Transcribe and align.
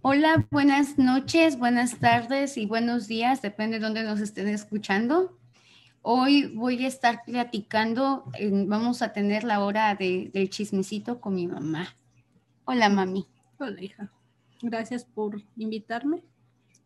Hola, 0.00 0.46
buenas 0.52 0.96
noches, 0.96 1.58
buenas 1.58 1.98
tardes 1.98 2.56
y 2.56 2.66
buenos 2.66 3.08
días, 3.08 3.42
depende 3.42 3.78
de 3.78 3.84
dónde 3.84 4.04
nos 4.04 4.20
estén 4.20 4.46
escuchando. 4.46 5.36
Hoy 6.02 6.46
voy 6.54 6.84
a 6.84 6.88
estar 6.88 7.24
platicando, 7.24 8.24
vamos 8.68 9.02
a 9.02 9.12
tener 9.12 9.42
la 9.42 9.64
hora 9.64 9.96
de, 9.96 10.30
del 10.32 10.50
chismecito 10.50 11.20
con 11.20 11.34
mi 11.34 11.48
mamá. 11.48 11.96
Hola, 12.64 12.88
mami. 12.88 13.26
Hola, 13.58 13.82
hija. 13.82 14.12
Gracias 14.62 15.04
por 15.04 15.42
invitarme. 15.56 16.22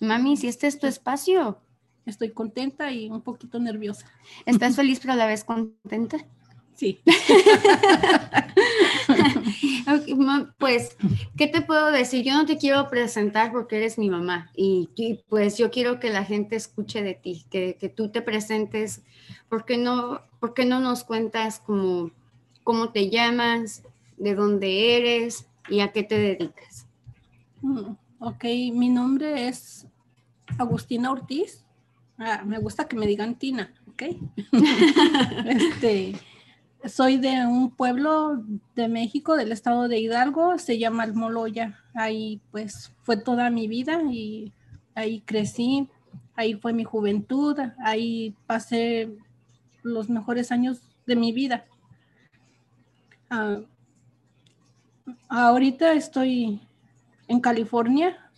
Mami, 0.00 0.38
si 0.38 0.48
este 0.48 0.66
es 0.66 0.78
tu 0.78 0.86
espacio. 0.86 1.60
Estoy 2.06 2.30
contenta 2.30 2.90
y 2.92 3.10
un 3.10 3.20
poquito 3.20 3.58
nerviosa. 3.58 4.06
¿Estás 4.46 4.74
feliz 4.74 5.00
pero 5.00 5.12
a 5.12 5.16
la 5.16 5.26
vez 5.26 5.44
contenta? 5.44 6.16
Sí. 6.74 7.02
pues, 10.58 10.96
¿qué 11.36 11.46
te 11.46 11.62
puedo 11.62 11.90
decir? 11.90 12.24
Yo 12.24 12.34
no 12.34 12.46
te 12.46 12.58
quiero 12.58 12.88
presentar 12.88 13.52
porque 13.52 13.76
eres 13.76 13.98
mi 13.98 14.10
mamá 14.10 14.50
y, 14.54 14.88
pues 15.28 15.58
yo 15.58 15.70
quiero 15.70 16.00
que 16.00 16.10
la 16.10 16.24
gente 16.24 16.56
escuche 16.56 17.02
de 17.02 17.14
ti, 17.14 17.44
que, 17.50 17.92
tú 17.94 18.10
te 18.10 18.22
presentes. 18.22 19.02
¿Por 19.48 19.64
qué 19.64 19.76
no, 19.76 20.22
por 20.40 20.54
no 20.64 20.80
nos 20.80 21.04
cuentas 21.04 21.60
cómo, 21.64 22.10
cómo 22.64 22.90
te 22.90 23.10
llamas, 23.10 23.82
de 24.16 24.34
dónde 24.34 24.96
eres 24.96 25.46
y 25.68 25.80
a 25.80 25.92
qué 25.92 26.02
te 26.02 26.18
dedicas? 26.18 26.86
Mm, 27.60 27.92
ok, 28.18 28.44
mi 28.72 28.88
nombre 28.88 29.48
es 29.48 29.86
Agustina 30.58 31.10
Ortiz. 31.10 31.64
Ah, 32.18 32.42
me 32.44 32.58
gusta 32.58 32.86
que 32.86 32.96
me 32.96 33.06
digan 33.06 33.34
Tina, 33.34 33.72
¿ok? 33.88 34.02
este, 35.46 36.14
soy 36.86 37.18
de 37.18 37.46
un 37.46 37.70
pueblo 37.70 38.42
de 38.74 38.88
México, 38.88 39.36
del 39.36 39.52
estado 39.52 39.88
de 39.88 39.98
Hidalgo, 39.98 40.58
se 40.58 40.78
llama 40.78 41.04
Almoloya. 41.04 41.78
Ahí 41.94 42.40
pues 42.50 42.92
fue 43.02 43.16
toda 43.16 43.50
mi 43.50 43.68
vida 43.68 44.02
y 44.10 44.52
ahí 44.94 45.20
crecí, 45.20 45.88
ahí 46.34 46.54
fue 46.54 46.72
mi 46.72 46.84
juventud, 46.84 47.58
ahí 47.84 48.34
pasé 48.46 49.10
los 49.82 50.08
mejores 50.08 50.52
años 50.52 50.80
de 51.06 51.16
mi 51.16 51.32
vida. 51.32 51.64
Ah, 53.30 53.60
ahorita 55.28 55.92
estoy 55.94 56.60
en 57.28 57.40
California, 57.40 58.30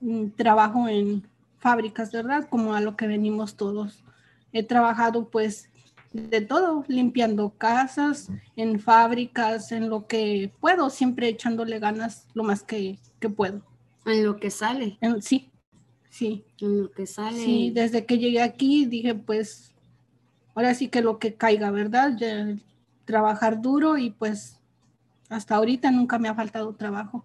mm, 0.00 0.30
trabajo 0.30 0.88
en 0.88 1.26
fábricas, 1.58 2.12
¿verdad? 2.12 2.48
Como 2.48 2.74
a 2.74 2.80
lo 2.80 2.96
que 2.96 3.06
venimos 3.06 3.56
todos. 3.56 4.04
He 4.52 4.62
trabajado 4.62 5.28
pues 5.30 5.70
de 6.12 6.40
todo, 6.40 6.84
limpiando 6.88 7.50
casas, 7.50 8.30
en 8.56 8.78
fábricas, 8.80 9.72
en 9.72 9.88
lo 9.88 10.06
que 10.06 10.52
puedo, 10.60 10.90
siempre 10.90 11.28
echándole 11.28 11.78
ganas 11.78 12.26
lo 12.34 12.44
más 12.44 12.62
que, 12.62 12.98
puedo. 13.36 13.62
En 14.04 14.24
lo 14.24 14.36
que 14.36 14.50
sale. 14.50 14.98
sí, 15.20 15.50
sí. 16.10 16.44
En 16.60 16.82
lo 16.82 16.90
que 16.90 17.06
sale. 17.06 17.38
Sí, 17.38 17.70
desde 17.70 18.04
que 18.04 18.18
llegué 18.18 18.42
aquí 18.42 18.86
dije, 18.86 19.14
pues, 19.14 19.72
ahora 20.54 20.74
sí 20.74 20.88
que 20.88 21.02
lo 21.02 21.18
que 21.18 21.34
caiga, 21.34 21.70
¿verdad? 21.70 22.18
trabajar 23.04 23.60
duro 23.60 23.98
y 23.98 24.10
pues 24.10 24.60
hasta 25.28 25.56
ahorita 25.56 25.90
nunca 25.90 26.18
me 26.18 26.28
ha 26.28 26.34
faltado 26.34 26.74
trabajo. 26.74 27.24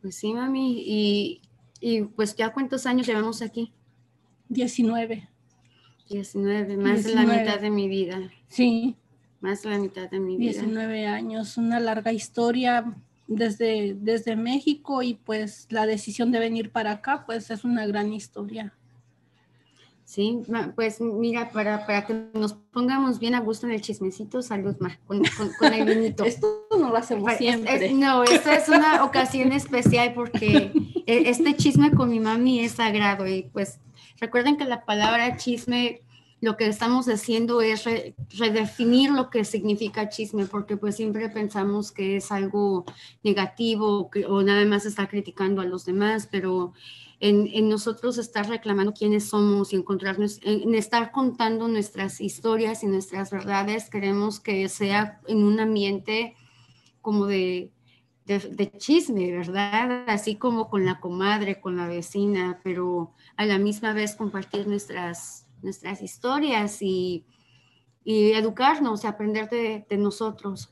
Pues 0.00 0.16
sí, 0.16 0.32
mami. 0.32 0.82
Y, 0.86 1.42
y 1.80 2.02
pues 2.02 2.36
ya 2.36 2.52
cuántos 2.52 2.86
años 2.86 3.06
llevamos 3.06 3.42
aquí? 3.42 3.72
19. 4.48 5.28
19, 6.08 6.76
más 6.76 7.04
de 7.04 7.14
la 7.14 7.24
mitad 7.24 7.60
de 7.60 7.70
mi 7.70 7.88
vida. 7.88 8.30
Sí. 8.48 8.96
Más 9.40 9.62
de 9.62 9.70
la 9.70 9.78
mitad 9.78 10.10
de 10.10 10.20
mi 10.20 10.36
vida. 10.36 10.52
19 10.52 11.06
años, 11.06 11.56
una 11.56 11.78
larga 11.80 12.12
historia 12.12 12.96
desde, 13.26 13.94
desde 14.00 14.34
México 14.36 15.02
y 15.02 15.14
pues 15.14 15.66
la 15.70 15.86
decisión 15.86 16.32
de 16.32 16.40
venir 16.40 16.72
para 16.72 16.92
acá, 16.92 17.24
pues 17.26 17.50
es 17.50 17.64
una 17.64 17.86
gran 17.86 18.12
historia. 18.12 18.74
Sí, 20.08 20.40
pues 20.74 21.02
mira, 21.02 21.50
para, 21.50 21.84
para 21.84 22.06
que 22.06 22.14
nos 22.32 22.54
pongamos 22.54 23.18
bien 23.18 23.34
a 23.34 23.40
gusto 23.40 23.66
en 23.66 23.74
el 23.74 23.82
chismecito, 23.82 24.40
salud, 24.40 24.74
ma, 24.80 24.98
con, 25.06 25.20
con, 25.58 25.74
el 25.74 25.84
vinito. 25.84 26.24
esto 26.24 26.66
no 26.70 26.88
lo 26.88 26.96
hacemos 26.96 27.24
pues, 27.24 27.36
siempre. 27.36 27.92
no, 27.92 28.24
esta 28.24 28.56
es 28.56 28.70
una 28.70 29.04
ocasión 29.04 29.52
especial 29.52 30.14
porque 30.14 30.72
e, 31.06 31.28
este 31.28 31.54
chisme 31.56 31.90
con 31.90 32.08
mi 32.08 32.20
mami 32.20 32.60
es 32.60 32.72
sagrado 32.72 33.28
y 33.28 33.42
pues 33.52 33.80
Recuerden 34.20 34.56
que 34.56 34.64
la 34.64 34.84
palabra 34.84 35.36
chisme, 35.36 36.02
lo 36.40 36.56
que 36.56 36.66
estamos 36.66 37.08
haciendo 37.08 37.60
es 37.60 37.84
redefinir 38.36 39.10
lo 39.10 39.30
que 39.30 39.44
significa 39.44 40.08
chisme, 40.08 40.46
porque 40.46 40.76
pues 40.76 40.96
siempre 40.96 41.28
pensamos 41.28 41.90
que 41.92 42.16
es 42.16 42.30
algo 42.30 42.84
negativo 43.22 44.10
o 44.28 44.42
nada 44.42 44.64
más 44.64 44.86
está 44.86 45.08
criticando 45.08 45.60
a 45.62 45.66
los 45.66 45.84
demás, 45.84 46.28
pero 46.30 46.72
en, 47.20 47.68
nosotros 47.68 48.18
estar 48.18 48.48
reclamando 48.48 48.92
quiénes 48.92 49.28
somos 49.28 49.72
y 49.72 49.76
encontrarnos, 49.76 50.40
en, 50.42 50.74
estar 50.74 51.10
contando 51.10 51.66
nuestras 51.66 52.20
historias 52.20 52.82
y 52.82 52.86
nuestras 52.86 53.30
verdades, 53.30 53.90
queremos 53.90 54.38
que 54.38 54.68
sea 54.68 55.20
en 55.26 55.42
un 55.42 55.58
ambiente 55.58 56.36
como 57.02 57.26
de, 57.26 57.72
de, 58.28 58.72
chisme, 58.76 59.32
¿verdad? 59.32 60.04
Así 60.06 60.36
como 60.36 60.68
con 60.68 60.84
la 60.84 61.00
comadre, 61.00 61.60
con 61.60 61.76
la 61.76 61.88
vecina, 61.88 62.60
pero 62.62 63.12
a 63.36 63.46
la 63.46 63.58
misma 63.58 63.94
vez 63.94 64.14
compartir 64.14 64.66
nuestras, 64.66 65.46
nuestras 65.62 66.02
historias 66.02 66.82
y, 66.82 67.24
y 68.04 68.32
educarnos, 68.32 69.04
aprender 69.04 69.48
de, 69.48 69.86
de, 69.88 69.96
nosotros. 69.96 70.70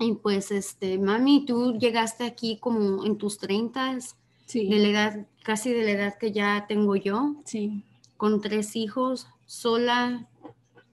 Y 0.00 0.14
pues, 0.14 0.50
este, 0.50 0.98
mami, 0.98 1.46
tú 1.46 1.78
llegaste 1.78 2.24
aquí 2.24 2.58
como 2.58 3.04
en 3.04 3.16
tus 3.16 3.38
treintas, 3.38 4.16
sí. 4.46 4.68
de 4.68 4.78
la 4.78 4.88
edad, 4.88 5.26
casi 5.44 5.72
de 5.72 5.84
la 5.84 5.92
edad 5.92 6.18
que 6.18 6.32
ya 6.32 6.66
tengo 6.68 6.96
yo, 6.96 7.36
sí. 7.44 7.84
con 8.16 8.40
tres 8.40 8.74
hijos, 8.74 9.28
sola, 9.46 10.28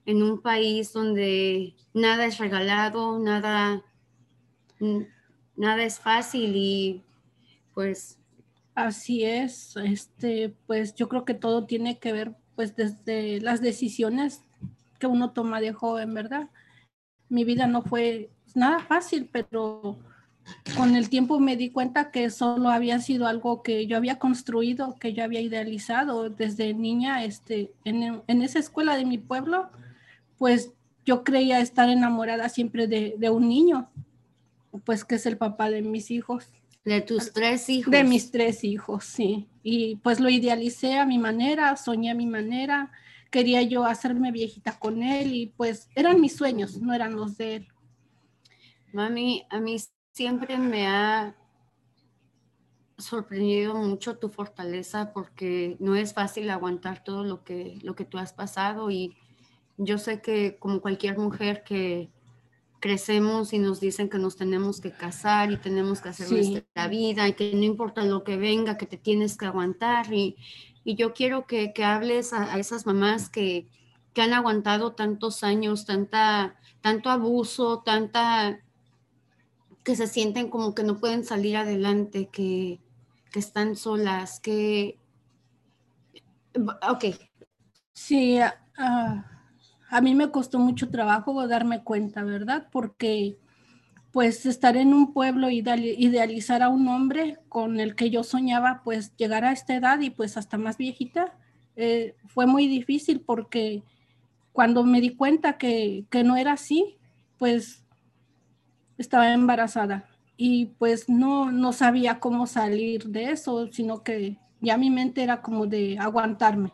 en 0.06 0.22
un 0.22 0.42
país 0.42 0.94
donde 0.94 1.76
nada 1.94 2.26
es 2.26 2.38
regalado, 2.38 3.20
nada, 3.20 3.84
nada 5.56 5.84
es 5.84 6.00
fácil 6.00 6.56
y 6.56 7.02
pues 7.74 8.20
Así 8.76 9.24
es, 9.24 9.76
este, 9.78 10.56
pues 10.66 10.96
yo 10.96 11.08
creo 11.08 11.26
que 11.26 11.36
todo 11.36 11.66
tiene 11.66 12.00
que 12.00 12.12
ver 12.12 12.34
pues 12.56 12.76
desde 12.76 13.40
las 13.40 13.62
decisiones 13.62 14.42
que 15.00 15.06
uno 15.06 15.32
toma 15.32 15.62
de 15.62 15.74
joven, 15.74 16.14
¿verdad? 16.14 16.50
Mi 17.30 17.44
vida 17.44 17.68
no 17.68 17.84
fue 17.84 18.32
nada 18.56 18.80
fácil, 18.80 19.30
pero 19.32 20.00
con 20.76 20.96
el 20.96 21.10
tiempo 21.10 21.40
me 21.40 21.56
di 21.56 21.70
cuenta 21.70 22.10
que 22.10 22.32
solo 22.32 22.70
había 22.70 23.00
sido 23.00 23.28
algo 23.28 23.62
que 23.62 23.86
yo 23.86 23.96
había 23.96 24.18
construido, 24.18 24.96
que 25.00 25.14
yo 25.14 25.24
había 25.24 25.42
idealizado 25.42 26.30
desde 26.32 26.74
niña, 26.74 27.24
este, 27.26 27.72
en, 27.86 28.24
en 28.26 28.42
esa 28.42 28.58
escuela 28.58 28.98
de 28.98 29.06
mi 29.06 29.20
pueblo, 29.20 29.70
pues 30.40 30.72
yo 31.06 31.24
creía 31.24 31.60
estar 31.60 31.90
enamorada 31.90 32.50
siempre 32.50 32.88
de, 32.88 33.16
de 33.20 33.30
un 33.30 33.48
niño, 33.48 33.90
pues 34.80 35.06
que 35.06 35.16
es 35.16 35.26
el 35.26 35.38
papá 35.38 35.70
de 35.70 35.82
mis 35.82 36.12
hijos. 36.12 36.52
De 36.86 37.02
tus 37.02 37.32
tres 37.32 37.70
hijos. 37.70 37.92
De 37.92 38.04
mis 38.04 38.32
tres 38.32 38.64
hijos, 38.64 39.06
sí. 39.06 39.48
Y 39.64 39.98
pues 39.98 40.20
lo 40.20 40.30
idealicé 40.30 40.98
a 40.98 41.06
mi 41.06 41.18
manera, 41.18 41.76
soñé 41.78 42.12
a 42.12 42.16
mi 42.16 42.26
manera, 42.26 42.92
quería 43.32 43.62
yo 43.62 43.86
hacerme 43.86 44.32
viejita 44.32 44.78
con 44.78 45.02
él 45.02 45.34
y 45.34 45.48
pues 45.48 45.90
eran 45.96 46.20
mis 46.20 46.36
sueños, 46.36 46.82
no 46.82 46.94
eran 46.94 47.16
los 47.16 47.38
de 47.38 47.56
él. 47.56 47.68
Mami, 48.92 49.46
a 49.50 49.60
mí 49.60 49.78
siempre 50.12 50.58
me 50.58 50.88
ha 50.88 51.36
sorprendido 52.98 53.76
mucho 53.76 54.18
tu 54.18 54.30
fortaleza 54.30 55.14
porque 55.14 55.78
no 55.80 55.96
es 55.96 56.14
fácil 56.14 56.50
aguantar 56.50 57.04
todo 57.04 57.24
lo 57.24 57.44
que, 57.44 57.80
lo 57.82 57.96
que 57.96 58.06
tú 58.06 58.18
has 58.18 58.34
pasado 58.34 58.92
y 58.92 59.16
yo 59.78 59.98
sé 59.98 60.22
que 60.22 60.58
como 60.60 60.82
cualquier 60.82 61.18
mujer 61.18 61.64
que 61.64 62.12
crecemos 62.84 63.54
y 63.54 63.60
nos 63.60 63.80
dicen 63.80 64.10
que 64.10 64.18
nos 64.18 64.36
tenemos 64.36 64.82
que 64.82 64.92
casar 64.92 65.54
y 65.54 65.58
tenemos 65.58 66.02
que 66.02 66.10
hacer 66.10 66.30
nuestra 66.30 66.90
vida 66.90 67.30
y 67.30 67.34
que 67.34 67.56
no 67.56 67.64
importa 67.64 68.04
lo 68.04 68.26
que 68.26 68.36
venga, 68.36 68.78
que 68.78 68.86
te 68.86 68.98
tienes 68.98 69.38
que 69.38 69.46
aguantar. 69.46 70.14
Y, 70.14 70.36
y 70.84 70.96
yo 70.96 71.14
quiero 71.14 71.48
que, 71.48 71.72
que 71.72 71.86
hables 71.86 72.34
a, 72.34 72.60
esas 72.60 72.86
mamás 72.86 73.30
que, 73.30 73.70
que, 74.14 74.22
han 74.22 74.34
aguantado 74.34 74.96
tantos 74.96 75.46
años, 75.46 75.86
tanta, 75.86 76.60
tanto 76.82 77.10
abuso, 77.10 77.84
tanta 77.86 78.60
que 79.86 79.96
se 79.96 80.08
sienten 80.08 80.50
como 80.50 80.76
que 80.76 80.84
no 80.84 81.00
pueden 81.00 81.24
salir 81.24 81.56
adelante, 81.56 82.28
que, 82.34 82.82
que 83.32 83.40
están 83.40 83.78
solas, 83.78 84.42
que... 84.42 85.00
Ok. 86.90 87.16
Sí, 87.94 88.40
uh, 88.42 89.33
a 89.94 90.02
mí 90.02 90.16
me 90.16 90.32
costó 90.32 90.58
mucho 90.58 90.90
trabajo 90.90 91.48
darme 91.48 91.84
cuenta, 91.84 92.24
¿verdad? 92.24 92.68
Porque 92.72 93.38
pues 94.12 94.48
estar 94.48 94.76
en 94.76 94.92
un 94.92 95.14
pueblo 95.14 95.52
y 95.52 95.60
idealizar 95.60 96.64
a 96.64 96.70
un 96.70 96.88
hombre 96.88 97.38
con 97.48 97.80
el 97.80 97.96
que 97.96 98.10
yo 98.10 98.24
soñaba, 98.24 98.82
pues 98.84 99.16
llegar 99.18 99.46
a 99.46 99.52
esta 99.52 99.76
edad 99.76 100.00
y 100.02 100.10
pues 100.10 100.36
hasta 100.36 100.58
más 100.58 100.78
viejita, 100.78 101.38
eh, 101.76 102.16
fue 102.26 102.48
muy 102.48 102.68
difícil 102.68 103.22
porque 103.22 103.84
cuando 104.52 104.84
me 104.84 105.00
di 105.00 105.12
cuenta 105.16 105.60
que, 105.60 106.06
que 106.10 106.24
no 106.24 106.38
era 106.38 106.54
así, 106.54 106.98
pues 107.38 107.84
estaba 108.98 109.32
embarazada 109.32 110.10
y 110.38 110.68
pues 110.80 111.08
no, 111.08 111.52
no 111.52 111.72
sabía 111.72 112.20
cómo 112.20 112.48
salir 112.48 113.06
de 113.10 113.32
eso, 113.32 113.68
sino 113.72 114.02
que 114.04 114.38
ya 114.60 114.76
mi 114.78 114.90
mente 114.90 115.22
era 115.22 115.44
como 115.44 115.68
de 115.68 116.00
aguantarme. 116.00 116.72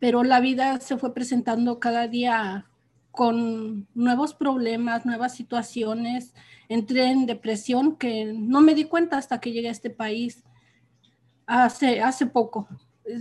Pero 0.00 0.24
la 0.24 0.40
vida 0.40 0.80
se 0.80 0.96
fue 0.96 1.14
presentando 1.14 1.78
cada 1.78 2.08
día 2.08 2.66
con 3.12 3.86
nuevos 3.94 4.34
problemas, 4.34 5.06
nuevas 5.06 5.34
situaciones. 5.34 6.34
Entré 6.68 7.10
en 7.10 7.26
depresión 7.26 7.96
que 7.96 8.32
no 8.34 8.60
me 8.60 8.74
di 8.74 8.84
cuenta 8.84 9.18
hasta 9.18 9.40
que 9.40 9.52
llegué 9.52 9.68
a 9.68 9.72
este 9.72 9.90
país 9.90 10.42
hace, 11.46 12.00
hace 12.00 12.26
poco. 12.26 12.68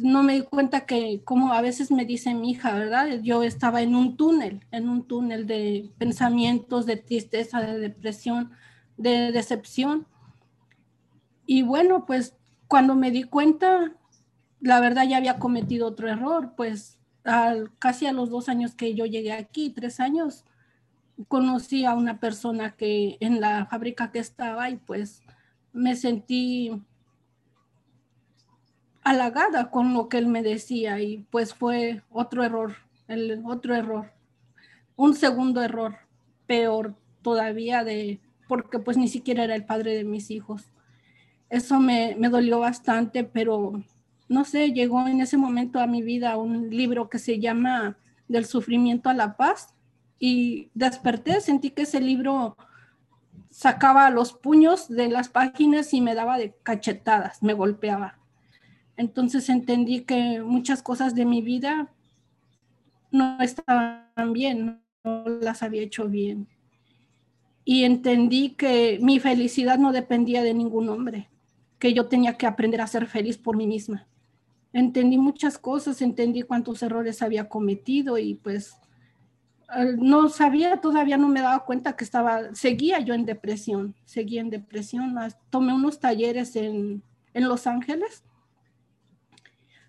No 0.04 0.24
me 0.24 0.36
di 0.36 0.42
cuenta 0.42 0.86
que, 0.86 1.22
como 1.24 1.52
a 1.52 1.62
veces 1.62 1.92
me 1.92 2.06
dice 2.06 2.34
mi 2.34 2.52
hija, 2.52 2.74
¿verdad? 2.74 3.20
Yo 3.24 3.44
estaba 3.44 3.82
en 3.82 3.96
un 3.96 4.18
túnel, 4.18 4.66
en 4.72 4.88
un 4.88 5.04
túnel 5.04 5.48
de 5.48 5.90
pensamientos, 5.98 6.86
de 6.86 6.98
tristeza, 6.98 7.62
de 7.62 7.80
depresión, 7.80 8.52
de 8.98 9.32
decepción. 9.32 10.08
Y 11.46 11.64
bueno, 11.64 12.06
pues 12.06 12.36
cuando 12.68 12.96
me 12.96 13.10
di 13.10 13.24
cuenta, 13.24 13.96
la 14.62 14.80
verdad 14.80 15.08
ya 15.08 15.18
había 15.18 15.40
cometido 15.40 15.88
otro 15.88 16.10
error, 16.10 16.54
pues 16.56 17.00
casi 17.80 18.06
a 18.08 18.14
los 18.14 18.30
dos 18.30 18.50
años 18.50 18.74
que 18.76 18.94
yo 18.96 19.06
llegué 19.06 19.34
aquí, 19.34 19.70
tres 19.70 20.00
años, 20.00 20.46
conocí 21.28 21.86
a 21.86 21.94
una 21.94 22.20
persona 22.20 22.76
que 22.76 23.18
en 23.20 23.42
la 23.42 23.66
fábrica 23.66 24.12
que 24.12 24.20
estaba 24.20 24.70
y 24.70 24.78
pues 24.78 25.22
me 25.74 25.96
sentí 25.96 26.82
halagada 29.04 29.70
con 29.70 29.94
lo 29.94 30.10
que 30.10 30.18
él 30.18 30.28
me 30.28 30.44
decía 30.44 31.02
y 31.02 31.26
pues 31.30 31.54
fue 31.54 32.04
otro 32.10 32.44
error, 32.44 32.76
el 33.08 33.42
otro 33.46 33.76
error, 33.76 34.12
un 34.96 35.16
segundo 35.16 35.62
error, 35.62 35.98
peor 36.48 36.96
todavía 37.22 37.84
de, 37.84 38.20
porque 38.48 38.80
pues 38.80 38.98
ni 38.98 39.08
siquiera 39.08 39.44
era 39.44 39.56
el 39.56 39.66
padre 39.66 39.96
de 39.96 40.04
mis 40.04 40.32
hijos. 40.32 40.72
Eso 41.50 41.80
me, 41.80 42.16
me 42.18 42.30
dolió 42.30 42.60
bastante, 42.60 43.24
pero 43.24 43.84
no 44.30 44.46
sé, 44.46 44.72
llegó 44.72 45.08
en 45.08 45.22
ese 45.22 45.38
momento 45.38 45.80
a 45.80 45.88
mi 45.88 46.04
vida 46.04 46.38
un 46.38 46.70
libro 46.70 47.10
que 47.10 47.18
se 47.18 47.40
llama 47.40 47.98
Del 48.28 48.46
sufrimiento 48.46 49.10
a 49.10 49.16
la 49.16 49.36
paz 49.36 49.74
y 50.20 50.70
desperté, 50.76 51.42
sentí 51.42 51.72
que 51.72 51.82
ese 51.82 52.00
libro 52.00 52.56
sacaba 53.50 54.12
los 54.12 54.34
puños 54.34 54.88
de 54.88 55.10
las 55.10 55.30
páginas 55.30 55.94
y 55.96 56.02
me 56.02 56.14
daba 56.14 56.38
de 56.38 56.56
cachetadas, 56.62 57.42
me 57.42 57.54
golpeaba. 57.54 58.20
Entonces 58.98 59.50
entendí 59.50 60.02
que 60.02 60.42
muchas 60.44 60.84
cosas 60.84 61.16
de 61.16 61.26
mi 61.26 61.42
vida 61.42 61.92
no 63.12 63.42
estaban 63.42 64.32
bien, 64.32 64.80
no 65.04 65.24
las 65.42 65.64
había 65.64 65.82
hecho 65.82 66.08
bien. 66.08 66.48
Y 67.66 67.84
entendí 67.84 68.52
que 68.52 69.00
mi 69.02 69.20
felicidad 69.20 69.80
no 69.80 69.92
dependía 69.92 70.44
de 70.44 70.54
ningún 70.54 70.88
hombre, 70.90 71.30
que 71.80 71.94
yo 71.94 72.08
tenía 72.08 72.38
que 72.38 72.46
aprender 72.46 72.82
a 72.82 72.88
ser 72.88 73.08
feliz 73.08 73.38
por 73.38 73.58
mí 73.58 73.66
misma 73.66 74.09
entendí 74.74 75.18
muchas 75.18 75.58
cosas, 75.58 76.02
entendí 76.02 76.44
cuántos 76.44 76.84
errores 76.84 77.22
había 77.22 77.50
cometido 77.50 78.18
y 78.18 78.36
pues 78.36 78.76
no 79.98 80.30
sabía, 80.30 80.82
todavía 80.82 81.18
no 81.18 81.28
me 81.28 81.42
daba 81.42 81.64
cuenta 81.66 81.96
que 81.96 82.04
estaba, 82.04 82.54
seguía 82.56 83.00
yo 83.00 83.14
en 83.14 83.26
depresión, 83.26 83.96
seguía 84.06 84.42
en 84.42 84.50
depresión. 84.50 85.16
Tomé 85.50 85.74
unos 85.74 86.00
talleres 86.00 86.56
en, 86.56 87.04
en 87.34 87.48
Los 87.48 87.68
Ángeles, 87.68 88.24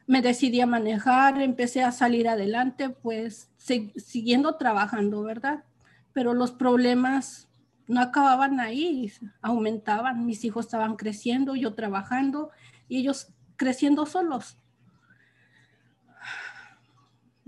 me 0.07 0.23
decidí 0.23 0.61
a 0.61 0.67
manejar, 0.67 1.41
empecé 1.41 1.83
a 1.83 1.93
salir 1.93 2.29
adelante, 2.29 2.91
pues 2.91 3.51
siguiendo 3.59 4.57
trabajando, 4.57 5.23
¿verdad? 5.23 5.65
Pero 6.13 6.35
los 6.35 6.51
problemas 6.51 7.49
no 7.87 8.01
acababan 8.01 8.61
ahí, 8.61 9.13
aumentaban, 9.41 10.27
mis 10.27 10.45
hijos 10.45 10.67
estaban 10.67 10.97
creciendo, 10.97 11.55
yo 11.55 11.75
trabajando 11.75 12.51
y 12.89 12.99
ellos 12.99 13.33
creciendo 13.57 14.05
solos 14.05 14.59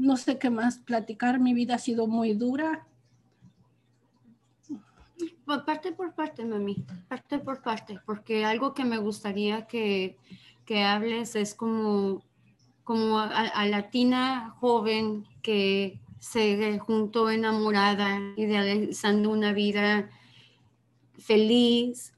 no 0.03 0.17
sé 0.17 0.37
qué 0.37 0.51
más 0.51 0.79
platicar, 0.79 1.39
mi 1.39 1.55
vida 1.55 1.77
ha 1.77 1.79
sido 1.79 2.09
muy 2.09 2.35
dura. 2.35 2.87
Parte 5.65 5.93
por 5.93 6.15
parte, 6.15 6.45
mami, 6.45 6.85
parte 7.09 7.39
por 7.39 7.63
parte, 7.63 8.01
porque 8.05 8.45
algo 8.45 8.75
que 8.75 8.85
me 8.85 8.99
gustaría 8.99 9.67
que, 9.67 10.17
que 10.65 10.83
hables 10.83 11.37
es 11.37 11.55
como, 11.55 12.25
como 12.83 13.19
a, 13.21 13.65
Latina 13.67 14.57
joven 14.59 15.25
que 15.41 16.01
se 16.19 16.79
juntó 16.81 17.31
enamorada, 17.31 18.19
idealizando 18.37 19.31
una 19.31 19.53
vida 19.53 20.11
feliz, 21.17 22.13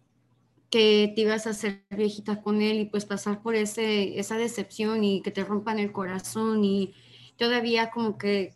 que 0.71 1.13
te 1.15 1.23
ibas 1.23 1.47
a 1.47 1.51
hacer 1.51 1.85
viejita 1.91 2.41
con 2.41 2.63
él 2.63 2.81
y 2.81 2.85
pues 2.87 3.05
pasar 3.05 3.43
por 3.43 3.55
ese, 3.55 4.19
esa 4.19 4.39
decepción 4.39 5.05
y 5.05 5.21
que 5.21 5.31
te 5.31 5.45
rompan 5.45 5.79
el 5.79 5.93
corazón 5.93 6.65
y 6.65 6.95
todavía 7.37 7.91
como 7.91 8.19
que 8.19 8.53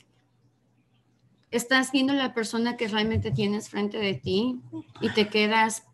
estás 1.51 1.93
viendo 1.93 2.13
la 2.13 2.35
persona 2.35 2.77
que 2.77 2.89
realmente 2.89 3.31
tienes 3.31 3.69
frente 3.69 3.99
de 3.99 4.15
ti 4.15 4.61
y 5.01 5.11
te 5.11 5.29
quedas 5.29 5.85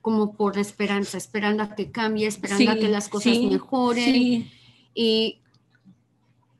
como 0.00 0.34
por 0.34 0.58
esperanza, 0.58 1.16
esperando 1.16 1.62
a 1.62 1.74
que 1.74 1.90
cambie, 1.90 2.26
esperando 2.26 2.72
a 2.72 2.74
que 2.74 2.88
las 2.88 3.08
cosas 3.08 3.38
mejoren. 3.38 4.50
Y 4.94 5.40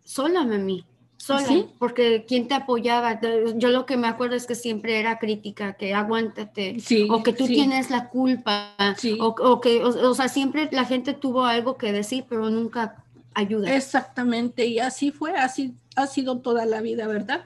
sola, 0.03 0.45
mami, 0.45 0.87
sola, 1.19 1.67
porque 1.79 2.25
¿quién 2.27 2.49
te 2.49 2.55
apoyaba? 2.55 3.21
Yo 3.57 3.69
lo 3.69 3.85
que 3.85 3.99
me 3.99 4.07
acuerdo 4.07 4.35
es 4.35 4.47
que 4.47 4.55
siempre 4.55 4.99
era 4.99 5.19
crítica, 5.19 5.75
que 5.75 5.93
aguántate, 5.93 6.79
o 7.11 7.23
que 7.23 7.35
tú 7.35 7.47
tienes 7.47 7.91
la 7.91 8.09
culpa, 8.09 8.75
o, 9.21 9.61
que, 9.61 9.85
o, 9.85 10.15
sea, 10.15 10.29
siempre 10.29 10.71
la 10.73 10.87
gente 10.87 11.13
tuvo 11.13 11.45
algo 11.45 11.77
que 11.77 11.93
decir, 11.93 12.25
pero 12.29 12.49
nunca 12.49 13.04
ayuda. 13.35 13.75
Exactamente, 13.75 14.67
y 14.67 14.79
así 14.79 15.11
fue, 15.11 15.37
así 15.37 15.77
ha 15.97 16.07
sido 16.07 16.41
toda 16.41 16.65
la 16.67 16.81
vida, 16.81 17.07
¿verdad? 17.07 17.45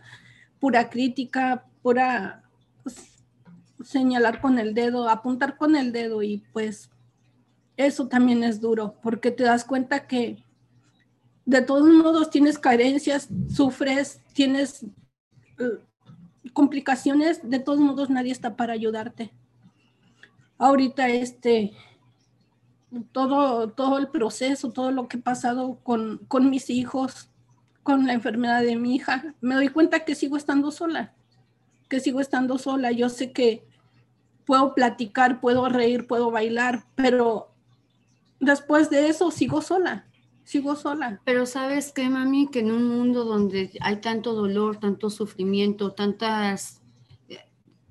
Pura 0.61 0.91
crítica, 0.91 1.65
pura 1.83 2.43
señalar 3.85 4.41
con 4.41 4.59
el 4.59 4.75
dedo, 4.75 5.09
apuntar 5.09 5.57
con 5.57 5.77
el 5.77 5.93
dedo 5.93 6.23
y 6.23 6.39
pues 6.53 6.91
eso 7.77 8.09
también 8.09 8.43
es 8.43 8.61
duro 8.61 8.97
porque 9.03 9.31
te 9.31 9.45
das 9.45 9.65
cuenta 9.65 10.07
que 10.07 10.45
de 11.45 11.63
todos 11.63 11.89
modos 11.89 12.31
tienes 12.31 12.59
carencias, 12.59 13.29
sufres, 13.49 14.21
tienes 14.35 14.85
eh, 15.59 15.79
complicaciones, 16.53 17.49
de 17.49 17.59
todos 17.59 17.79
modos 17.79 18.11
nadie 18.11 18.33
está 18.33 18.57
para 18.57 18.75
ayudarte. 18.75 19.33
Ahorita 20.59 21.09
este 21.09 21.73
todo, 23.13 23.71
todo 23.71 23.99
el 23.99 24.09
proceso, 24.09 24.71
todo 24.71 24.91
lo 24.91 25.09
que 25.09 25.19
he 25.19 25.21
pasado 25.21 25.81
con, 25.83 26.19
con 26.29 26.51
mis 26.51 26.71
hijos, 26.71 27.31
con 27.83 28.07
la 28.07 28.13
enfermedad 28.13 28.63
de 28.63 28.77
mi 28.77 28.97
hija, 28.97 29.35
me 29.41 29.55
doy 29.55 29.69
cuenta 29.69 30.05
que 30.05 30.15
sigo 30.15 30.37
estando 30.37 30.71
sola, 30.71 31.15
que 31.89 32.01
sigo 32.01 32.21
estando 32.21 32.59
sola. 32.59 32.93
Yo 32.93 33.09
sé 33.09 33.33
que 33.33 33.67
puedo 34.45 34.75
platicar, 34.75 35.41
puedo 35.41 35.69
reír, 35.69 36.07
puedo 36.07 36.31
bailar, 36.31 36.85
pero 36.95 37.55
después 38.41 38.91
de 38.91 39.09
eso 39.09 39.31
sigo 39.31 39.63
sola, 39.63 40.07
sigo 40.45 40.77
sola. 40.77 41.21
Pero 41.25 41.47
sabes 41.47 41.93
qué, 41.93 42.09
mami, 42.09 42.49
que 42.49 42.61
en 42.61 42.71
un 42.71 42.89
mundo 42.89 43.25
donde 43.25 43.71
hay 43.81 43.97
tanto 43.97 44.35
dolor, 44.35 44.79
tanto 44.79 45.11
sufrimiento, 45.11 45.93
tantas, 45.93 46.83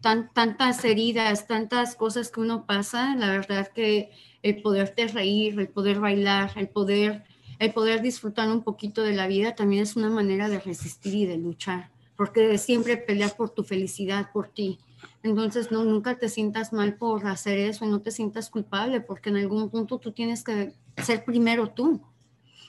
tan, 0.02 0.34
tantas 0.34 0.84
heridas, 0.84 1.48
tantas 1.48 1.96
cosas 1.96 2.32
que 2.32 2.40
uno 2.40 2.66
pasa, 2.66 3.16
la 3.16 3.30
verdad 3.30 3.68
que 3.68 4.12
el 4.50 4.62
poderte 4.62 5.08
reír, 5.08 5.60
el 5.60 5.68
poder 5.68 6.00
bailar, 6.00 6.52
el 6.56 6.70
poder, 6.70 7.24
el 7.60 7.74
poder 7.74 8.02
disfrutar 8.02 8.50
un 8.50 8.64
poquito 8.64 9.04
de 9.04 9.14
la 9.14 9.28
vida 9.28 9.56
también 9.56 9.84
es 9.84 9.96
una 9.96 10.10
manera 10.10 10.50
de 10.50 10.60
resistir 10.60 11.14
y 11.16 11.26
de 11.26 11.38
luchar, 11.38 11.90
porque 12.16 12.58
siempre 12.58 12.98
pelear 12.98 13.36
por 13.36 13.50
tu 13.50 13.64
felicidad, 13.64 14.32
por 14.32 14.48
ti. 14.50 14.80
Entonces, 15.24 15.72
no, 15.72 15.84
nunca 15.84 16.18
te 16.18 16.30
sientas 16.30 16.74
mal 16.74 16.96
por 16.96 17.28
hacer 17.28 17.58
eso, 17.58 17.86
no 17.86 18.02
te 18.02 18.12
sientas 18.12 18.50
culpable, 18.50 19.02
porque 19.02 19.30
en 19.30 19.38
algún 19.38 19.70
punto 19.70 19.98
tú 19.98 20.12
tienes 20.12 20.44
que 20.44 20.74
ser 20.98 21.26
primero 21.26 21.70
tú. 21.70 22.02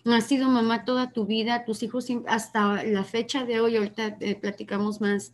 No 0.05 0.15
has 0.15 0.25
sido 0.25 0.49
mamá 0.49 0.85
toda 0.85 1.13
tu 1.13 1.27
vida, 1.27 1.65
tus 1.65 1.83
hijos 1.83 2.07
hasta 2.27 2.83
la 2.85 3.05
fecha 3.05 3.45
de 3.45 3.61
hoy, 3.61 3.77
ahorita 3.77 4.17
eh, 4.21 4.35
platicamos 4.35 5.01
más 5.01 5.33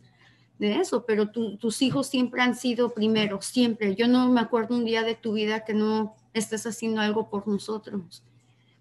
de 0.59 0.75
eso, 0.75 1.05
pero 1.05 1.29
tus 1.29 1.81
hijos 1.81 2.07
siempre 2.07 2.41
han 2.41 2.55
sido 2.55 2.93
primero, 2.93 3.41
siempre. 3.41 3.95
Yo 3.95 4.07
no 4.07 4.29
me 4.29 4.41
acuerdo 4.41 4.75
un 4.75 4.85
día 4.85 5.03
de 5.03 5.15
tu 5.15 5.33
vida 5.33 5.65
que 5.65 5.73
no 5.73 6.15
estés 6.39 6.65
haciendo 6.65 7.01
algo 7.01 7.29
por 7.29 7.47
nosotros, 7.47 8.23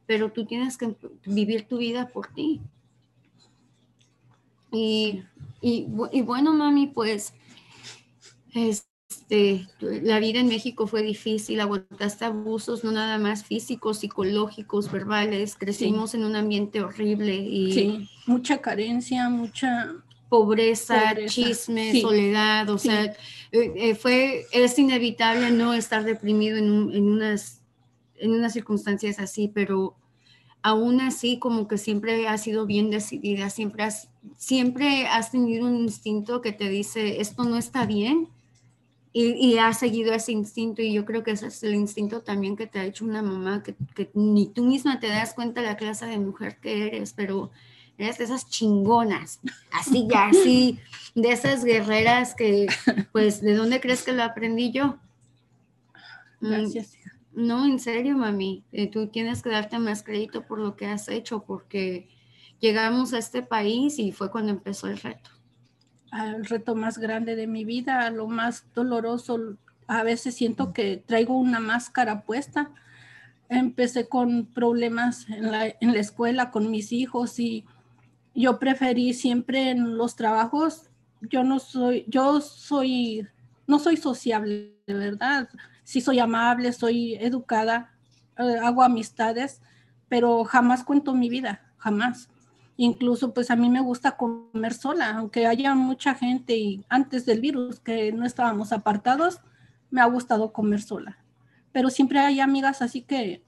pero 0.06 0.32
tú 0.32 0.44
tienes 0.44 0.76
que 0.76 0.94
vivir 1.24 1.66
tu 1.66 1.78
vida 1.78 2.08
por 2.08 2.26
ti. 2.28 2.60
Y, 4.70 5.22
y, 5.60 5.86
bueno, 6.22 6.52
mami, 6.52 6.88
pues 6.88 7.32
este, 8.54 9.66
la 9.80 10.18
vida 10.18 10.40
en 10.40 10.48
México 10.48 10.86
fue 10.86 11.02
difícil, 11.02 11.60
aguantaste 11.60 12.24
abusos, 12.24 12.82
no 12.82 12.90
nada 12.90 13.18
más 13.18 13.44
físicos, 13.44 13.98
psicológicos, 13.98 14.90
verbales, 14.90 15.54
crecimos 15.56 16.14
en 16.14 16.24
un 16.24 16.34
ambiente 16.34 16.82
horrible 16.82 17.36
y... 17.36 17.72
Sí, 17.72 18.08
mucha 18.26 18.60
carencia, 18.60 19.28
mucha 19.28 20.03
pobreza, 20.34 21.14
chisme, 21.26 22.00
soledad, 22.00 22.68
o 22.68 22.76
sea, 22.76 23.04
eh, 23.04 23.14
eh, 23.52 23.94
fue, 23.94 24.46
es 24.50 24.76
inevitable 24.80 25.52
no 25.52 25.74
estar 25.74 26.02
deprimido 26.02 26.56
en, 26.56 26.68
unas, 26.68 27.62
en 28.16 28.32
unas 28.32 28.52
circunstancias 28.52 29.20
así, 29.20 29.46
pero 29.46 29.94
aún 30.60 31.00
así 31.00 31.38
como 31.38 31.68
que 31.68 31.78
siempre 31.78 32.26
has 32.26 32.42
sido 32.42 32.66
bien 32.66 32.90
decidida, 32.90 33.48
siempre 33.48 33.84
has, 33.84 34.08
siempre 34.36 35.06
has 35.06 35.30
tenido 35.30 35.68
un 35.68 35.76
instinto 35.76 36.40
que 36.40 36.50
te 36.50 36.68
dice, 36.68 37.20
esto 37.20 37.44
no 37.44 37.56
está 37.56 37.86
bien, 37.86 38.28
y, 39.12 39.34
y 39.34 39.58
has 39.58 39.78
seguido 39.78 40.12
ese 40.14 40.32
instinto, 40.32 40.82
y 40.82 40.92
yo 40.92 41.04
creo 41.04 41.22
que 41.22 41.30
ese 41.30 41.46
es 41.46 41.62
el 41.62 41.76
instinto 41.76 42.22
también 42.22 42.56
que 42.56 42.66
te 42.66 42.80
ha 42.80 42.84
hecho 42.84 43.04
una 43.04 43.22
mamá, 43.22 43.62
que, 43.62 43.76
que 43.94 44.10
ni 44.14 44.48
tú 44.48 44.64
misma 44.64 44.98
te 44.98 45.06
das 45.06 45.32
cuenta 45.32 45.60
de 45.60 45.68
la 45.68 45.76
clase 45.76 46.06
de 46.06 46.18
mujer 46.18 46.58
que 46.60 46.88
eres, 46.88 47.12
pero 47.12 47.52
de 47.98 48.08
esas 48.08 48.48
chingonas, 48.48 49.40
así 49.72 50.06
ya, 50.10 50.26
así, 50.26 50.78
de 51.14 51.32
esas 51.32 51.64
guerreras 51.64 52.34
que, 52.34 52.66
pues, 53.12 53.40
¿de 53.40 53.54
dónde 53.54 53.80
crees 53.80 54.02
que 54.02 54.12
lo 54.12 54.22
aprendí 54.22 54.72
yo? 54.72 54.98
Mm, 56.40 56.48
Gracias. 56.50 56.96
No, 57.32 57.66
en 57.66 57.80
serio, 57.80 58.16
mami, 58.16 58.64
eh, 58.70 58.88
tú 58.88 59.08
tienes 59.08 59.42
que 59.42 59.50
darte 59.50 59.78
más 59.78 60.04
crédito 60.04 60.46
por 60.46 60.60
lo 60.60 60.76
que 60.76 60.86
has 60.86 61.08
hecho, 61.08 61.44
porque 61.44 62.08
llegamos 62.60 63.12
a 63.12 63.18
este 63.18 63.42
país 63.42 63.98
y 63.98 64.12
fue 64.12 64.30
cuando 64.30 64.52
empezó 64.52 64.86
el 64.86 64.98
reto. 64.98 65.30
El 66.12 66.44
reto 66.44 66.76
más 66.76 66.98
grande 66.98 67.34
de 67.34 67.48
mi 67.48 67.64
vida, 67.64 68.08
lo 68.10 68.28
más 68.28 68.66
doloroso, 68.72 69.56
a 69.88 70.04
veces 70.04 70.36
siento 70.36 70.72
que 70.72 70.96
traigo 70.96 71.36
una 71.36 71.58
máscara 71.58 72.22
puesta. 72.22 72.70
Empecé 73.48 74.08
con 74.08 74.46
problemas 74.46 75.28
en 75.28 75.50
la, 75.50 75.66
en 75.66 75.92
la 75.92 75.98
escuela 75.98 76.52
con 76.52 76.70
mis 76.70 76.92
hijos 76.92 77.40
y 77.40 77.64
yo 78.34 78.58
preferí 78.58 79.14
siempre 79.14 79.70
en 79.70 79.96
los 79.96 80.16
trabajos, 80.16 80.90
yo 81.20 81.44
no 81.44 81.58
soy, 81.58 82.04
yo 82.08 82.40
soy, 82.40 83.26
no 83.66 83.78
soy 83.78 83.96
sociable, 83.96 84.74
de 84.86 84.94
verdad. 84.94 85.48
Sí 85.84 86.00
soy 86.00 86.18
amable, 86.18 86.72
soy 86.72 87.14
educada, 87.14 87.92
eh, 88.38 88.56
hago 88.62 88.82
amistades, 88.82 89.60
pero 90.08 90.44
jamás 90.44 90.84
cuento 90.84 91.14
mi 91.14 91.28
vida, 91.28 91.72
jamás. 91.76 92.28
Incluso 92.76 93.32
pues 93.32 93.50
a 93.50 93.56
mí 93.56 93.68
me 93.70 93.80
gusta 93.80 94.16
comer 94.16 94.74
sola, 94.74 95.16
aunque 95.16 95.46
haya 95.46 95.74
mucha 95.74 96.14
gente 96.14 96.56
y 96.56 96.84
antes 96.88 97.24
del 97.26 97.40
virus 97.40 97.78
que 97.78 98.12
no 98.12 98.26
estábamos 98.26 98.72
apartados, 98.72 99.40
me 99.90 100.00
ha 100.00 100.06
gustado 100.06 100.52
comer 100.52 100.82
sola. 100.82 101.18
Pero 101.70 101.90
siempre 101.90 102.18
hay 102.18 102.40
amigas 102.40 102.82
así 102.82 103.02
que 103.02 103.44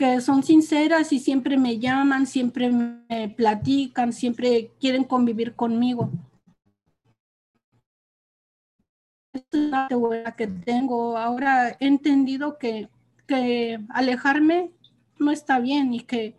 que 0.00 0.22
son 0.22 0.42
sinceras 0.42 1.12
y 1.12 1.18
siempre 1.18 1.58
me 1.58 1.78
llaman, 1.78 2.26
siempre 2.26 2.70
me 2.70 3.28
platican, 3.36 4.14
siempre 4.14 4.70
quieren 4.80 5.04
convivir 5.04 5.54
conmigo. 5.54 6.10
es 9.34 9.44
la 9.52 9.88
buena 9.90 10.32
que 10.32 10.46
tengo. 10.46 11.18
Ahora 11.18 11.76
he 11.78 11.86
entendido 11.86 12.56
que, 12.56 12.88
que 13.26 13.78
alejarme 13.90 14.70
no 15.18 15.32
está 15.32 15.58
bien 15.58 15.92
y 15.92 16.00
que 16.00 16.34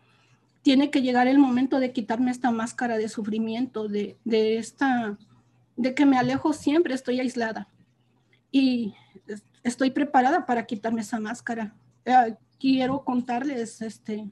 tiene 0.63 0.89
que 0.89 1.03
llegar 1.03 1.27
el 1.27 1.37
momento 1.37 1.79
de 1.79 1.93
quitarme 1.93 2.31
esta 2.31 2.49
máscara 2.49 2.97
de 2.97 3.09
sufrimiento, 3.09 3.87
de, 3.87 4.17
de, 4.25 4.57
esta, 4.57 5.19
de 5.75 5.93
que 5.93 6.07
me 6.07 6.17
alejo 6.17 6.51
siempre, 6.51 6.95
estoy 6.95 7.19
aislada. 7.19 7.67
Y 8.51 8.95
estoy 9.61 9.91
preparada 9.91 10.47
para 10.47 10.65
quitarme 10.65 11.01
esa 11.01 11.19
máscara. 11.19 11.75
Eh, 12.05 12.35
quiero 12.59 13.03
contarles 13.03 13.81
este, 13.81 14.29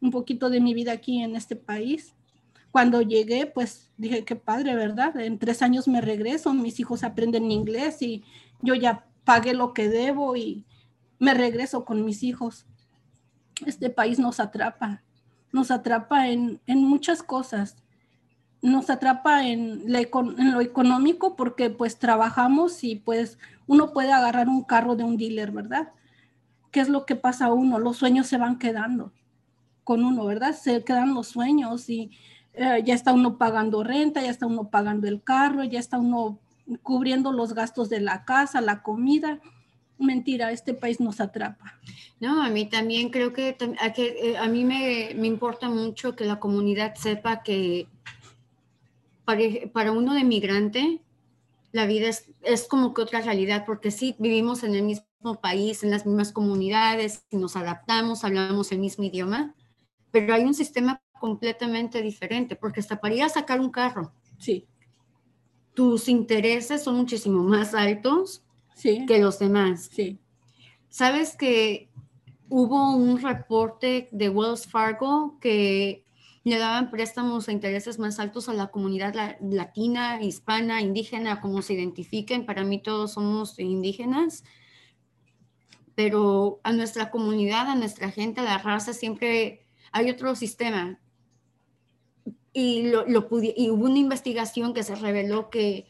un 0.00 0.10
poquito 0.10 0.50
de 0.50 0.60
mi 0.60 0.74
vida 0.74 0.92
aquí 0.92 1.20
en 1.20 1.36
este 1.36 1.56
país. 1.56 2.14
Cuando 2.70 3.02
llegué, 3.02 3.46
pues 3.46 3.90
dije, 3.96 4.24
qué 4.24 4.36
padre, 4.36 4.74
¿verdad? 4.74 5.18
En 5.20 5.38
tres 5.38 5.62
años 5.62 5.88
me 5.88 6.00
regreso, 6.00 6.54
mis 6.54 6.80
hijos 6.80 7.04
aprenden 7.04 7.50
inglés 7.50 8.00
y 8.02 8.24
yo 8.60 8.74
ya 8.74 9.06
pagué 9.24 9.54
lo 9.54 9.74
que 9.74 9.88
debo 9.88 10.36
y 10.36 10.64
me 11.18 11.34
regreso 11.34 11.84
con 11.84 12.04
mis 12.04 12.22
hijos. 12.22 12.66
Este 13.66 13.90
país 13.90 14.18
nos 14.18 14.40
atrapa, 14.40 15.02
nos 15.52 15.70
atrapa 15.70 16.28
en, 16.28 16.60
en 16.66 16.82
muchas 16.82 17.22
cosas. 17.22 17.76
Nos 18.62 18.90
atrapa 18.90 19.46
en, 19.46 19.82
en 19.86 20.52
lo 20.52 20.60
económico 20.60 21.36
porque 21.36 21.68
pues 21.68 21.98
trabajamos 21.98 22.84
y 22.84 22.96
pues 22.96 23.38
uno 23.66 23.92
puede 23.92 24.12
agarrar 24.12 24.48
un 24.48 24.62
carro 24.62 24.94
de 24.96 25.04
un 25.04 25.16
dealer, 25.16 25.50
¿verdad? 25.50 25.92
¿Qué 26.72 26.80
es 26.80 26.88
lo 26.88 27.06
que 27.06 27.14
pasa 27.14 27.46
a 27.46 27.52
uno? 27.52 27.78
Los 27.78 27.98
sueños 27.98 28.26
se 28.26 28.38
van 28.38 28.58
quedando 28.58 29.12
con 29.84 30.04
uno, 30.04 30.24
¿verdad? 30.24 30.56
Se 30.56 30.82
quedan 30.82 31.14
los 31.14 31.28
sueños 31.28 31.88
y 31.88 32.10
eh, 32.54 32.82
ya 32.84 32.94
está 32.94 33.12
uno 33.12 33.38
pagando 33.38 33.84
renta, 33.84 34.22
ya 34.22 34.30
está 34.30 34.46
uno 34.46 34.70
pagando 34.70 35.06
el 35.06 35.22
carro, 35.22 35.62
ya 35.64 35.78
está 35.78 35.98
uno 35.98 36.38
cubriendo 36.82 37.30
los 37.30 37.54
gastos 37.54 37.88
de 37.88 38.00
la 38.00 38.24
casa, 38.24 38.60
la 38.60 38.82
comida. 38.82 39.40
Mentira, 39.98 40.50
este 40.50 40.74
país 40.74 40.98
nos 40.98 41.20
atrapa. 41.20 41.78
No, 42.18 42.42
a 42.42 42.48
mí 42.48 42.68
también 42.68 43.10
creo 43.10 43.32
que 43.32 43.56
a, 43.80 43.92
que, 43.92 44.30
eh, 44.30 44.38
a 44.38 44.48
mí 44.48 44.64
me, 44.64 45.12
me, 45.14 45.26
importa 45.26 45.68
mucho 45.68 46.16
que 46.16 46.24
la 46.24 46.40
comunidad 46.40 46.94
sepa 46.94 47.42
que 47.42 47.86
para, 49.24 49.42
para 49.72 49.92
uno 49.92 50.14
de 50.14 50.24
migrante, 50.24 51.00
la 51.70 51.86
vida 51.86 52.08
es, 52.08 52.30
es, 52.42 52.66
como 52.66 52.94
que 52.94 53.02
otra 53.02 53.20
realidad, 53.20 53.64
porque 53.64 53.90
sí 53.90 54.16
vivimos 54.18 54.64
en 54.64 54.74
el 54.74 54.82
mismo 54.82 55.06
país, 55.40 55.82
en 55.82 55.90
las 55.90 56.06
mismas 56.06 56.32
comunidades, 56.32 57.24
nos 57.30 57.56
adaptamos, 57.56 58.24
hablamos 58.24 58.72
el 58.72 58.78
mismo 58.78 59.04
idioma, 59.04 59.54
pero 60.10 60.34
hay 60.34 60.44
un 60.44 60.54
sistema 60.54 61.00
completamente 61.18 62.02
diferente, 62.02 62.56
porque 62.56 62.80
hasta 62.80 63.00
para 63.00 63.14
ir 63.14 63.22
a 63.22 63.28
sacar 63.28 63.60
un 63.60 63.70
carro, 63.70 64.12
sí. 64.38 64.66
tus 65.74 66.08
intereses 66.08 66.82
son 66.82 66.96
muchísimo 66.96 67.42
más 67.44 67.74
altos 67.74 68.42
sí. 68.74 69.06
que 69.06 69.18
los 69.18 69.38
demás. 69.38 69.88
Sí. 69.92 70.18
Sabes 70.88 71.36
que 71.36 71.88
hubo 72.48 72.94
un 72.96 73.22
reporte 73.22 74.08
de 74.12 74.28
Wells 74.28 74.66
Fargo 74.66 75.38
que 75.40 76.04
le 76.44 76.58
daban 76.58 76.90
préstamos 76.90 77.48
a 77.48 77.52
intereses 77.52 77.98
más 77.98 78.18
altos 78.18 78.48
a 78.48 78.52
la 78.52 78.68
comunidad 78.68 79.38
latina, 79.40 80.20
hispana, 80.20 80.80
indígena, 80.80 81.40
como 81.40 81.62
se 81.62 81.74
identifiquen. 81.74 82.44
Para 82.44 82.64
mí 82.64 82.82
todos 82.82 83.12
somos 83.12 83.58
indígenas 83.58 84.42
pero 85.94 86.60
a 86.64 86.72
nuestra 86.72 87.10
comunidad, 87.10 87.68
a 87.68 87.74
nuestra 87.74 88.10
gente, 88.10 88.40
a 88.40 88.44
la 88.44 88.58
raza, 88.58 88.92
siempre 88.92 89.66
hay 89.92 90.10
otro 90.10 90.34
sistema. 90.34 90.98
Y, 92.52 92.88
lo, 92.88 93.06
y 93.06 93.70
hubo 93.70 93.84
una 93.84 93.98
investigación 93.98 94.74
que 94.74 94.82
se 94.82 94.94
reveló 94.94 95.48
que 95.48 95.86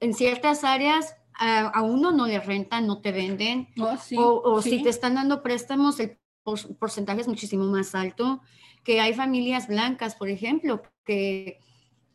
en 0.00 0.14
ciertas 0.14 0.64
áreas 0.64 1.16
a, 1.34 1.82
uno 1.82 2.12
no 2.12 2.26
le 2.26 2.40
rentan, 2.40 2.86
no 2.86 3.00
te 3.00 3.12
venden, 3.12 3.68
oh, 3.78 4.42
o, 4.44 4.62
si 4.62 4.82
te 4.82 4.88
están 4.88 5.14
dando 5.14 5.42
préstamos, 5.42 5.98
el 6.00 6.18
porcentaje 6.78 7.22
es 7.22 7.28
muchísimo 7.28 7.64
más 7.64 7.94
alto, 7.94 8.40
que 8.84 9.00
hay 9.00 9.14
familias 9.14 9.68
blancas, 9.68 10.14
por 10.14 10.28
ejemplo, 10.28 10.82
que 11.04 11.58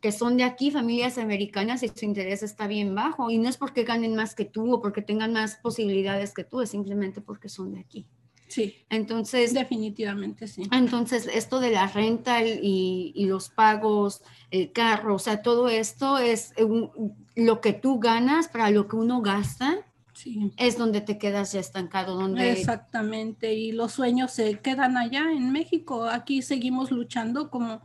que 0.01 0.11
son 0.11 0.37
de 0.37 0.43
aquí, 0.43 0.71
familias 0.71 1.17
americanas, 1.17 1.83
y 1.83 1.89
su 1.89 2.05
interés 2.05 2.43
está 2.43 2.67
bien 2.67 2.93
bajo. 2.93 3.31
Y 3.31 3.37
no 3.37 3.49
es 3.49 3.57
porque 3.57 3.83
ganen 3.83 4.15
más 4.15 4.35
que 4.35 4.45
tú 4.45 4.73
o 4.73 4.81
porque 4.81 5.01
tengan 5.01 5.33
más 5.33 5.55
posibilidades 5.55 6.33
que 6.33 6.43
tú, 6.43 6.61
es 6.61 6.69
simplemente 6.69 7.21
porque 7.21 7.49
son 7.49 7.73
de 7.73 7.79
aquí. 7.79 8.05
Sí. 8.47 8.75
Entonces. 8.89 9.53
Definitivamente 9.53 10.47
sí. 10.47 10.63
Entonces, 10.71 11.27
esto 11.33 11.59
de 11.59 11.71
la 11.71 11.87
renta 11.87 12.43
y, 12.43 13.11
y 13.13 13.25
los 13.25 13.49
pagos, 13.49 14.21
el 14.51 14.71
carro, 14.71 15.15
o 15.15 15.19
sea, 15.19 15.41
todo 15.41 15.67
esto 15.67 16.17
es 16.17 16.53
lo 17.35 17.61
que 17.61 17.73
tú 17.73 17.99
ganas 17.99 18.47
para 18.47 18.69
lo 18.69 18.87
que 18.87 18.95
uno 18.95 19.21
gasta. 19.21 19.85
Sí. 20.13 20.51
Es 20.57 20.77
donde 20.77 21.01
te 21.01 21.17
quedas 21.19 21.51
ya 21.51 21.59
estancado. 21.59 22.15
Donde... 22.15 22.51
Exactamente. 22.51 23.53
Y 23.53 23.71
los 23.71 23.91
sueños 23.91 24.31
se 24.31 24.59
quedan 24.59 24.97
allá 24.97 25.31
en 25.31 25.51
México. 25.51 26.05
Aquí 26.05 26.41
seguimos 26.41 26.89
luchando 26.89 27.51
como 27.51 27.81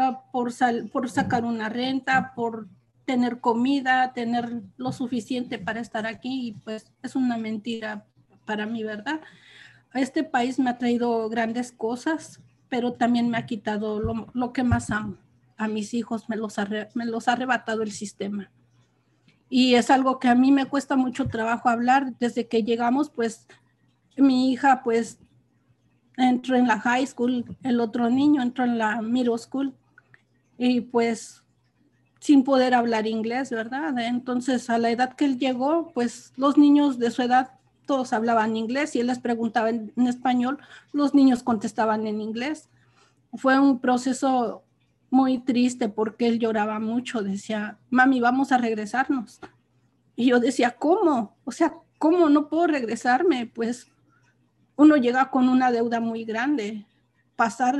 Ah, 0.00 0.22
por, 0.30 0.52
por 0.92 1.10
sacar 1.10 1.44
una 1.44 1.68
renta, 1.68 2.32
por 2.36 2.68
tener 3.04 3.40
comida, 3.40 4.12
tener 4.12 4.62
lo 4.76 4.92
suficiente 4.92 5.58
para 5.58 5.80
estar 5.80 6.06
aquí 6.06 6.48
y 6.48 6.52
pues 6.52 6.92
es 7.02 7.16
una 7.16 7.36
mentira 7.36 8.06
para 8.44 8.64
mí, 8.64 8.84
¿verdad? 8.84 9.20
Este 9.94 10.22
país 10.22 10.60
me 10.60 10.70
ha 10.70 10.78
traído 10.78 11.28
grandes 11.28 11.72
cosas, 11.72 12.40
pero 12.68 12.92
también 12.92 13.28
me 13.28 13.38
ha 13.38 13.46
quitado 13.46 13.98
lo, 13.98 14.52
que 14.52 14.62
más 14.62 14.90
amo. 14.90 15.16
A 15.56 15.66
mis 15.66 15.92
hijos 15.94 16.28
me 16.28 16.36
los, 16.36 16.54
me 16.94 17.04
los 17.04 17.26
ha 17.26 17.32
arrebatado 17.32 17.82
el 17.82 17.90
sistema. 17.90 18.52
Y 19.50 19.74
es 19.74 19.90
algo 19.90 20.20
que 20.20 20.28
a 20.28 20.36
mí 20.36 20.52
me 20.52 20.66
cuesta 20.66 20.94
mucho 20.94 21.26
trabajo 21.26 21.70
hablar. 21.70 22.14
Desde 22.20 22.46
que 22.46 22.62
llegamos, 22.62 23.10
pues 23.10 23.48
mi 24.16 24.52
hija 24.52 24.82
pues 24.84 25.18
entró 26.16 26.54
en 26.54 26.68
la 26.68 26.78
high 26.78 27.04
school, 27.04 27.44
el 27.64 27.80
otro 27.80 28.08
niño 28.10 28.42
entró 28.42 28.62
en 28.62 28.78
la 28.78 29.02
middle 29.02 29.38
school 29.38 29.74
y 30.58 30.80
pues 30.82 31.44
sin 32.20 32.42
poder 32.42 32.74
hablar 32.74 33.06
inglés, 33.06 33.50
¿verdad? 33.50 33.96
Entonces, 33.98 34.68
a 34.70 34.78
la 34.78 34.90
edad 34.90 35.14
que 35.14 35.24
él 35.24 35.38
llegó, 35.38 35.92
pues 35.94 36.32
los 36.36 36.58
niños 36.58 36.98
de 36.98 37.10
su 37.10 37.22
edad 37.22 37.52
todos 37.86 38.12
hablaban 38.12 38.56
inglés 38.56 38.94
y 38.94 39.00
él 39.00 39.06
les 39.06 39.20
preguntaba 39.20 39.70
en, 39.70 39.92
español, 39.96 40.58
los 40.92 41.14
niños 41.14 41.42
contestaban 41.42 42.06
en 42.06 42.20
inglés. 42.20 42.68
Fue 43.34 43.58
un 43.58 43.78
proceso 43.78 44.62
muy 45.10 45.38
triste 45.38 45.88
porque 45.88 46.26
él 46.26 46.38
lloraba 46.38 46.80
mucho, 46.80 47.22
decía, 47.22 47.78
mami, 47.88 48.20
vamos 48.20 48.52
a 48.52 48.58
regresarnos. 48.58 49.40
Y 50.16 50.26
yo 50.26 50.40
decía, 50.40 50.76
¿cómo? 50.76 51.36
O 51.44 51.52
sea, 51.52 51.72
¿cómo 51.98 52.28
no 52.28 52.48
puedo 52.48 52.66
regresarme? 52.66 53.46
Pues 53.46 53.86
uno 54.76 54.96
llega 54.96 55.30
con 55.30 55.48
una 55.48 55.70
deuda 55.70 56.00
muy 56.00 56.24
grande. 56.24 56.84
Pasar 57.36 57.76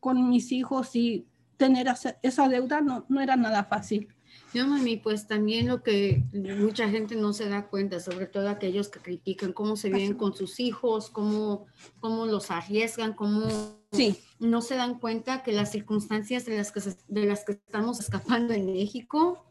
con 0.00 0.28
mis 0.28 0.50
hijos 0.50 0.96
y 0.96 1.26
tener 1.56 1.86
esa 2.22 2.48
deuda 2.48 2.80
no, 2.80 3.06
no 3.08 3.20
era 3.20 3.36
nada 3.36 3.64
fácil. 3.64 4.08
No, 4.54 4.66
mami, 4.66 4.96
pues 4.96 5.26
también 5.26 5.68
lo 5.68 5.82
que 5.82 6.24
mucha 6.32 6.88
gente 6.88 7.14
no 7.14 7.32
se 7.32 7.48
da 7.48 7.66
cuenta, 7.66 8.00
sobre 8.00 8.26
todo 8.26 8.48
aquellos 8.48 8.88
que 8.88 9.00
critican 9.00 9.52
cómo 9.52 9.76
se 9.76 9.90
viven 9.90 10.14
con 10.14 10.34
sus 10.34 10.60
hijos, 10.60 11.10
cómo, 11.10 11.66
cómo 12.00 12.26
los 12.26 12.50
arriesgan, 12.50 13.12
cómo 13.12 13.48
sí. 13.92 14.18
no 14.38 14.62
se 14.62 14.76
dan 14.76 14.98
cuenta 14.98 15.42
que 15.42 15.52
las 15.52 15.72
circunstancias 15.72 16.46
de 16.46 16.56
las 16.56 16.72
que, 16.72 16.80
de 17.08 17.26
las 17.26 17.44
que 17.44 17.52
estamos 17.52 18.00
escapando 18.00 18.54
en 18.54 18.66
México, 18.66 19.44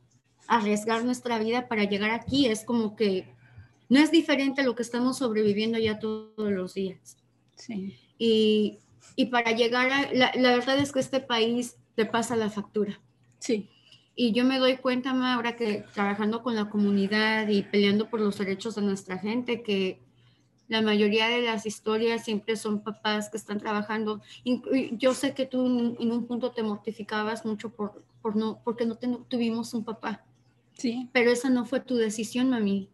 arriesgar 0.47 1.03
nuestra 1.03 1.39
vida 1.39 1.67
para 1.67 1.83
llegar 1.83 2.11
aquí 2.11 2.47
es 2.47 2.63
como 2.63 2.95
que 2.95 3.27
no 3.89 3.99
es 3.99 4.11
diferente 4.11 4.61
a 4.61 4.65
lo 4.65 4.75
que 4.75 4.83
estamos 4.83 5.17
sobreviviendo 5.17 5.77
ya 5.77 5.99
todos 5.99 6.51
los 6.51 6.73
días. 6.73 7.17
Sí. 7.55 7.99
Y, 8.17 8.79
y 9.15 9.27
para 9.27 9.51
llegar 9.51 9.91
a, 9.91 10.13
la, 10.13 10.31
la 10.35 10.55
verdad 10.55 10.79
es 10.79 10.91
que 10.91 10.99
este 10.99 11.19
país 11.19 11.77
te 11.95 12.05
pasa 12.05 12.35
la 12.35 12.49
factura. 12.49 12.99
Sí. 13.39 13.69
Y 14.15 14.31
yo 14.31 14.45
me 14.45 14.59
doy 14.59 14.77
cuenta, 14.77 15.11
ahora 15.33 15.55
que 15.55 15.83
trabajando 15.93 16.41
con 16.41 16.55
la 16.55 16.69
comunidad 16.69 17.47
y 17.49 17.63
peleando 17.63 18.09
por 18.09 18.21
los 18.21 18.37
derechos 18.37 18.75
de 18.75 18.81
nuestra 18.81 19.17
gente, 19.17 19.61
que 19.61 19.99
la 20.67 20.81
mayoría 20.81 21.27
de 21.27 21.41
las 21.41 21.65
historias 21.65 22.23
siempre 22.23 22.55
son 22.55 22.81
papás 22.81 23.29
que 23.29 23.37
están 23.37 23.59
trabajando. 23.59 24.21
Yo 24.93 25.13
sé 25.13 25.33
que 25.33 25.45
tú 25.45 25.65
en 25.99 26.11
un 26.11 26.25
punto 26.27 26.51
te 26.51 26.63
mortificabas 26.63 27.45
mucho 27.45 27.69
por, 27.69 28.03
por 28.21 28.35
no, 28.35 28.61
porque 28.63 28.85
no, 28.85 28.95
tuvimos 28.95 29.73
un 29.73 29.83
papá. 29.83 30.23
Sí. 30.73 31.09
Pero 31.13 31.31
esa 31.31 31.49
no 31.49 31.65
fue 31.65 31.81
tu 31.81 31.95
decisión, 31.95 32.49
mami. 32.49 32.89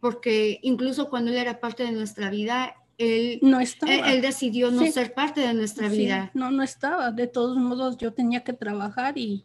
Porque 0.00 0.60
incluso 0.62 1.10
cuando 1.10 1.30
él 1.30 1.38
era 1.38 1.60
parte 1.60 1.82
de 1.82 1.92
nuestra 1.92 2.30
vida, 2.30 2.76
él, 2.98 3.38
no 3.42 3.60
estaba. 3.60 4.12
él, 4.12 4.20
decidió 4.20 4.70
no 4.70 4.84
ser 4.90 5.14
parte 5.14 5.40
de 5.40 5.54
nuestra 5.54 5.88
vida. 5.88 6.30
No, 6.34 6.50
no 6.50 6.62
estaba. 6.62 7.12
De 7.12 7.26
todos 7.26 7.56
modos, 7.56 7.96
yo 7.96 8.12
tenía 8.12 8.44
que 8.44 8.52
trabajar 8.52 9.16
y, 9.16 9.44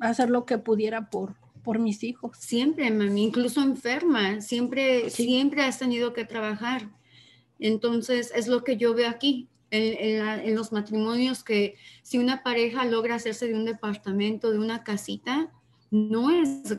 hacer 0.00 0.30
lo 0.30 0.46
que 0.46 0.58
pudiera 0.58 1.10
por, 1.10 1.36
por 1.62 1.78
mis 1.78 2.02
hijos. 2.02 2.36
Siempre, 2.38 2.90
mami, 2.90 3.24
incluso 3.24 3.60
enferma, 3.62 4.40
siempre, 4.40 5.10
siempre 5.10 5.62
has 5.62 5.78
tenido 5.78 6.12
que 6.12 6.24
trabajar. 6.24 6.90
Entonces, 7.58 8.32
es 8.34 8.48
lo 8.48 8.64
que 8.64 8.76
yo 8.76 8.94
veo 8.94 9.08
aquí, 9.08 9.48
en, 9.70 10.46
en, 10.46 10.54
los 10.54 10.72
matrimonios, 10.72 11.42
que 11.42 11.74
si 12.02 12.18
una 12.18 12.42
pareja 12.42 12.84
logra 12.84 13.16
hacerse 13.16 13.48
de 13.48 13.54
un 13.54 13.64
departamento, 13.64 14.52
de 14.52 14.58
una 14.58 14.84
casita, 14.84 15.50
no 15.90 16.30
es 16.30 16.78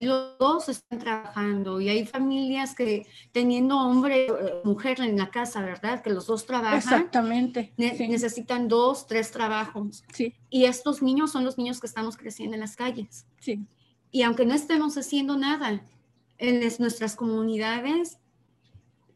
los 0.00 0.38
dos 0.38 0.68
están 0.68 1.00
trabajando 1.00 1.80
y 1.80 1.88
hay 1.88 2.06
familias 2.06 2.74
que 2.74 3.06
teniendo 3.32 3.78
hombre 3.78 4.26
eh, 4.26 4.32
mujer 4.64 5.00
en 5.00 5.16
la 5.16 5.30
casa, 5.30 5.60
¿verdad? 5.62 6.02
Que 6.02 6.10
los 6.10 6.26
dos 6.26 6.46
trabajan. 6.46 6.78
Exactamente. 6.78 7.72
Necesitan 7.76 8.68
dos, 8.68 9.06
tres 9.06 9.32
trabajos. 9.32 10.04
Sí. 10.12 10.34
Y 10.50 10.64
estos 10.64 11.02
niños 11.02 11.32
son 11.32 11.44
los 11.44 11.58
niños 11.58 11.80
que 11.80 11.88
estamos 11.88 12.16
creciendo 12.16 12.54
en 12.54 12.60
las 12.60 12.76
calles. 12.76 13.26
Sí. 13.40 13.66
Y 14.10 14.22
aunque 14.22 14.46
no 14.46 14.54
estemos 14.54 14.96
haciendo 14.96 15.36
nada 15.36 15.82
en 16.38 16.60
nuestras 16.78 17.16
comunidades, 17.16 18.18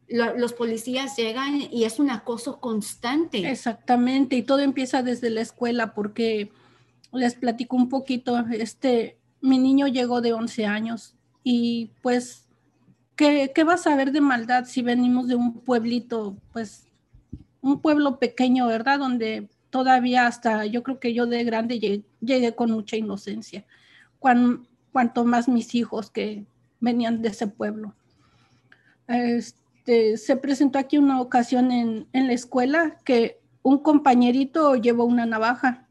los 0.09 0.53
policías 0.53 1.15
llegan 1.15 1.61
y 1.71 1.85
es 1.85 1.97
un 1.97 2.09
acoso 2.09 2.59
constante. 2.59 3.49
Exactamente. 3.49 4.35
Y 4.35 4.43
todo 4.43 4.59
empieza 4.59 5.01
desde 5.01 5.29
la 5.29 5.41
escuela 5.41 5.93
porque 5.93 6.51
les 7.13 7.35
platico 7.35 7.75
un 7.75 7.89
poquito, 7.89 8.37
este, 8.51 9.17
mi 9.43 9.59
niño 9.59 9.87
llegó 9.87 10.21
de 10.21 10.31
11 10.31 10.65
años 10.65 11.15
y 11.43 11.91
pues, 12.01 12.47
¿qué, 13.17 13.51
¿qué, 13.53 13.65
vas 13.65 13.85
a 13.85 13.95
ver 13.95 14.13
de 14.13 14.21
maldad 14.21 14.63
si 14.63 14.81
venimos 14.81 15.27
de 15.27 15.35
un 15.35 15.59
pueblito, 15.59 16.37
pues, 16.53 16.85
un 17.61 17.81
pueblo 17.81 18.19
pequeño, 18.19 18.67
¿verdad? 18.67 18.99
Donde 18.99 19.49
todavía 19.69 20.27
hasta 20.27 20.65
yo 20.65 20.81
creo 20.81 20.97
que 20.97 21.13
yo 21.13 21.25
de 21.25 21.43
grande 21.43 21.77
llegué, 21.77 22.55
con 22.55 22.71
mucha 22.71 22.95
inocencia, 22.95 23.65
cuanto 24.17 25.25
más 25.25 25.49
mis 25.49 25.75
hijos 25.75 26.09
que 26.09 26.45
venían 26.79 27.21
de 27.21 27.27
ese 27.27 27.47
pueblo. 27.47 27.93
Este, 29.07 30.15
se 30.15 30.37
presentó 30.37 30.79
aquí 30.79 30.97
una 30.97 31.19
ocasión 31.19 31.69
en, 31.73 32.07
en 32.13 32.27
la 32.27 32.33
escuela 32.33 32.97
que 33.03 33.41
un 33.61 33.79
compañerito 33.79 34.75
llevó 34.75 35.03
una 35.03 35.25
navaja. 35.25 35.85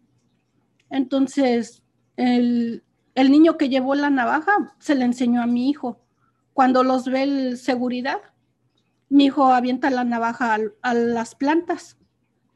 Entonces, 0.89 1.83
el, 2.17 2.83
el 3.15 3.31
niño 3.31 3.57
que 3.57 3.69
llevó 3.69 3.95
la 3.95 4.11
navaja 4.11 4.75
se 4.79 4.95
le 4.95 5.05
enseñó 5.05 5.43
a 5.43 5.47
mi 5.47 5.69
hijo. 5.69 6.01
Cuando 6.53 6.83
los 6.83 7.07
ve 7.07 7.23
el 7.23 7.59
seguridad, 7.59 8.19
mi 9.09 9.27
hijo 9.27 9.47
avienta 9.47 9.91
la 9.91 10.05
navaja 10.05 10.59
a, 10.83 10.95
las 10.95 11.35
plantas. 11.35 11.99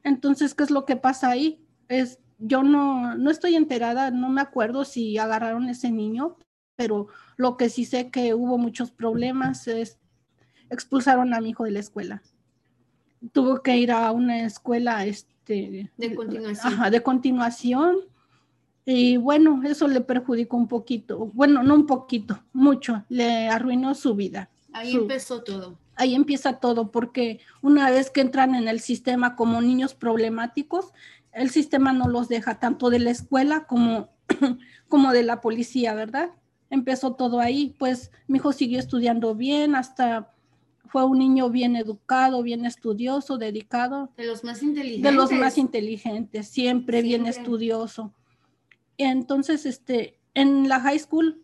Entonces, 0.03 0.55
¿qué 0.55 0.65
es 0.65 0.71
lo 0.71 0.85
que 0.85 0.97
pasa 0.97 1.29
ahí? 1.29 1.65
Es, 1.89 2.19
yo 2.39 2.63
no, 2.63 3.17
no 3.17 3.31
estoy 3.31 3.57
enterada, 3.57 4.11
no 4.11 4.29
me 4.29 4.41
acuerdo 4.41 4.85
si 4.85 5.19
agarraron 5.19 5.69
ese 5.69 5.91
niño, 5.91 6.37
pero 6.77 7.09
lo 7.37 7.57
que 7.57 7.69
sí 7.69 7.85
sé 7.85 8.11
que 8.11 8.35
hubo 8.35 8.59
muchos 8.59 8.91
problemas 8.91 9.67
es 9.67 9.99
expulsaron 10.71 11.35
a 11.35 11.41
mi 11.41 11.51
hijo 11.51 11.65
de 11.65 11.71
la 11.71 11.81
escuela. 11.81 12.23
Tuvo 13.33 13.63
que 13.63 13.77
ir 13.77 13.93
a 13.93 14.11
una 14.13 14.41
escuela 14.45 15.05
este, 15.05 15.91
de 15.97 16.15
continuación. 16.15 16.73
Ajá, 16.73 16.91
de 16.91 17.03
continuación 17.03 17.97
y 18.89 19.17
bueno, 19.17 19.63
eso 19.65 19.89
le 19.89 20.01
perjudicó 20.01 20.57
un 20.57 20.69
poquito, 20.69 21.31
bueno, 21.35 21.65
no 21.65 21.75
un 21.75 21.87
poquito, 21.87 22.39
mucho, 22.53 23.05
le 23.09 23.49
arruinó 23.49 23.97
su 23.97 24.15
vida. 24.15 24.49
Ahí 24.73 24.95
empezó 24.95 25.43
todo. 25.43 25.77
Ahí 25.97 26.15
empieza 26.15 26.61
todo, 26.61 26.93
porque 26.93 27.41
una 27.63 27.91
vez 27.91 28.11
que 28.11 28.21
entran 28.21 28.55
en 28.55 28.69
el 28.69 28.79
sistema 28.79 29.35
como 29.35 29.61
niños 29.61 29.95
problemáticos, 29.95 30.93
el 31.33 31.51
sistema 31.51 31.93
no 31.93 32.07
los 32.07 32.29
deja 32.29 32.61
tanto 32.61 32.89
de 32.89 33.01
la 33.01 33.11
escuela 33.11 33.67
como, 33.67 34.09
como 34.89 35.13
de 35.13 35.25
la 35.25 35.41
policía, 35.41 35.93
¿verdad? 35.93 36.31
Empezó 36.71 37.15
todo 37.15 37.41
ahí, 37.41 37.75
pues 37.81 38.13
mi 38.29 38.39
hijo 38.39 38.53
siguió 38.53 38.79
estudiando 38.79 39.35
bien, 39.35 39.75
hasta 39.75 40.33
fue 40.87 41.05
un 41.05 41.19
niño 41.19 41.51
bien 41.51 41.75
educado, 41.75 42.41
bien 42.45 42.65
estudioso, 42.65 43.37
dedicado. 43.37 44.11
De 44.17 44.27
los 44.27 44.45
más 44.45 44.63
inteligentes. 44.63 45.03
De 45.03 45.17
los 45.17 45.33
más 45.33 45.59
inteligentes, 45.59 46.47
siempre. 46.47 47.03
bien 47.03 47.27
estudioso. 47.27 48.13
Entonces, 48.99 49.67
este, 49.67 50.19
en 50.35 50.69
la 50.69 50.81
high 50.81 50.99
school, 50.99 51.43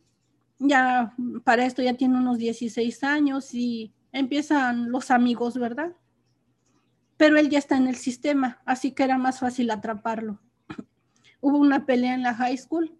ya 0.58 1.14
para 1.44 1.66
esto 1.66 1.82
ya 1.82 1.94
tiene 1.94 2.18
unos 2.18 2.38
16 2.38 3.02
años 3.04 3.52
y 3.54 3.92
empiezan 4.12 4.90
los 4.90 5.10
amigos, 5.10 5.58
¿verdad? 5.58 5.92
Pero 7.16 7.38
él 7.38 7.48
ya 7.50 7.58
está 7.58 7.76
en 7.76 7.88
el 7.88 7.96
sistema, 7.96 8.60
así 8.64 8.92
que 8.92 9.04
era 9.04 9.18
más 9.18 9.40
fácil 9.40 9.70
atraparlo. 9.70 10.40
Hubo 11.40 11.58
una 11.58 11.86
pelea 11.86 12.14
en 12.14 12.22
la 12.22 12.34
high 12.34 12.56
school 12.56 12.96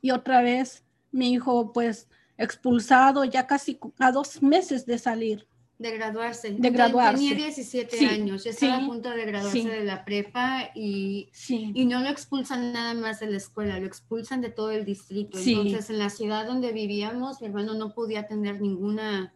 y 0.00 0.10
otra 0.10 0.42
vez 0.42 0.84
mi 1.10 1.32
hijo 1.32 1.72
pues 1.72 2.08
expulsado 2.36 3.24
ya 3.24 3.46
casi 3.46 3.78
a 3.98 4.12
dos 4.12 4.42
meses 4.42 4.86
de 4.86 4.98
salir. 4.98 5.48
De 5.78 5.92
graduarse. 5.92 6.50
De 6.50 6.70
graduarse. 6.70 7.28
Tenía 7.28 7.34
17 7.36 8.06
años, 8.06 8.42
ya 8.42 8.50
estaba 8.50 8.78
a 8.78 8.86
punto 8.86 9.10
de 9.10 9.24
graduarse 9.24 9.68
de 9.68 9.84
la 9.84 10.04
prepa 10.04 10.70
y, 10.74 11.30
y 11.48 11.84
no 11.86 12.00
lo 12.00 12.08
expulsan 12.08 12.72
nada 12.72 12.94
más 12.94 13.20
de 13.20 13.30
la 13.30 13.36
escuela, 13.36 13.78
lo 13.78 13.86
expulsan 13.86 14.40
de 14.40 14.50
todo 14.50 14.72
el 14.72 14.84
distrito. 14.84 15.38
Entonces, 15.38 15.90
en 15.90 15.98
la 16.00 16.10
ciudad 16.10 16.46
donde 16.46 16.72
vivíamos, 16.72 17.40
mi 17.40 17.46
hermano 17.46 17.74
no 17.74 17.94
podía 17.94 18.26
tener 18.26 18.60
ninguna 18.60 19.32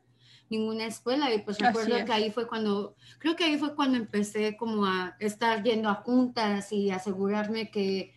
ninguna 0.53 0.85
escuela 0.85 1.33
y 1.35 1.39
pues 1.41 1.59
recuerdo 1.59 2.05
que 2.05 2.13
ahí 2.13 2.31
fue 2.31 2.47
cuando, 2.47 2.95
creo 3.19 3.35
que 3.37 3.45
ahí 3.45 3.57
fue 3.57 3.75
cuando 3.75 3.97
empecé 3.97 4.57
como 4.57 4.85
a 4.85 5.17
estar 5.19 5.63
yendo 5.63 5.89
a 5.89 5.95
juntas 5.95 6.73
y 6.73 6.91
asegurarme 6.91 7.71
que 7.71 8.13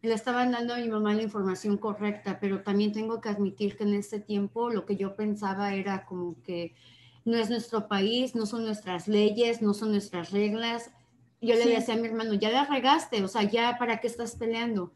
le 0.00 0.14
estaban 0.14 0.50
dando 0.50 0.74
a 0.74 0.78
mi 0.78 0.88
mamá 0.88 1.14
la 1.14 1.22
información 1.22 1.76
correcta, 1.76 2.38
pero 2.40 2.62
también 2.62 2.92
tengo 2.92 3.20
que 3.20 3.28
admitir 3.28 3.76
que 3.76 3.84
en 3.84 3.94
ese 3.94 4.18
tiempo 4.18 4.70
lo 4.70 4.84
que 4.84 4.96
yo 4.96 5.14
pensaba 5.14 5.74
era 5.74 6.04
como 6.04 6.42
que 6.42 6.74
no 7.24 7.36
es 7.36 7.50
nuestro 7.50 7.88
país, 7.88 8.34
no 8.34 8.46
son 8.46 8.64
nuestras 8.64 9.08
leyes, 9.08 9.62
no 9.62 9.74
son 9.74 9.90
nuestras 9.90 10.30
reglas. 10.30 10.90
Yo 11.40 11.54
le 11.54 11.66
decía 11.66 11.94
a 11.94 11.98
mi 11.98 12.08
hermano, 12.08 12.34
ya 12.34 12.50
la 12.50 12.64
regaste, 12.64 13.22
o 13.22 13.28
sea, 13.28 13.42
ya 13.42 13.76
para 13.78 14.00
qué 14.00 14.06
estás 14.06 14.36
peleando. 14.36 14.92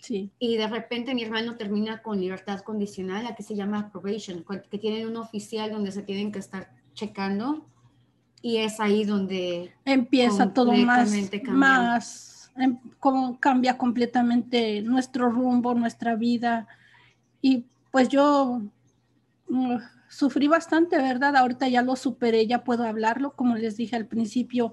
Sí. 0.00 0.30
Y 0.38 0.56
de 0.56 0.68
repente 0.68 1.14
mi 1.14 1.24
hermano 1.24 1.56
termina 1.56 2.02
con 2.02 2.20
libertad 2.20 2.60
condicional, 2.60 3.26
aquí 3.26 3.42
se 3.42 3.56
llama 3.56 3.90
probation, 3.90 4.44
que 4.70 4.78
tienen 4.78 5.06
un 5.06 5.16
oficial 5.16 5.70
donde 5.72 5.92
se 5.92 6.02
tienen 6.02 6.32
que 6.32 6.38
estar 6.38 6.70
checando 6.94 7.66
y 8.42 8.58
es 8.58 8.80
ahí 8.80 9.04
donde 9.04 9.72
empieza 9.84 10.52
todo 10.52 10.72
más, 10.72 11.12
más 11.48 12.52
em, 12.56 12.78
como 13.00 13.38
cambia 13.40 13.76
completamente 13.76 14.80
nuestro 14.82 15.28
rumbo, 15.30 15.74
nuestra 15.74 16.14
vida. 16.14 16.68
Y 17.42 17.64
pues 17.90 18.08
yo 18.08 18.62
mm, 19.48 19.76
sufrí 20.08 20.48
bastante, 20.48 20.96
¿verdad? 20.96 21.36
Ahorita 21.36 21.68
ya 21.68 21.82
lo 21.82 21.96
superé, 21.96 22.46
ya 22.46 22.64
puedo 22.64 22.84
hablarlo. 22.84 23.32
Como 23.34 23.56
les 23.56 23.76
dije 23.76 23.96
al 23.96 24.06
principio, 24.06 24.72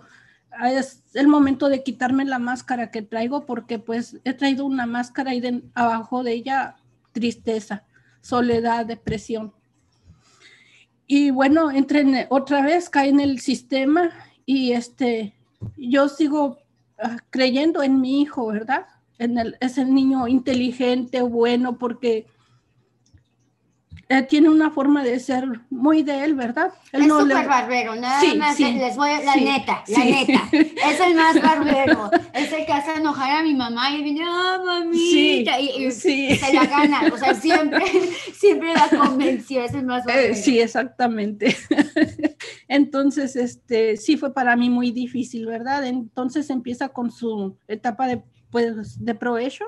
es 0.63 1.03
el 1.13 1.27
momento 1.27 1.69
de 1.69 1.83
quitarme 1.83 2.25
la 2.25 2.39
máscara 2.39 2.91
que 2.91 3.01
traigo 3.01 3.45
porque 3.45 3.79
pues 3.79 4.17
he 4.23 4.33
traído 4.33 4.65
una 4.65 4.85
máscara 4.85 5.33
y 5.33 5.41
de, 5.41 5.63
abajo 5.73 6.23
de 6.23 6.33
ella 6.33 6.77
tristeza, 7.11 7.83
soledad, 8.21 8.85
depresión. 8.85 9.53
Y 11.07 11.29
bueno, 11.29 11.69
entré 11.71 12.27
otra 12.29 12.61
vez, 12.61 12.89
caí 12.89 13.09
en 13.09 13.19
el 13.19 13.39
sistema 13.39 14.09
y 14.45 14.71
este, 14.71 15.35
yo 15.77 16.09
sigo 16.09 16.57
ah, 16.97 17.17
creyendo 17.29 17.83
en 17.83 18.01
mi 18.01 18.21
hijo, 18.21 18.47
¿verdad? 18.47 18.87
En 19.19 19.37
el, 19.37 19.55
es 19.59 19.77
el 19.77 19.93
niño 19.93 20.27
inteligente, 20.27 21.21
bueno, 21.21 21.77
porque 21.77 22.25
eh, 24.07 24.21
tiene 24.21 24.49
una 24.49 24.69
forma 24.69 25.03
de 25.03 25.19
ser 25.19 25.45
muy 25.71 26.03
de 26.03 26.23
él, 26.23 26.35
¿verdad? 26.35 26.71
es 26.91 27.07
súper 27.07 27.47
barbero, 27.47 27.95
nada 27.95 28.21
más 28.35 28.59
les 28.59 28.95
voy 28.95 29.09
a, 29.09 29.23
la 29.23 29.35
neta, 29.35 29.83
la 29.87 30.05
neta, 30.05 30.49
es 30.51 30.99
el 30.99 31.15
más 31.15 31.41
barbero, 31.41 32.11
es 32.33 32.53
el 32.53 32.67
que 32.67 32.71
hace 32.71 32.93
enojar 32.93 33.37
a 33.37 33.41
mi 33.41 33.55
mamá 33.55 33.89
y 33.89 34.03
viene, 34.03 34.21
ah, 34.23 34.61
mamita, 34.63 35.59
y, 35.59 35.89
se 35.91 36.37
la 36.53 36.65
gana, 36.65 37.01
o 37.11 37.17
sea, 37.17 37.33
siempre, 37.33 37.83
siempre 38.33 38.73
la 38.75 38.89
convenció, 38.89 39.63
es 39.63 39.73
el 39.73 39.85
más 39.85 40.03
eh, 40.03 40.07
barbero. 40.07 40.35
sí, 40.35 40.59
exactamente. 40.59 41.57
Entonces, 42.67 43.35
este, 43.35 43.97
sí 43.97 44.17
fue 44.17 44.33
para 44.33 44.55
mí 44.55 44.69
muy 44.69 44.91
difícil, 44.91 45.47
¿verdad? 45.47 45.85
Entonces 45.85 46.49
empieza 46.51 46.89
con 46.89 47.11
su 47.11 47.57
etapa 47.67 48.07
de, 48.07 48.21
pues, 48.51 49.03
de 49.03 49.15
provecho. 49.15 49.65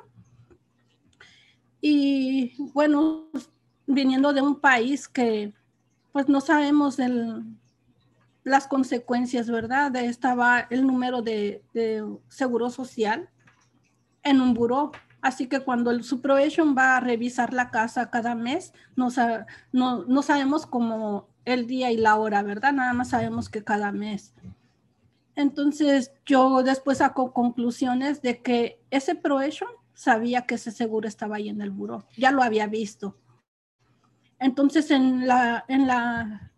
Y 1.81 2.53
bueno, 2.73 3.29
viniendo 3.87 4.33
de 4.33 4.41
un 4.41 4.59
país 4.59 5.07
que 5.07 5.53
pues 6.11 6.27
no 6.27 6.41
sabemos 6.41 6.97
las 8.43 8.67
consecuencias, 8.67 9.49
¿verdad? 9.49 9.91
De 9.91 10.05
estaba 10.05 10.67
el 10.69 10.85
número 10.85 11.21
de, 11.21 11.63
seguro 12.27 12.69
social 12.69 13.29
en 14.23 14.41
un 14.41 14.53
buró. 14.53 14.91
Así 15.21 15.47
que 15.47 15.61
cuando 15.61 15.89
el 15.89 16.03
Supervision 16.03 16.75
va 16.77 16.97
a 16.97 16.99
revisar 16.99 17.53
la 17.53 17.71
casa 17.71 18.09
cada 18.09 18.35
mes, 18.35 18.73
no, 18.95 19.07
no, 19.71 20.03
no 20.05 20.21
sabemos 20.21 20.65
cómo 20.65 21.27
el 21.45 21.65
día 21.65 21.91
y 21.91 21.97
la 21.97 22.15
hora, 22.17 22.43
¿verdad? 22.43 22.73
Nada 22.73 22.93
más 22.93 23.09
sabemos 23.09 23.49
que 23.49 23.63
cada 23.63 23.91
mes. 23.91 24.33
Entonces 25.35 26.11
yo 26.25 26.63
después 26.63 26.97
saco 26.97 27.31
conclusiones 27.31 28.21
de 28.21 28.41
que 28.41 28.81
ese 28.89 29.15
probation 29.15 29.69
sabía 29.93 30.47
que 30.47 30.55
ese 30.55 30.71
seguro 30.71 31.07
estaba 31.07 31.37
ahí 31.37 31.49
en 31.49 31.61
el 31.61 31.69
buró, 31.69 32.05
ya 32.17 32.31
lo 32.31 32.41
había 32.41 32.67
visto. 32.67 33.15
Entonces, 34.39 34.91
en 34.91 35.27
la, 35.27 35.65
en 35.67 35.87
la 35.87 36.51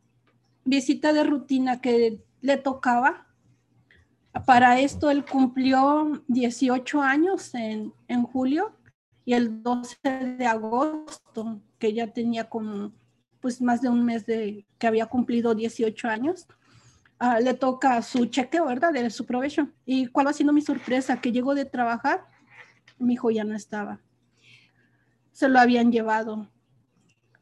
visita 0.65 1.13
de 1.13 1.23
rutina 1.23 1.81
que 1.81 2.21
le 2.41 2.57
tocaba, 2.57 3.27
para 4.45 4.79
esto 4.79 5.09
él 5.09 5.25
cumplió 5.25 6.23
18 6.27 7.01
años 7.01 7.53
en, 7.55 7.91
julio 8.23 8.75
y 9.25 9.33
el 9.33 9.63
12 9.63 9.97
de 10.37 10.45
agosto, 10.45 11.61
que 11.77 11.93
ya 11.93 12.07
tenía 12.07 12.49
como 12.49 12.93
pues 13.39 13.61
más 13.61 13.81
de 13.81 13.89
un 13.89 14.03
mes 14.03 14.25
de 14.25 14.65
que 14.77 14.87
había 14.87 15.05
cumplido 15.05 15.55
18 15.55 16.07
años, 16.09 16.47
ah, 17.19 17.39
le 17.39 17.53
toca 17.53 18.01
su 18.01 18.25
chequeo, 18.25 18.65
¿verdad? 18.65 18.91
De 18.91 19.09
su 19.09 19.25
provecho. 19.25 19.69
¿Y 19.85 20.07
cuál 20.07 20.27
ha 20.27 20.33
sido 20.33 20.51
mi 20.51 20.61
sorpresa? 20.61 21.21
Que 21.21 21.31
llegó 21.31 21.55
de 21.55 21.65
trabajar, 21.65 22.25
mi 22.97 23.13
hijo 23.13 23.31
ya 23.31 23.45
no 23.45 23.55
estaba. 23.55 24.01
Se 25.31 25.47
lo 25.47 25.59
habían 25.59 25.91
llevado 25.91 26.49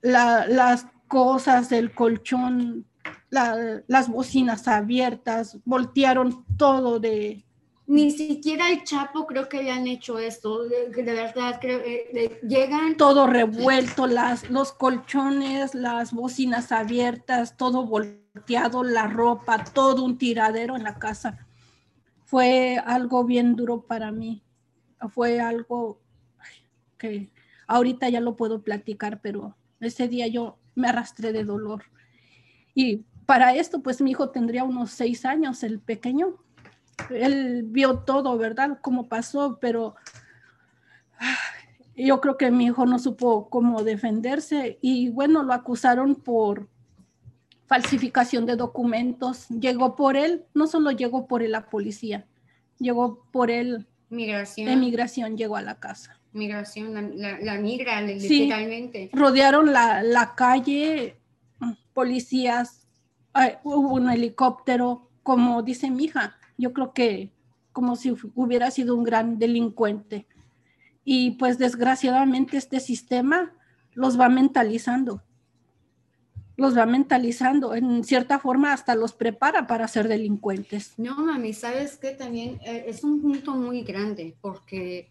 las 0.01 0.87
cosas 1.07 1.69
del 1.69 1.93
colchón, 1.93 2.85
las 3.29 4.09
bocinas 4.09 4.67
abiertas, 4.67 5.57
voltearon 5.65 6.45
todo 6.57 6.99
de... 6.99 7.43
Ni 7.87 8.11
siquiera 8.11 8.69
el 8.69 8.83
Chapo 8.83 9.25
creo 9.25 9.47
que 9.47 9.71
han 9.71 9.87
hecho 9.87 10.19
esto, 10.19 10.67
de, 10.67 10.89
verdad, 11.03 11.57
creo 11.61 11.81
que 11.81 12.39
llegan... 12.45 12.97
Todo 12.97 13.27
revuelto, 13.27 14.07
las, 14.07 14.49
los 14.49 14.73
colchones, 14.73 15.73
las 15.73 16.11
bocinas 16.11 16.73
abiertas, 16.73 17.55
todo 17.55 17.85
volteado, 17.85 18.83
la 18.83 19.07
ropa, 19.07 19.63
todo 19.63 20.03
un 20.03 20.17
tiradero 20.17 20.75
en 20.75 20.83
la 20.83 20.99
casa. 20.99 21.47
Fue 22.25 22.77
algo 22.85 23.23
bien 23.23 23.55
duro 23.55 23.81
para 23.81 24.11
mí, 24.11 24.43
fue 25.13 25.39
algo 25.39 26.01
que 26.97 27.29
ahorita 27.67 28.09
ya 28.09 28.19
lo 28.19 28.35
puedo 28.35 28.63
platicar, 28.63 29.21
pero 29.21 29.55
ese 29.79 30.07
día 30.07 30.27
yo 30.27 30.57
me 30.75 30.89
arrastré 30.89 31.31
de 31.31 31.43
dolor. 31.43 31.83
Y 32.73 33.05
para 33.25 33.55
esto, 33.55 33.81
pues 33.81 34.01
mi 34.01 34.11
hijo 34.11 34.29
tendría 34.29 34.63
unos 34.63 34.91
seis 34.91 35.25
años, 35.25 35.63
el 35.63 35.79
pequeño. 35.79 36.35
Él 37.09 37.63
vio 37.65 37.99
todo, 37.99 38.37
¿verdad? 38.37 38.79
Cómo 38.81 39.07
pasó, 39.07 39.57
pero 39.59 39.95
ah, 41.19 41.35
yo 41.95 42.21
creo 42.21 42.37
que 42.37 42.51
mi 42.51 42.65
hijo 42.65 42.85
no 42.85 42.99
supo 42.99 43.49
cómo 43.49 43.83
defenderse 43.83 44.77
y 44.81 45.09
bueno, 45.09 45.43
lo 45.43 45.53
acusaron 45.53 46.15
por 46.15 46.69
falsificación 47.67 48.45
de 48.45 48.55
documentos. 48.55 49.47
Llegó 49.49 49.95
por 49.95 50.15
él, 50.15 50.45
no 50.53 50.67
solo 50.67 50.91
llegó 50.91 51.27
por 51.27 51.43
él 51.43 51.51
la 51.51 51.69
policía, 51.69 52.25
llegó 52.79 53.23
por 53.31 53.51
él. 53.51 53.87
Migración. 54.09 54.69
Emigración 54.69 55.37
llegó 55.37 55.57
a 55.57 55.61
la 55.61 55.79
casa 55.79 56.17
migración, 56.37 57.19
la, 57.19 57.57
migra 57.57 58.01
literalmente. 58.01 59.09
rodearon 59.13 59.73
la, 59.73 60.33
calle, 60.35 61.17
policías, 61.93 62.87
hubo 63.63 63.93
un 63.93 64.09
helicóptero, 64.09 65.09
como 65.23 65.61
dice 65.63 65.89
mi 65.91 66.05
hija, 66.05 66.37
yo 66.57 66.73
creo 66.73 66.93
que 66.93 67.31
como 67.71 67.95
si 67.95 68.11
hubiera 68.33 68.71
sido 68.71 68.95
un 68.95 69.03
gran 69.03 69.37
delincuente. 69.37 70.25
Y 71.03 71.31
pues 71.31 71.57
desgraciadamente 71.57 72.57
este 72.57 72.79
sistema 72.79 73.53
los 73.93 74.19
va 74.19 74.29
mentalizando, 74.29 75.21
los 76.55 76.75
va 76.75 76.85
mentalizando, 76.87 77.75
en 77.75 78.03
cierta 78.03 78.39
forma 78.39 78.73
hasta 78.73 78.95
los 78.95 79.13
prepara 79.13 79.67
para 79.67 79.87
ser 79.87 80.07
delincuentes. 80.07 80.93
No, 80.97 81.17
mami, 81.17 81.53
sabes 81.53 81.97
que 81.97 82.11
también 82.11 82.59
eh, 82.65 82.85
es 82.87 83.03
un 83.03 83.21
punto 83.21 83.55
muy 83.55 83.83
grande 83.83 84.35
porque 84.41 85.09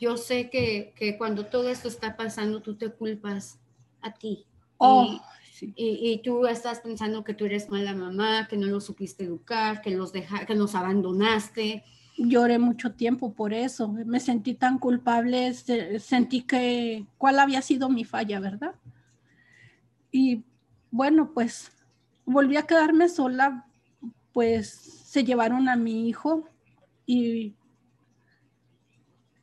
yo 0.00 0.16
sé 0.16 0.48
que, 0.48 1.14
cuando 1.18 1.46
todo 1.46 1.68
esto 1.68 1.86
está 1.86 2.16
pasando, 2.16 2.62
tú 2.62 2.74
te 2.74 2.90
culpas 2.90 3.60
a 4.00 4.12
ti. 4.12 4.46
Oh, 4.78 5.20
y, 5.60 6.22
tú 6.24 6.46
estás 6.46 6.80
pensando 6.80 7.22
que 7.22 7.34
tú 7.34 7.44
eres 7.44 7.68
mala 7.68 7.94
mamá, 7.94 8.48
que 8.48 8.56
no 8.56 8.66
los 8.66 8.84
supiste 8.84 9.24
educar, 9.24 9.82
que 9.82 9.90
los, 9.90 10.10
deja, 10.10 10.46
que 10.46 10.54
los 10.54 10.74
abandonaste. 10.74 11.84
Lloré 12.16 12.58
mucho 12.58 12.92
tiempo 12.92 13.34
por 13.34 13.52
eso. 13.52 13.88
Me 13.88 14.20
sentí 14.20 14.54
tan 14.54 14.78
culpable, 14.78 15.52
sentí 15.52 16.42
que 16.42 17.04
cuál 17.18 17.38
había 17.38 17.60
sido 17.60 17.90
mi 17.90 18.04
falla, 18.04 18.40
¿verdad? 18.40 18.74
Y 20.10 20.44
bueno, 20.90 21.32
pues 21.34 21.72
volví 22.24 22.56
a 22.56 22.62
quedarme 22.62 23.10
sola, 23.10 23.66
pues 24.32 24.70
se 24.70 25.24
llevaron 25.24 25.68
a 25.68 25.76
mi 25.76 26.08
hijo 26.08 26.48
y 27.04 27.54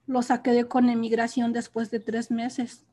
lo 0.08 0.22
saqué 0.22 0.52
de 0.52 0.68
con 0.68 0.90
emigración 0.90 1.54
después 1.54 1.92
de 1.92 2.00
tres 2.00 2.32
meses. 2.32 2.86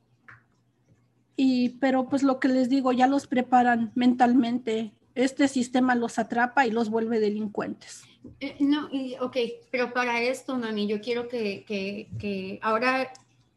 Y, 1.36 1.70
pero 1.80 2.08
pues 2.08 2.22
lo 2.22 2.38
que 2.38 2.48
les 2.48 2.68
digo, 2.68 2.92
ya 2.92 3.06
los 3.06 3.26
preparan 3.26 3.92
mentalmente. 3.94 4.92
Este 5.14 5.48
sistema 5.48 5.94
los 5.94 6.18
atrapa 6.18 6.66
y 6.66 6.70
los 6.70 6.90
vuelve 6.90 7.20
delincuentes. 7.20 8.04
Eh, 8.40 8.56
no, 8.60 8.88
y, 8.90 9.16
ok, 9.20 9.36
pero 9.70 9.92
para 9.92 10.20
esto, 10.22 10.56
mami, 10.56 10.86
yo 10.86 11.00
quiero 11.00 11.28
que, 11.28 11.64
que, 11.64 12.08
que 12.18 12.58
ahora 12.62 13.12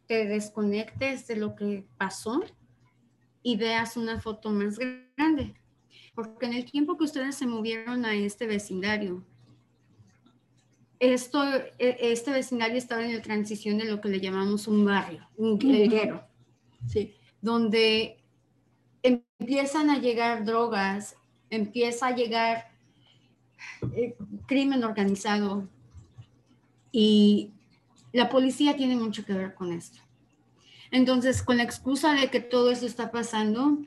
te 0.06 0.26
desconectes 0.26 1.26
de 1.26 1.36
lo 1.36 1.54
que 1.54 1.84
pasó 1.96 2.42
y 3.42 3.56
veas 3.56 3.96
una 3.96 4.20
foto 4.20 4.50
más 4.50 4.78
grande. 4.78 5.54
Porque 6.14 6.46
en 6.46 6.54
el 6.54 6.64
tiempo 6.64 6.96
que 6.96 7.04
ustedes 7.04 7.36
se 7.36 7.46
movieron 7.46 8.04
a 8.04 8.14
este 8.14 8.46
vecindario, 8.46 9.24
esto, 11.00 11.42
e, 11.78 11.96
este 12.00 12.30
vecindario 12.30 12.76
estaba 12.76 13.04
en 13.04 13.14
la 13.14 13.22
transición 13.22 13.78
de 13.78 13.84
lo 13.84 14.00
que 14.00 14.08
le 14.08 14.20
llamamos 14.20 14.66
un 14.66 14.84
barrio, 14.84 15.28
un 15.36 15.58
guerrero, 15.58 16.24
sí. 16.86 17.14
donde 17.40 18.18
empiezan 19.02 19.90
a 19.90 19.98
llegar 19.98 20.44
drogas, 20.44 21.16
empieza 21.50 22.08
a 22.08 22.16
llegar 22.16 22.70
eh, 23.94 24.16
crimen 24.46 24.84
organizado 24.84 25.68
y 26.90 27.52
la 28.12 28.28
policía 28.28 28.76
tiene 28.76 28.96
mucho 28.96 29.24
que 29.24 29.34
ver 29.34 29.54
con 29.54 29.72
esto. 29.72 30.00
Entonces, 30.90 31.42
con 31.42 31.58
la 31.58 31.62
excusa 31.64 32.14
de 32.14 32.30
que 32.30 32.40
todo 32.40 32.70
eso 32.70 32.86
está 32.86 33.10
pasando, 33.10 33.78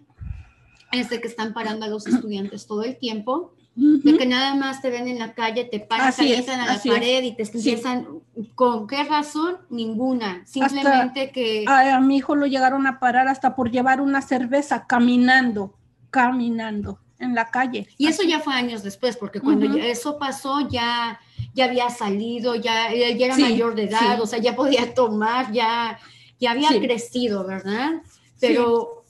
es 0.91 1.10
de 1.10 1.19
que 1.19 1.28
están 1.28 1.54
parando 1.54 1.86
a 1.86 1.89
los 1.89 2.06
estudiantes 2.06 2.67
todo 2.67 2.84
el 2.84 2.97
tiempo 2.97 3.56
de 3.76 4.18
que 4.18 4.26
nada 4.26 4.54
más 4.56 4.82
te 4.82 4.90
ven 4.90 5.08
en 5.08 5.20
la 5.20 5.34
calle, 5.34 5.64
te 5.64 5.80
paran, 5.80 6.14
te 6.14 6.52
a 6.52 6.58
la 6.58 6.82
pared 6.84 7.24
y 7.24 7.36
te 7.36 7.44
empiezan, 7.44 8.06
¿con 8.54 8.86
qué 8.86 9.04
razón? 9.04 9.58
Ninguna, 9.70 10.46
simplemente 10.46 11.32
que... 11.32 11.64
A, 11.68 12.00
mi 12.02 12.18
hijo 12.18 12.36
lo 12.36 12.48
llegaron 12.48 12.86
a 12.86 13.00
parar 13.00 13.28
hasta 13.30 13.56
por 13.56 13.72
llevar 13.72 14.02
una 14.02 14.22
cerveza 14.22 14.86
caminando, 14.88 15.74
caminando 16.10 17.00
en 17.18 17.34
la 17.34 17.50
calle. 17.50 17.88
Y 17.98 18.08
eso 18.08 18.24
ya 18.24 18.40
fue 18.40 18.54
años 18.54 18.84
después, 18.84 19.16
porque 19.16 19.40
cuando 19.40 19.78
eso 19.78 20.18
pasó 20.18 20.68
ya, 20.68 21.20
ya 21.54 21.66
había 21.66 21.90
salido, 21.90 22.56
ya, 22.56 22.94
ya 22.94 23.26
era 23.26 23.38
mayor 23.38 23.76
de 23.76 23.84
edad, 23.84 24.20
o 24.20 24.28
sea, 24.28 24.40
ya 24.40 24.54
podía 24.54 24.94
tomar, 24.94 25.52
ya, 25.54 25.98
ya 26.40 26.52
había 26.52 26.70
crecido, 26.70 27.46
¿verdad? 27.46 28.02
Pero 28.42 29.01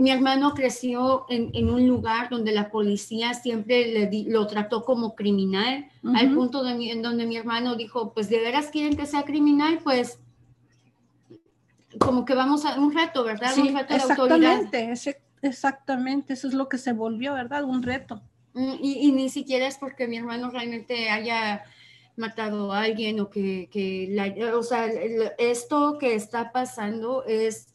mi 0.00 0.10
hermano 0.10 0.54
creció 0.54 1.26
en, 1.28 1.50
en, 1.52 1.68
un 1.68 1.86
lugar 1.86 2.30
donde 2.30 2.52
la 2.52 2.70
policía 2.70 3.34
siempre 3.34 3.86
le 3.86 4.24
lo 4.30 4.46
trató 4.46 4.82
como 4.82 5.14
criminal, 5.14 5.90
al 6.14 6.34
punto 6.34 6.64
de 6.64 6.72
en 6.90 7.02
donde 7.02 7.26
mi 7.26 7.36
hermano 7.36 7.76
dijo, 7.76 8.14
pues 8.14 8.30
de 8.30 8.38
veras 8.38 8.68
quieren 8.68 8.96
que 8.96 9.04
sea 9.04 9.24
criminal, 9.24 9.78
pues 9.84 10.18
como 11.98 12.24
que 12.24 12.34
vamos 12.34 12.64
a 12.64 12.80
un 12.80 12.94
reto, 12.94 13.24
¿verdad? 13.24 13.52
un 13.58 13.76
reto 13.76 13.94
de 13.94 14.00
autoridad. 14.00 14.60
exactamente, 15.42 16.32
eso 16.32 16.48
es 16.48 16.54
lo 16.54 16.70
que 16.70 16.78
se 16.78 16.94
volvió, 16.94 17.34
¿verdad? 17.34 17.64
Un 17.64 17.82
reto. 17.82 18.22
Mm, 18.54 18.76
y, 18.80 19.06
y, 19.06 19.12
ni 19.12 19.28
siquiera 19.28 19.66
es 19.66 19.76
porque 19.76 20.08
mi 20.08 20.16
hermano 20.16 20.48
realmente 20.50 21.10
haya 21.10 21.62
matado 22.16 22.72
a 22.72 22.84
alguien 22.84 23.20
o 23.20 23.28
que, 23.28 23.68
que 23.70 24.08
la, 24.10 24.56
o 24.56 24.62
sea, 24.62 24.86
esto 25.36 25.98
que 25.98 26.14
está 26.14 26.52
pasando 26.52 27.22
es 27.24 27.74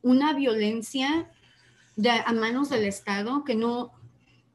una 0.00 0.32
violencia 0.32 1.30
a 2.24 2.32
manos 2.32 2.70
del 2.70 2.84
Estado 2.84 3.44
que 3.44 3.54
no, 3.54 3.92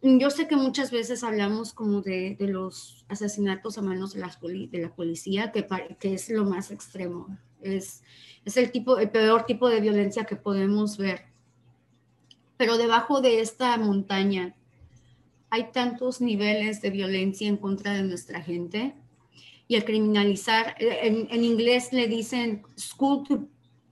yo 0.02 0.30
sé 0.30 0.48
que 0.48 0.56
muchas 0.56 0.92
veces 0.92 1.24
hablamos 1.24 1.74
como 1.74 2.02
de, 2.02 2.36
de 2.40 2.48
los 2.48 3.06
asesinatos 3.10 3.78
a 3.78 3.82
manos 3.82 4.14
de, 4.14 4.22
las 4.22 4.40
de 4.42 4.80
la 4.80 4.96
policía, 4.96 5.52
que, 5.52 5.68
que, 6.00 6.14
es 6.14 6.30
lo 6.30 6.46
más 6.46 6.72
extremo, 6.72 7.38
es, 7.62 8.04
es 8.46 8.58
el, 8.58 8.72
tipo, 8.72 8.98
el 8.98 9.10
peor 9.10 9.46
tipo 9.46 9.70
de 9.70 9.82
violencia 9.82 10.26
que 10.26 10.36
podemos 10.36 10.98
ver. 10.98 11.26
Pero 12.58 12.78
debajo 12.78 13.22
de 13.22 13.42
esta 13.42 13.78
montaña 13.78 14.56
hay 15.50 15.72
tantos 15.72 16.22
niveles 16.22 16.82
de 16.82 16.90
violencia 16.90 17.48
en 17.48 17.58
contra 17.58 17.94
de 17.94 18.04
nuestra 18.04 18.42
gente 18.42 18.96
y 19.68 19.76
el 19.76 19.86
criminalizar, 19.86 20.76
en, 20.80 21.28
en 21.30 21.44
inglés 21.44 21.92
le 21.92 22.08
dicen 22.08 22.64
school 22.78 23.24
to 23.28 23.48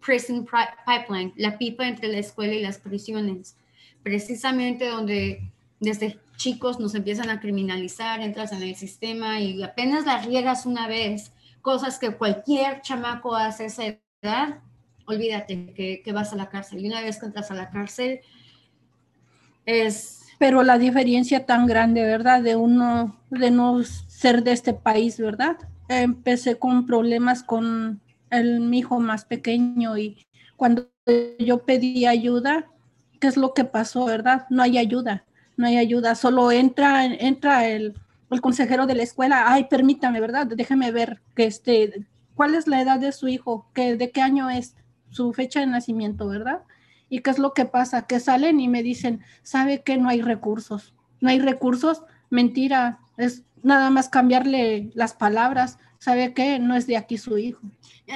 prison 0.06 0.46
pipeline, 0.86 1.34
la 1.36 1.58
pipa 1.58 1.88
entre 1.88 2.08
la 2.10 2.20
escuela 2.20 2.54
y 2.54 2.62
las 2.62 2.78
prisiones, 2.78 3.58
precisamente 4.04 4.88
donde 4.88 5.52
desde 5.80 6.20
chicos 6.38 6.80
nos 6.80 6.96
empiezan 6.96 7.30
a 7.30 7.40
criminalizar, 7.40 8.22
entras 8.22 8.52
en 8.52 8.62
el 8.62 8.76
sistema 8.76 9.40
y 9.40 9.62
apenas 9.64 10.06
las 10.06 10.26
riegas 10.26 10.66
una 10.66 10.88
vez, 10.88 11.32
cosas 11.62 11.98
que 11.98 12.12
cualquier 12.12 12.82
chamaco 12.82 13.36
hace 13.36 13.64
a 13.64 13.68
esa 13.68 13.84
edad, 14.22 14.60
olvídate 15.06 15.74
que, 15.74 16.02
que 16.04 16.12
vas 16.12 16.34
a 16.34 16.36
la 16.36 16.50
cárcel. 16.50 16.84
Y 16.84 16.88
una 16.88 17.02
vez 17.02 17.20
que 17.20 17.26
entras 17.26 17.52
a 17.52 17.56
la 17.56 17.70
cárcel, 17.70 18.22
es... 19.66 20.22
Pero 20.38 20.64
la 20.64 20.78
diferencia 20.78 21.46
tan 21.46 21.66
grande, 21.66 22.04
¿verdad? 22.04 22.42
De 22.42 22.56
uno, 22.56 23.18
de 23.30 23.52
no 23.52 23.84
ser 23.84 24.44
de 24.44 24.52
este 24.52 24.74
país, 24.74 25.18
¿verdad? 25.18 25.58
Empecé 25.88 26.60
con 26.60 26.86
problemas 26.86 27.42
con 27.42 28.02
el, 28.40 28.60
mi 28.60 28.80
hijo 28.80 29.00
más 29.00 29.26
pequeño 29.26 29.98
y 29.98 30.26
cuando 30.56 30.90
yo 31.40 31.66
pedí 31.66 32.06
ayuda, 32.06 32.68
¿qué 33.20 33.28
es 33.28 33.38
lo 33.38 33.54
que 33.54 33.66
pasó, 33.66 34.06
verdad? 34.06 34.46
No 34.50 34.64
hay 34.64 34.78
ayuda, 34.78 35.26
no 35.58 35.68
hay 35.68 35.78
ayuda, 35.78 36.16
solo 36.16 36.52
entra, 36.52 37.06
entra 37.06 37.68
el, 37.68 37.94
el 38.32 38.42
consejero 38.42 38.88
de 38.88 38.96
la 38.96 39.04
escuela, 39.04 39.52
ay, 39.52 39.66
permítame, 39.66 40.20
¿verdad? 40.22 40.48
Déjeme 40.48 40.92
ver 40.92 41.22
que 41.36 41.46
este, 41.46 42.06
cuál 42.36 42.56
es 42.56 42.68
la 42.68 42.82
edad 42.82 43.00
de 43.00 43.12
su 43.12 43.28
hijo, 43.28 43.68
que, 43.74 43.96
de 43.96 44.12
qué 44.12 44.22
año 44.22 44.50
es 44.50 44.76
su 45.10 45.34
fecha 45.34 45.60
de 45.60 45.68
nacimiento, 45.68 46.28
¿verdad? 46.28 46.62
¿Y 47.10 47.20
qué 47.20 47.30
es 47.30 47.40
lo 47.40 47.54
que 47.54 47.66
pasa? 47.66 48.08
Que 48.08 48.20
salen 48.20 48.60
y 48.60 48.68
me 48.68 48.84
dicen, 48.84 49.22
¿sabe 49.44 49.82
que 49.82 49.98
no 49.98 50.10
hay 50.10 50.22
recursos? 50.22 50.94
No 51.22 51.30
hay 51.30 51.40
recursos, 51.40 52.04
mentira, 52.30 53.00
es 53.18 53.44
nada 53.64 53.90
más 53.90 54.10
cambiarle 54.10 54.92
las 54.94 55.14
palabras, 55.14 55.80
¿sabe 56.06 56.36
qué? 56.36 56.60
No 56.60 56.76
es 56.76 56.86
de 56.86 56.98
aquí 56.98 57.18
su 57.18 57.36
hijo. 57.40 57.62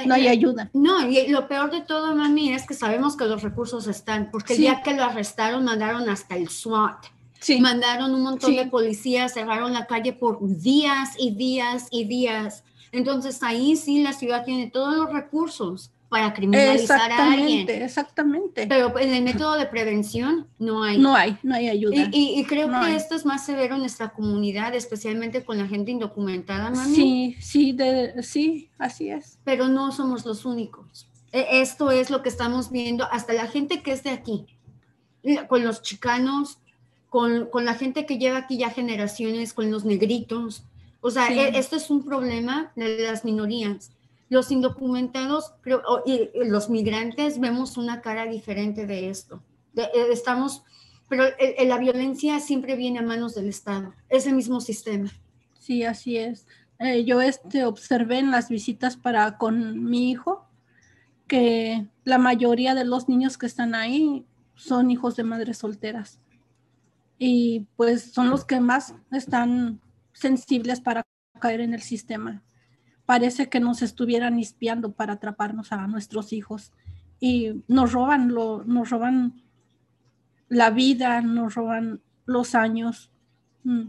No 0.06 0.14
hay 0.14 0.28
ayuda. 0.28 0.70
No, 0.74 1.10
y 1.10 1.28
lo 1.30 1.48
peor 1.48 1.72
de 1.72 1.82
todo, 1.82 2.16
mami, 2.16 2.54
es 2.54 2.68
que 2.68 2.76
sabemos 2.76 3.18
que 3.18 3.26
los 3.26 3.42
recursos 3.42 3.88
están, 3.88 4.30
porque 4.30 4.54
el 4.54 4.60
día 4.60 4.84
que 4.84 4.94
lo 4.94 5.04
arrestaron, 5.04 5.66
mandaron 5.66 6.08
hasta 6.08 6.36
el 6.36 6.50
SWAT. 6.50 7.08
Sí. 7.40 7.60
Mandaron 7.60 8.14
un 8.14 8.22
montón 8.22 8.56
de 8.56 8.68
policías, 8.68 9.34
cerraron 9.34 9.74
la 9.74 9.88
calle 9.88 10.14
por 10.14 10.38
días 10.40 11.16
y 11.18 11.32
días 11.32 11.88
y 11.90 12.04
días. 12.04 12.64
Entonces 12.92 13.42
ahí 13.42 13.76
sí 13.76 14.04
la 14.04 14.14
ciudad 14.14 14.46
tiene 14.46 14.70
todos 14.70 14.96
los 14.96 15.12
recursos 15.12 15.90
para 16.10 16.34
criminalizar 16.34 17.12
a 17.12 17.34
alguien. 17.34 17.70
Exactamente. 17.70 18.66
Pero 18.68 18.98
en 18.98 19.14
el 19.14 19.24
método 19.24 19.58
de 19.58 19.68
prevención 19.68 20.48
no 20.58 20.84
hay. 20.84 20.98
No 20.98 21.16
hay, 21.16 21.38
no 21.44 21.56
hay 21.56 21.70
ayuda. 21.70 22.10
Y, 22.12 22.44
creo 22.46 22.68
que 22.68 22.96
esto 22.96 23.16
es 23.16 23.26
más 23.26 23.46
severo 23.46 23.76
en 23.76 23.82
nuestra 23.82 24.10
comunidad, 24.10 24.74
especialmente 24.74 25.44
con 25.46 25.60
la 25.60 25.68
gente 25.68 25.92
indocumentada, 25.92 26.72
mami. 26.72 26.96
Sí, 26.96 27.36
sí, 27.40 27.72
de, 27.74 28.24
sí, 28.24 28.70
así 28.80 29.10
es. 29.12 29.38
Pero 29.44 29.68
no 29.68 29.92
somos 29.92 30.26
los 30.26 30.46
únicos. 30.46 31.08
E, 31.32 31.62
esto 31.62 31.92
es 31.92 32.10
lo 32.10 32.24
que 32.24 32.30
estamos 32.30 32.72
viendo, 32.72 33.06
hasta 33.12 33.34
la 33.34 33.46
gente 33.46 33.84
que 33.84 33.92
es 33.92 34.02
de 34.02 34.10
aquí, 34.10 34.48
con 35.48 35.64
los 35.64 35.84
chicanos, 35.84 36.58
con, 37.10 37.46
con 37.52 37.66
la 37.66 37.76
gente 37.76 38.08
que 38.08 38.18
lleva 38.18 38.40
aquí 38.40 38.58
ya 38.58 38.72
generaciones, 38.72 39.54
con 39.54 39.70
los 39.70 39.86
negritos. 39.86 40.64
O 41.02 41.12
sea, 41.12 41.32
e, 41.32 41.58
esto 41.60 41.76
es 41.76 41.92
un 41.92 42.04
problema 42.04 42.72
de 42.76 42.98
las 43.04 43.24
minorías 43.24 43.92
los 44.30 44.52
indocumentados 44.52 45.54
y 46.06 46.30
los 46.46 46.70
migrantes 46.70 47.40
vemos 47.40 47.78
una 47.78 48.02
cara 48.02 48.26
diferente 48.26 48.86
de 48.86 49.10
esto. 49.10 49.44
Eh, 49.76 49.88
estamos, 50.12 50.64
pero 51.10 51.26
la 51.66 51.78
violencia 51.78 52.40
siempre 52.40 52.76
viene 52.76 53.00
a 53.00 53.04
manos 53.04 53.36
del 53.36 53.50
Estado, 53.50 53.94
es 54.08 54.28
el 54.28 54.36
mismo 54.36 54.62
sistema. 54.62 55.12
Sí, 55.58 55.84
así 55.84 56.18
es. 56.18 56.48
Eh, 56.80 57.04
yo 57.04 57.22
este, 57.22 57.66
observé 57.66 58.20
en 58.20 58.32
las 58.32 58.50
visitas 58.50 58.96
para 58.96 59.38
con 59.38 59.84
mi 59.84 60.12
hijo 60.12 60.48
que 61.28 61.88
la 62.06 62.18
mayoría 62.18 62.74
de 62.74 62.86
los 62.86 63.10
niños 63.10 63.38
que 63.38 63.46
están 63.46 63.76
ahí 63.76 64.26
son 64.56 64.90
hijos 64.90 65.16
de 65.16 65.24
madres 65.24 65.58
solteras. 65.58 66.20
Y 67.18 67.68
pues 67.76 68.14
son 68.14 68.30
los 68.30 68.46
que 68.46 68.62
más 68.62 68.96
están 69.12 69.82
sensibles 70.14 70.80
para 70.80 71.04
caer 71.40 71.62
en 71.62 71.74
el 71.74 71.82
sistema 71.82 72.44
parece 73.10 73.50
que 73.50 73.60
nos 73.60 73.82
estuvieran 73.82 74.38
espiando 74.38 74.92
para 74.92 75.14
atraparnos 75.14 75.72
a 75.72 75.88
nuestros 75.88 76.32
hijos 76.32 76.72
y 77.20 77.64
nos 77.68 77.92
roban, 77.92 78.36
lo, 78.36 78.64
nos 78.66 78.92
roban 78.92 79.42
la 80.48 80.70
vida, 80.70 81.20
nos 81.22 81.56
roban 81.56 82.02
los 82.28 82.54
años, 82.54 83.10
mm, 83.64 83.88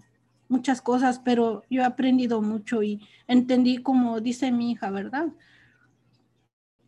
muchas 0.49 0.81
cosas, 0.81 1.19
pero 1.19 1.65
yo 1.69 1.83
he 1.83 1.85
aprendido 1.85 2.41
mucho 2.41 2.83
y 2.83 3.07
entendí 3.29 3.83
como 3.83 4.23
dice 4.23 4.53
mi 4.53 4.71
hija, 4.71 4.89
¿verdad? 4.89 5.27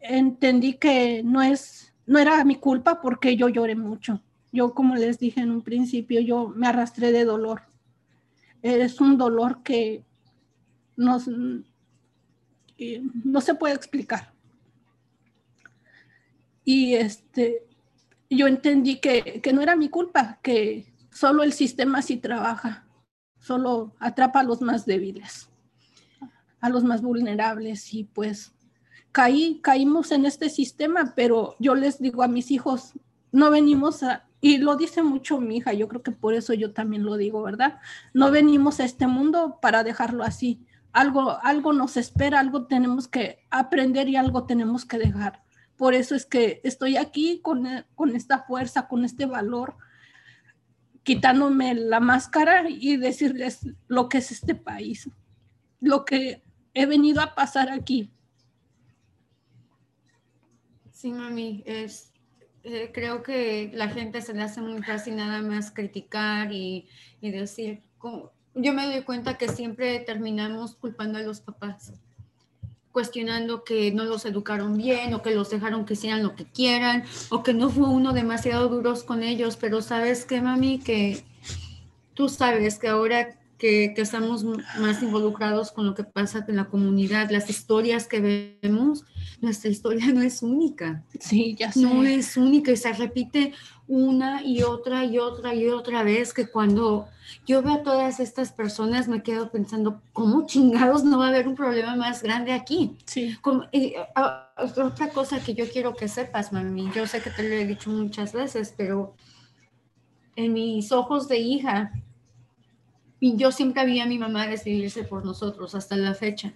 Entendí 0.01 0.79
que 0.79 1.23
no 1.23 1.43
es, 1.43 1.93
no 2.07 2.19
era 2.19 2.43
mi 2.47 2.55
culpa 2.55 3.03
porque 3.03 3.37
yo 3.37 3.51
lloré 3.51 3.77
mucho. 3.77 4.23
Yo, 4.53 4.73
como 4.73 4.95
les 4.95 5.19
dije 5.19 5.43
en 5.43 5.51
un 5.51 5.61
principio, 5.61 6.19
yo 6.23 6.49
me 6.49 6.67
arrastré 6.67 7.13
de 7.13 7.27
dolor. 7.27 7.65
Es 8.63 9.03
un 9.03 9.19
dolor 9.19 9.63
que 9.63 10.07
nos, 10.97 11.29
no 13.25 13.41
se 13.41 13.55
puede 13.55 13.75
explicar. 13.75 14.33
Y 16.65 16.95
este, 16.95 17.67
yo 18.31 18.47
entendí 18.47 18.97
que, 19.01 19.41
que, 19.43 19.53
no 19.53 19.61
era 19.63 19.77
mi 19.77 19.89
culpa, 19.89 20.39
que 20.43 20.87
solo 21.11 21.43
el 21.43 21.53
sistema 21.53 22.03
sí 22.03 22.17
trabaja, 22.17 22.87
solo 23.41 23.95
atrapa 23.99 24.41
a 24.41 24.45
los 24.45 24.61
más 24.61 24.87
débiles, 24.87 25.49
a 26.61 26.69
los 26.69 26.85
más 26.85 27.03
vulnerables 27.03 27.93
y 27.93 28.05
pues 28.05 28.53
caí, 29.11 29.61
caímos 29.63 30.13
en 30.13 30.25
este 30.25 30.49
sistema, 30.49 31.13
pero 31.15 31.57
yo 31.59 31.75
les 31.75 32.01
digo 32.01 32.23
a 32.23 32.29
mis 32.29 32.51
hijos, 32.51 32.93
no 33.31 33.51
venimos 33.51 34.03
a, 34.03 34.25
y 34.41 34.59
lo 34.59 34.77
dice 34.77 35.03
mucho 35.03 35.41
mi 35.41 35.59
hija, 35.59 35.73
yo 35.73 35.89
creo 35.89 36.03
que 36.03 36.13
por 36.13 36.35
eso 36.35 36.55
yo 36.55 36.73
también 36.73 37.05
lo 37.05 37.17
digo, 37.17 37.43
¿verdad? 37.43 37.79
No 38.15 38.31
venimos 38.31 38.81
a 38.81 38.85
este 38.85 39.07
mundo 39.07 39.59
para 39.61 39.85
dejarlo 39.85 40.25
así 40.25 40.61
algo, 40.93 41.39
algo 41.43 41.73
nos 41.73 41.97
espera, 41.97 42.41
algo 42.41 42.67
tenemos 42.67 43.09
que 43.09 43.45
aprender 43.51 44.09
y 44.09 44.17
algo 44.17 44.45
tenemos 44.45 44.85
que 44.85 44.99
dejar. 44.99 45.43
Por 45.77 45.95
eso 45.95 46.15
es 46.15 46.27
que 46.27 46.61
estoy 46.65 46.97
aquí 46.97 47.41
con, 47.43 47.67
con 47.95 48.15
esta 48.15 48.45
fuerza, 48.45 48.89
con 48.89 49.05
este 49.05 49.27
valor, 49.27 49.77
quitándome 51.03 51.75
la 51.75 52.01
máscara 52.01 52.69
y 52.69 52.97
decirles 52.97 53.67
lo 53.89 54.09
que 54.09 54.19
es 54.19 54.31
este 54.31 54.55
país, 54.55 55.11
lo 55.81 56.05
que 56.05 56.43
he 56.75 56.87
venido 56.87 57.21
a 57.21 57.35
pasar 57.35 57.71
aquí. 57.71 58.13
Sí, 60.93 61.11
mami, 61.11 61.65
es, 61.67 62.13
eh, 62.63 62.93
creo 62.95 63.23
que 63.25 63.73
la 63.75 63.89
gente 63.89 64.21
se 64.21 64.35
le 64.35 64.43
hace 64.43 64.61
muy 64.61 64.83
fácil 64.83 65.17
nada 65.17 65.43
más 65.43 65.73
criticar 65.73 66.53
y, 66.53 66.87
y 67.21 67.31
decir, 67.33 67.83
yo 68.55 68.73
me 68.73 68.87
doy 68.87 69.03
cuenta 69.03 69.39
que 69.39 69.49
siempre 69.49 69.99
terminamos 70.01 70.75
culpando 70.75 71.19
a 71.19 71.23
los 71.23 71.41
papás. 71.41 71.93
cuestionando 72.93 73.65
que 73.65 73.91
no 73.91 74.05
los 74.05 74.27
educaron 74.27 74.77
bien 74.77 75.15
o 75.15 75.23
que 75.23 75.31
los 75.35 75.49
dejaron 75.49 75.87
que 75.87 75.95
hicieran 75.95 76.23
lo 76.23 76.37
que 76.37 76.45
quieran 76.45 77.05
o 77.31 77.43
que 77.43 77.55
no 77.55 77.71
fue 77.71 77.89
uno 77.89 78.13
demasiado 78.13 78.69
duros 78.69 79.03
con 79.03 79.23
ellos, 79.23 79.57
pero 79.57 79.81
sabes 79.81 80.27
qué, 80.27 80.43
mami, 80.43 80.79
que 80.79 81.25
tú 82.13 82.29
sabes 82.29 82.79
que 82.79 82.89
ahora 82.89 83.39
que, 83.63 83.95
que, 83.95 84.03
estamos 84.03 84.43
más 84.81 85.01
involucrados 85.05 85.71
con 85.71 85.87
lo 85.87 85.95
que 85.95 86.03
pasa 86.03 86.45
en 86.49 86.57
la 86.57 86.65
comunidad, 86.65 87.31
las 87.31 87.49
historias 87.49 88.09
que 88.09 88.59
vemos, 88.61 89.05
nuestra 89.41 89.71
historia 89.71 90.05
no 90.13 90.21
es 90.21 90.43
única. 90.43 91.05
Sí, 91.21 91.55
ya 91.57 91.71
sé. 91.71 91.81
No 91.81 92.03
es 92.03 92.37
única 92.37 92.73
y 92.73 92.77
se 92.77 92.93
repite 92.93 93.53
una 93.87 94.43
y 94.43 94.65
otra 94.65 95.05
y 95.05 95.21
otra 95.21 95.55
y 95.55 95.69
otra 95.69 96.03
vez 96.03 96.35
que 96.35 96.49
cuando 96.49 97.07
yo 97.47 97.63
veo 97.63 97.75
a 97.75 97.83
todas 97.85 98.19
estas 98.19 98.51
personas 98.51 99.07
me 99.07 99.23
quedo 99.23 99.53
pensando, 99.53 100.03
¿cómo 100.13 100.45
chingados 100.45 101.05
no 101.05 101.21
va 101.21 101.27
a 101.27 101.29
haber 101.29 101.47
un 101.47 101.55
problema 101.55 101.95
más 101.95 102.21
grande 102.21 102.51
aquí? 102.53 102.97
Sí. 103.05 103.37
Como, 103.43 103.67
y, 103.71 103.95
uh, 103.97 104.83
otra 104.83 105.11
cosa 105.11 105.39
que 105.39 105.55
yo 105.55 105.69
quiero 105.71 105.95
que 105.95 106.09
sepas, 106.09 106.53
mami, 106.53 106.91
yo 106.93 107.07
sé 107.07 107.21
que 107.21 107.31
te 107.31 107.49
lo 107.49 107.55
he 107.55 107.65
dicho 107.65 107.91
muchas 107.91 108.33
veces, 108.33 108.75
pero 108.77 109.15
en 110.35 110.53
mis 110.53 110.91
ojos 110.91 111.29
de 111.29 111.39
hija, 111.39 111.93
y 113.23 113.37
yo 113.37 113.53
siempre 113.53 113.87
vi 113.87 114.01
a 114.01 114.07
mi 114.07 114.19
mamá 114.19 114.49
decidirse 114.49 115.05
por 115.05 115.25
nosotros 115.25 115.77
hasta 115.77 115.95
la 115.95 116.13
fecha. 116.13 116.55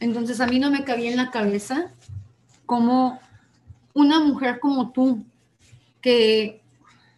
Entonces 0.00 0.40
a 0.40 0.48
mí 0.48 0.58
no 0.58 0.68
me 0.68 0.82
cabía 0.82 1.08
en 1.08 1.16
la 1.16 1.30
cabeza 1.30 1.92
como 2.66 3.20
una 3.94 4.18
mujer 4.18 4.58
como 4.58 4.90
tú, 4.90 5.24
que 6.00 6.60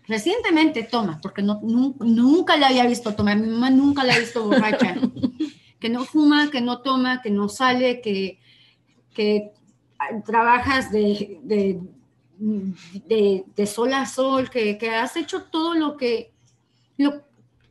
recientemente 0.07 0.83
toma, 0.83 1.19
porque 1.23 1.41
no, 1.41 1.61
nunca, 1.63 2.05
nunca 2.05 2.57
la 2.59 2.67
había 2.67 2.87
visto 2.87 3.15
tomar, 3.15 3.39
mi 3.39 3.47
mamá 3.47 3.71
nunca 3.71 4.05
la 4.05 4.17
ha 4.17 4.19
visto 4.19 4.45
borracha, 4.45 4.97
que 5.81 5.89
no 5.89 6.05
fuma, 6.05 6.51
que 6.51 6.61
no 6.61 6.83
toma, 6.83 7.23
que 7.23 7.31
no 7.31 7.49
sale, 7.49 8.03
que, 8.03 8.39
que 9.15 9.51
trabajas 10.27 10.93
de, 10.93 11.41
de, 11.43 11.81
de, 12.37 13.45
de 13.57 13.67
sol 13.67 13.95
a 13.95 14.05
sol, 14.05 14.51
que, 14.51 14.77
que, 14.77 14.91
has 14.91 15.17
hecho 15.17 15.45
todo 15.45 15.73
lo 15.73 15.97
que, 15.97 16.35
lo, 16.99 17.23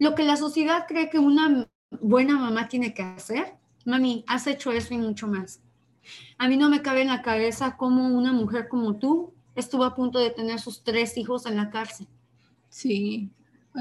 lo 0.03 0.15
que 0.15 0.23
la 0.23 0.35
sociedad 0.35 0.85
cree 0.87 1.09
que 1.09 1.17
una 1.17 1.67
buena 2.01 2.37
mamá 2.37 2.67
tiene 2.67 2.93
que 2.93 3.03
hacer, 3.03 3.53
mami, 3.85 4.25
has 4.27 4.47
hecho 4.47 4.71
eso 4.71 4.93
y 4.93 4.97
mucho 4.97 5.27
más. 5.27 5.61
A 6.37 6.49
mí 6.49 6.57
no 6.57 6.69
me 6.69 6.81
cabe 6.81 7.01
en 7.01 7.07
la 7.07 7.21
cabeza 7.21 7.77
cómo 7.77 8.07
una 8.07 8.33
mujer 8.33 8.67
como 8.67 8.97
tú 8.97 9.33
estuvo 9.55 9.85
a 9.85 9.95
punto 9.95 10.19
de 10.19 10.31
tener 10.31 10.59
sus 10.59 10.83
tres 10.83 11.17
hijos 11.17 11.45
en 11.45 11.55
la 11.55 11.69
cárcel. 11.69 12.07
Sí, 12.67 13.31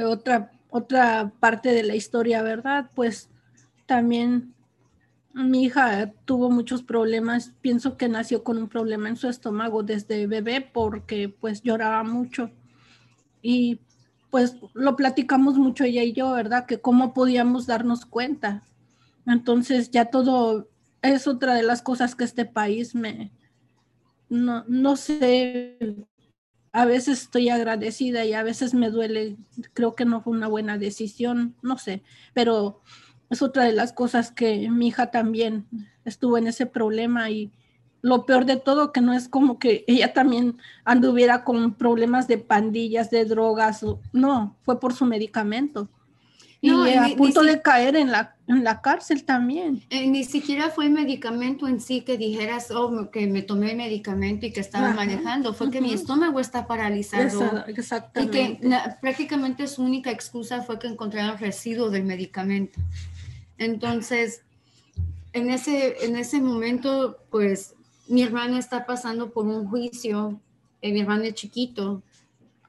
otra, 0.06 0.52
otra 0.70 1.32
parte 1.40 1.70
de 1.72 1.82
la 1.82 1.96
historia, 1.96 2.42
¿verdad? 2.42 2.90
Pues 2.94 3.28
también 3.86 4.54
mi 5.34 5.64
hija 5.64 6.12
tuvo 6.24 6.50
muchos 6.50 6.84
problemas. 6.84 7.52
Pienso 7.60 7.96
que 7.96 8.08
nació 8.08 8.44
con 8.44 8.58
un 8.58 8.68
problema 8.68 9.08
en 9.08 9.16
su 9.16 9.28
estómago 9.28 9.82
desde 9.82 10.28
bebé 10.28 10.60
porque 10.60 11.28
pues 11.28 11.62
lloraba 11.62 12.04
mucho. 12.04 12.50
Y 13.40 13.80
pues 14.32 14.56
lo 14.72 14.96
platicamos 14.96 15.58
mucho 15.58 15.84
ella 15.84 16.02
y 16.02 16.14
yo, 16.14 16.32
¿verdad? 16.32 16.64
Que 16.64 16.80
cómo 16.80 17.12
podíamos 17.12 17.66
darnos 17.66 18.06
cuenta. 18.06 18.62
Entonces 19.26 19.90
ya 19.90 20.06
todo 20.06 20.70
es 21.02 21.26
otra 21.26 21.54
de 21.54 21.62
las 21.62 21.82
cosas 21.82 22.14
que 22.14 22.24
este 22.24 22.46
país 22.46 22.94
me, 22.94 23.30
no, 24.30 24.64
no 24.68 24.96
sé, 24.96 25.76
a 26.72 26.86
veces 26.86 27.24
estoy 27.24 27.50
agradecida 27.50 28.24
y 28.24 28.32
a 28.32 28.42
veces 28.42 28.72
me 28.72 28.88
duele, 28.88 29.36
creo 29.74 29.94
que 29.94 30.06
no 30.06 30.22
fue 30.22 30.32
una 30.32 30.48
buena 30.48 30.78
decisión, 30.78 31.54
no 31.60 31.76
sé, 31.76 32.02
pero 32.32 32.80
es 33.28 33.42
otra 33.42 33.64
de 33.64 33.72
las 33.72 33.92
cosas 33.92 34.32
que 34.32 34.70
mi 34.70 34.88
hija 34.88 35.10
también 35.10 35.66
estuvo 36.06 36.38
en 36.38 36.46
ese 36.46 36.64
problema 36.64 37.28
y 37.28 37.52
lo 38.02 38.26
peor 38.26 38.44
de 38.44 38.56
todo 38.56 38.92
que 38.92 39.00
no 39.00 39.14
es 39.14 39.28
como 39.28 39.58
que 39.58 39.84
ella 39.86 40.12
también 40.12 40.58
anduviera 40.84 41.44
con 41.44 41.74
problemas 41.74 42.26
de 42.28 42.36
pandillas, 42.38 43.10
de 43.10 43.24
drogas, 43.24 43.84
no, 44.12 44.56
fue 44.62 44.78
por 44.78 44.92
su 44.92 45.06
medicamento. 45.06 45.88
Y 46.60 46.70
a 46.70 47.08
ni, 47.08 47.16
punto 47.16 47.42
ni 47.42 47.50
de 47.50 47.60
caer 47.60 47.96
en 47.96 48.12
la, 48.12 48.36
en 48.46 48.62
la 48.62 48.80
cárcel 48.80 49.24
también. 49.24 49.82
Eh, 49.90 50.06
ni 50.06 50.22
siquiera 50.22 50.70
fue 50.70 50.86
el 50.86 50.92
medicamento 50.92 51.66
en 51.66 51.80
sí 51.80 52.02
que 52.02 52.16
dijeras, 52.16 52.70
oh, 52.70 53.10
que 53.10 53.26
me 53.26 53.42
tomé 53.42 53.72
el 53.72 53.76
medicamento 53.76 54.46
y 54.46 54.52
que 54.52 54.60
estaba 54.60 54.88
Ajá. 54.88 54.94
manejando, 54.94 55.54
fue 55.54 55.72
que 55.72 55.80
mi 55.80 55.92
estómago 55.92 56.38
está 56.38 56.68
paralizado. 56.68 57.64
Exactamente. 57.66 58.40
Y 58.40 58.56
que 58.58 58.68
na, 58.68 58.96
prácticamente 59.00 59.66
su 59.66 59.82
única 59.82 60.12
excusa 60.12 60.62
fue 60.62 60.78
que 60.78 60.86
encontraron 60.86 61.36
residuos 61.38 61.90
del 61.90 62.04
medicamento. 62.04 62.78
Entonces, 63.58 64.42
en 65.32 65.50
ese, 65.50 66.04
en 66.04 66.14
ese 66.14 66.40
momento, 66.40 67.18
pues 67.30 67.74
mi 68.12 68.22
hermano 68.22 68.58
está 68.58 68.84
pasando 68.84 69.30
por 69.30 69.46
un 69.46 69.66
juicio, 69.66 70.38
eh, 70.82 70.92
mi 70.92 71.00
hermano 71.00 71.22
es 71.22 71.32
chiquito, 71.32 72.02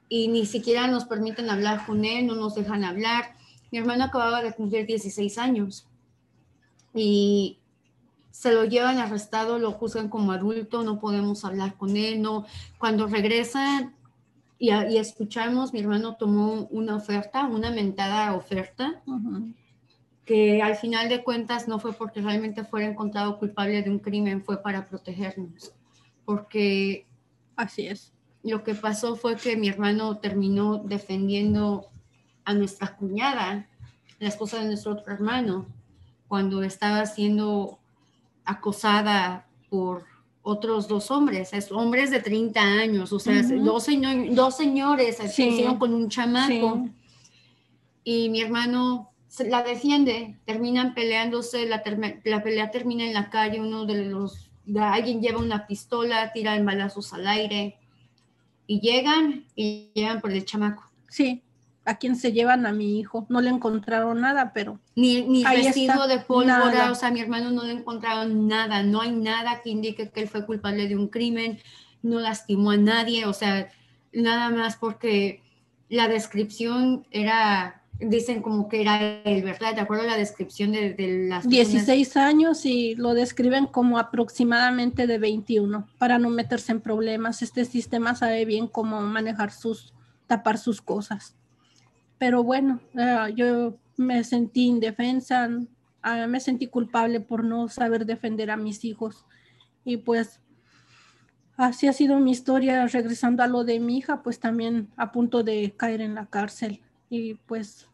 y 0.08 0.28
ni 0.28 0.46
siquiera 0.46 0.86
nos 0.86 1.04
permiten 1.04 1.50
hablar 1.50 1.84
con 1.84 2.06
él, 2.06 2.26
no 2.26 2.34
nos 2.34 2.54
dejan 2.54 2.82
hablar. 2.82 3.36
Mi 3.70 3.76
hermano 3.76 4.04
acababa 4.04 4.42
de 4.42 4.54
cumplir 4.54 4.86
16 4.86 5.36
años 5.36 5.86
y 6.94 7.58
se 8.30 8.54
lo 8.54 8.64
llevan 8.64 8.96
arrestado, 8.96 9.58
lo 9.58 9.72
juzgan 9.72 10.08
como 10.08 10.32
adulto, 10.32 10.82
no 10.82 10.98
podemos 10.98 11.44
hablar 11.44 11.76
con 11.76 11.98
él, 11.98 12.22
no. 12.22 12.46
Cuando 12.78 13.06
regresan 13.06 13.94
y, 14.58 14.72
y 14.72 14.96
escuchamos, 14.96 15.74
mi 15.74 15.80
hermano 15.80 16.16
tomó 16.16 16.68
una 16.70 16.96
oferta, 16.96 17.44
una 17.44 17.70
mentada 17.70 18.34
oferta, 18.34 19.02
uh 19.04 19.18
-huh 19.18 19.54
que 20.24 20.62
al 20.62 20.76
final 20.76 21.08
de 21.08 21.22
cuentas 21.22 21.68
no 21.68 21.78
fue 21.78 21.92
porque 21.92 22.20
realmente 22.20 22.64
fuera 22.64 22.86
encontrado 22.86 23.38
culpable 23.38 23.82
de 23.82 23.90
un 23.90 23.98
crimen, 23.98 24.42
fue 24.42 24.62
para 24.62 24.86
protegernos. 24.86 25.72
Porque 26.24 27.06
así 27.56 27.86
es. 27.86 28.12
Lo 28.42 28.62
que 28.62 28.74
pasó 28.74 29.16
fue 29.16 29.36
que 29.36 29.56
mi 29.56 29.68
hermano 29.68 30.18
terminó 30.18 30.78
defendiendo 30.78 31.88
a 32.44 32.54
nuestra 32.54 32.96
cuñada, 32.96 33.68
la 34.18 34.28
esposa 34.28 34.58
de 34.60 34.66
nuestro 34.66 34.92
otro 34.92 35.12
hermano, 35.12 35.66
cuando 36.28 36.62
estaba 36.62 37.04
siendo 37.06 37.78
acosada 38.44 39.46
por 39.68 40.04
otros 40.42 40.88
dos 40.88 41.10
hombres, 41.10 41.52
es, 41.52 41.72
hombres 41.72 42.10
de 42.10 42.20
30 42.20 42.60
años, 42.60 43.12
o 43.12 43.18
sea, 43.18 43.40
uh 43.40 43.44
-huh. 43.44 43.62
dos, 43.62 43.84
señor, 43.84 44.34
dos, 44.34 44.56
señores 44.56 45.16
se 45.16 45.28
sí. 45.28 45.48
hicieron 45.48 45.78
con 45.78 45.94
un 45.94 46.08
chamaco. 46.08 46.82
Sí. 46.84 46.92
Y 48.04 48.28
mi 48.28 48.42
hermano 48.42 49.13
la 49.40 49.62
defiende, 49.62 50.36
terminan 50.44 50.94
peleándose, 50.94 51.66
la, 51.66 51.82
la, 52.24 52.42
pelea 52.42 52.70
termina 52.70 53.04
en 53.04 53.14
la 53.14 53.30
calle, 53.30 53.60
uno 53.60 53.84
de 53.84 54.04
los, 54.04 54.50
alguien 54.78 55.20
lleva 55.20 55.40
una 55.40 55.66
pistola, 55.66 56.32
tira 56.32 56.56
el 56.56 56.64
balazos 56.64 57.12
al 57.12 57.26
aire 57.26 57.78
y 58.66 58.80
llegan 58.80 59.44
y 59.56 59.90
llegan 59.94 60.20
por 60.20 60.30
el 60.30 60.44
chamaco. 60.44 60.90
Sí, 61.08 61.42
a 61.84 61.96
quien 61.96 62.16
se 62.16 62.32
llevan 62.32 62.64
a 62.66 62.72
mi 62.72 62.98
hijo, 62.98 63.26
no 63.28 63.40
le 63.40 63.50
encontraron 63.50 64.20
nada, 64.20 64.52
pero... 64.54 64.80
Ni, 64.94 65.22
ni 65.22 65.44
residuo 65.44 66.06
de 66.06 66.18
pólvora, 66.20 66.58
nada. 66.58 66.92
o 66.92 66.94
sea, 66.94 67.08
a 67.08 67.12
mi 67.12 67.20
hermano 67.20 67.50
no 67.50 67.64
le 67.64 67.72
encontraron 67.72 68.46
nada, 68.46 68.82
no 68.82 69.00
hay 69.00 69.12
nada 69.12 69.60
que 69.62 69.70
indique 69.70 70.10
que 70.10 70.22
él 70.22 70.28
fue 70.28 70.46
culpable 70.46 70.88
de 70.88 70.96
un 70.96 71.08
crimen, 71.08 71.58
no 72.02 72.20
lastimó 72.20 72.70
a 72.70 72.76
nadie, 72.76 73.26
o 73.26 73.32
sea, 73.32 73.68
nada 74.12 74.50
más 74.50 74.76
porque 74.76 75.42
la 75.88 76.08
descripción 76.08 77.06
era 77.10 77.83
dicen 78.08 78.42
como 78.42 78.68
que 78.68 78.80
era 78.80 79.22
él, 79.24 79.42
¿verdad? 79.42 79.74
De 79.74 79.80
acuerdo 79.80 80.04
a 80.04 80.06
la 80.06 80.16
descripción 80.16 80.72
de, 80.72 80.94
de 80.94 81.28
las... 81.28 81.48
16 81.48 82.08
personas. 82.08 82.28
años 82.28 82.66
y 82.66 82.94
lo 82.94 83.14
describen 83.14 83.66
como 83.66 83.98
aproximadamente 83.98 85.06
de 85.06 85.18
21 85.18 85.86
para 85.98 86.18
no 86.18 86.30
meterse 86.30 86.72
en 86.72 86.80
problemas. 86.80 87.42
Este 87.42 87.64
sistema 87.64 88.14
sabe 88.14 88.44
bien 88.44 88.66
cómo 88.66 89.00
manejar 89.00 89.50
sus, 89.52 89.92
tapar 90.26 90.58
sus 90.58 90.80
cosas. 90.80 91.36
Pero 92.18 92.42
bueno, 92.42 92.80
uh, 92.94 93.28
yo 93.34 93.76
me 93.96 94.24
sentí 94.24 94.66
indefensa, 94.66 95.48
uh, 95.48 96.28
me 96.28 96.40
sentí 96.40 96.66
culpable 96.66 97.20
por 97.20 97.44
no 97.44 97.68
saber 97.68 98.06
defender 98.06 98.50
a 98.50 98.56
mis 98.56 98.84
hijos. 98.84 99.24
Y 99.84 99.98
pues 99.98 100.40
así 101.56 101.86
ha 101.86 101.92
sido 101.92 102.18
mi 102.18 102.30
historia. 102.30 102.86
Regresando 102.86 103.42
a 103.42 103.46
lo 103.46 103.64
de 103.64 103.80
mi 103.80 103.98
hija, 103.98 104.22
pues 104.22 104.40
también 104.40 104.88
a 104.96 105.12
punto 105.12 105.42
de 105.42 105.74
caer 105.76 106.00
en 106.00 106.14
la 106.14 106.26
cárcel 106.26 106.80
y 107.10 107.34
pues 107.34 107.88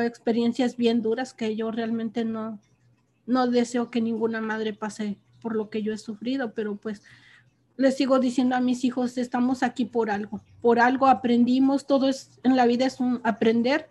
experiencias 0.00 0.76
bien 0.76 1.02
duras 1.02 1.34
que 1.34 1.56
yo 1.56 1.70
realmente 1.70 2.24
no, 2.24 2.58
no 3.26 3.46
deseo 3.46 3.90
que 3.90 4.00
ninguna 4.00 4.40
madre 4.40 4.72
pase 4.72 5.18
por 5.40 5.54
lo 5.54 5.70
que 5.70 5.82
yo 5.82 5.92
he 5.92 5.98
sufrido, 5.98 6.52
pero 6.54 6.76
pues 6.76 7.02
les 7.76 7.96
sigo 7.96 8.18
diciendo 8.18 8.56
a 8.56 8.60
mis 8.60 8.84
hijos, 8.84 9.18
estamos 9.18 9.62
aquí 9.62 9.84
por 9.84 10.10
algo, 10.10 10.40
por 10.60 10.80
algo 10.80 11.06
aprendimos, 11.06 11.86
todo 11.86 12.08
es 12.08 12.40
en 12.42 12.56
la 12.56 12.66
vida 12.66 12.86
es 12.86 13.00
un 13.00 13.20
aprender 13.22 13.88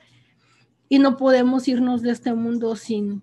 y 0.90 1.00
no 1.00 1.18
podemos 1.18 1.68
irnos 1.68 2.02
de 2.02 2.12
este 2.12 2.34
mundo 2.34 2.76
sin 2.76 3.22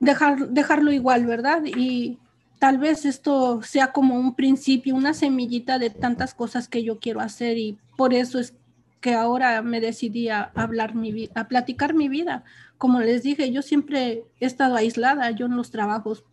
dejar, 0.00 0.48
dejarlo 0.50 0.92
igual, 0.92 1.26
¿verdad? 1.26 1.62
Y 1.64 2.18
tal 2.58 2.78
vez 2.78 3.04
esto 3.04 3.60
sea 3.62 3.92
como 3.92 4.14
un 4.18 4.34
principio, 4.34 4.94
una 4.94 5.14
semillita 5.14 5.78
de 5.78 5.90
tantas 5.90 6.34
cosas 6.34 6.68
que 6.68 6.84
yo 6.84 6.98
quiero 7.00 7.20
hacer 7.20 7.58
y 7.58 7.78
por 7.96 8.14
eso 8.14 8.38
es 8.38 8.54
que 9.02 9.14
ahora 9.14 9.60
me 9.62 9.80
decidí 9.80 10.28
a 10.28 10.52
hablar 10.54 10.94
mi 10.94 11.28
a 11.34 11.48
platicar 11.48 11.92
mi 11.92 12.08
vida. 12.08 12.44
Como 12.78 13.00
les 13.00 13.24
dije, 13.24 13.52
yo 13.52 13.60
siempre 13.60 14.24
he 14.40 14.46
estado 14.46 14.76
aislada, 14.76 15.30
yo 15.32 15.46
en 15.46 15.56
los 15.56 15.72
trabajos 15.72 16.24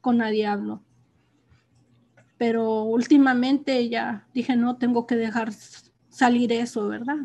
con 0.00 0.16
nadie 0.18 0.46
hablo. 0.46 0.82
Pero 2.38 2.82
últimamente 2.82 3.88
ya 3.90 4.26
dije, 4.32 4.56
no, 4.56 4.76
tengo 4.76 5.06
que 5.06 5.16
dejar 5.16 5.52
salir 6.08 6.50
eso, 6.50 6.88
¿verdad? 6.88 7.18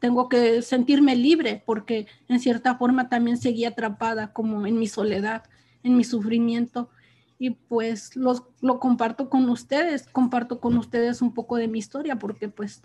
Tengo 0.00 0.28
que 0.28 0.60
sentirme 0.60 1.16
libre 1.16 1.62
porque 1.64 2.06
en 2.28 2.40
cierta 2.40 2.76
forma 2.76 3.08
también 3.08 3.38
seguía 3.38 3.70
atrapada 3.70 4.34
como 4.34 4.66
en 4.66 4.78
mi 4.78 4.86
soledad, 4.86 5.44
en 5.82 5.96
mi 5.96 6.04
sufrimiento. 6.04 6.90
Y 7.38 7.50
pues 7.50 8.16
lo 8.16 8.80
comparto 8.80 9.30
con 9.30 9.48
ustedes, 9.48 10.08
comparto 10.08 10.60
con 10.60 10.76
ustedes 10.76 11.22
un 11.22 11.32
poco 11.32 11.56
de 11.56 11.68
mi 11.68 11.78
historia 11.78 12.16
porque 12.16 12.48
pues 12.50 12.82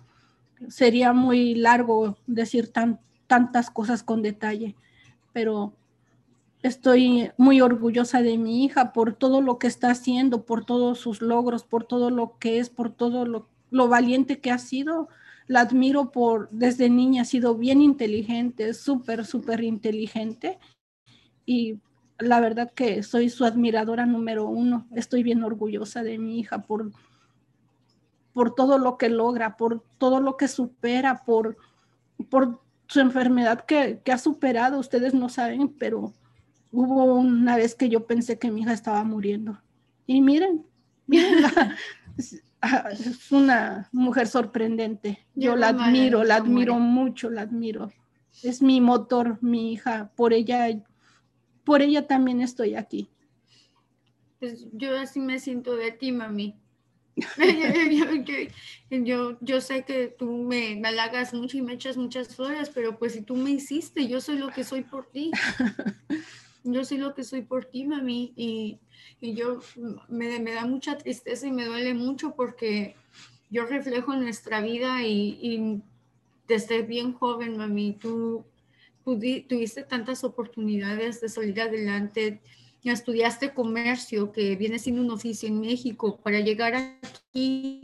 sería 0.70 1.14
muy 1.14 1.56
largo 1.56 2.18
decir 2.28 2.72
tan, 2.72 3.00
tantas 3.28 3.70
cosas 3.70 4.04
con 4.04 4.22
detalle, 4.22 4.76
pero 5.32 5.74
estoy 6.64 7.30
muy 7.38 7.62
orgullosa 7.62 8.22
de 8.22 8.38
mi 8.38 8.64
hija 8.64 8.94
por 8.94 9.14
todo 9.14 9.42
lo 9.42 9.60
que 9.60 9.68
está 9.68 9.92
haciendo, 9.92 10.46
por 10.46 10.66
todos 10.66 10.98
sus 11.00 11.22
logros, 11.22 11.64
por 11.64 11.84
todo 11.84 12.10
lo 12.10 12.38
que 12.40 12.60
es, 12.60 12.70
por 12.70 12.92
todo 12.92 13.26
lo, 13.26 13.48
valiente 13.88 14.40
que 14.40 14.52
ha 14.52 14.58
sido. 14.58 15.10
La 15.48 15.62
admiro 15.62 16.12
por, 16.12 16.50
desde 16.52 16.90
niña 16.90 17.24
ha 17.24 17.26
sido 17.26 17.56
bien 17.56 17.82
inteligente, 17.82 18.74
súper, 18.74 19.26
súper 19.26 19.64
inteligente. 19.64 20.58
Y 21.46 21.80
la 22.18 22.40
verdad 22.40 22.72
que 22.74 23.04
soy 23.04 23.30
su 23.30 23.44
admiradora 23.44 24.06
número 24.06 24.46
uno. 24.46 24.88
Estoy 24.96 25.22
bien 25.22 25.44
orgullosa 25.44 26.02
de 26.02 26.18
mi 26.18 26.40
hija 26.40 26.62
por, 26.62 26.92
por 28.34 28.56
todo 28.56 28.78
lo 28.78 28.98
que 28.98 29.10
logra, 29.10 29.56
por 29.58 29.84
todo 29.98 30.20
lo 30.20 30.38
que 30.38 30.48
supera, 30.48 31.24
por, 31.24 31.58
por 32.30 32.62
su 32.88 33.00
enfermedad 33.00 33.66
que, 33.66 34.02
que 34.04 34.12
ha 34.12 34.18
superado. 34.18 34.80
Ustedes 34.80 35.14
no 35.14 35.30
saben, 35.30 35.70
pero 35.70 36.14
Hubo 36.76 37.06
una 37.06 37.56
vez 37.56 37.76
que 37.76 37.88
yo 37.88 38.08
pensé 38.08 38.40
que 38.40 38.50
mi 38.50 38.62
hija 38.62 38.74
estaba 38.74 39.04
muriendo. 39.04 39.62
Y 40.08 40.22
miren, 40.22 40.66
es 42.18 43.32
una 43.32 43.90
mujer 43.92 44.28
sorprendente. 44.28 45.24
Yo 45.36 45.56
la 45.56 45.68
admiro, 45.68 46.24
la 46.24 46.38
admiro 46.38 46.80
mucho, 46.80 47.30
la 47.30 47.42
admiro. 47.42 47.92
Es 48.42 48.64
mi 48.64 48.82
motor, 48.82 49.38
mi 49.44 49.72
hija. 49.72 50.12
Por 50.16 50.34
ella, 50.34 50.66
por 51.64 51.84
ella 51.84 52.08
también 52.08 52.42
estoy 52.42 52.74
aquí. 52.74 53.08
Pues 54.40 54.68
yo 54.72 54.98
así 54.98 55.20
me 55.20 55.38
siento 55.38 55.76
de 55.76 55.92
ti, 55.92 56.12
mami. 56.12 56.56
yo, 58.90 59.38
yo, 59.42 59.62
sé 59.62 59.84
que 59.84 60.08
tú 60.08 60.26
me, 60.26 60.76
me, 60.76 60.88
halagas 60.88 61.34
mucho 61.34 61.58
y 61.58 61.62
me 61.62 61.74
echas 61.74 61.98
muchas 61.98 62.36
flores, 62.36 62.70
pero 62.74 62.98
pues 62.98 63.14
si 63.14 63.22
tú 63.22 63.36
me 63.36 63.52
hiciste, 63.52 64.08
yo 64.08 64.22
soy 64.22 64.38
lo 64.38 64.50
que 64.50 64.64
soy 64.64 64.82
por 64.82 65.06
ti. 65.06 65.32
yo 66.64 66.86
soy 66.86 66.98
lo 66.98 67.14
que 67.14 67.24
soy 67.24 67.42
por 67.42 67.66
ti, 67.66 67.86
mami, 67.86 68.34
y, 68.36 68.80
y 69.20 69.34
yo 69.34 69.60
me, 70.08 70.40
me, 70.40 70.54
da 70.54 70.66
mucha 70.66 70.98
tristeza 70.98 71.46
y 71.48 71.52
me 71.52 71.66
duele 71.66 71.94
mucho 71.94 72.36
porque 72.36 72.96
yo 73.50 73.66
reflejo 73.66 74.16
nuestra 74.16 74.62
vida 74.62 75.04
y, 75.04 75.38
y 75.42 75.82
desde 76.48 76.82
bien 76.82 77.14
joven, 77.14 77.58
mami, 77.58 77.94
tú 77.94 78.46
tuviste 79.04 79.84
tantas 79.84 80.24
oportunidades 80.24 81.20
de 81.22 81.30
salir 81.30 81.62
adelante, 81.62 82.42
estudiaste 82.92 83.54
comercio, 83.54 84.32
que 84.32 84.56
viene 84.56 84.78
siendo 84.80 85.02
un 85.02 85.12
oficio 85.12 85.48
en 85.48 85.62
México, 85.62 86.20
para 86.22 86.42
llegar 86.42 86.76
aquí 86.76 87.80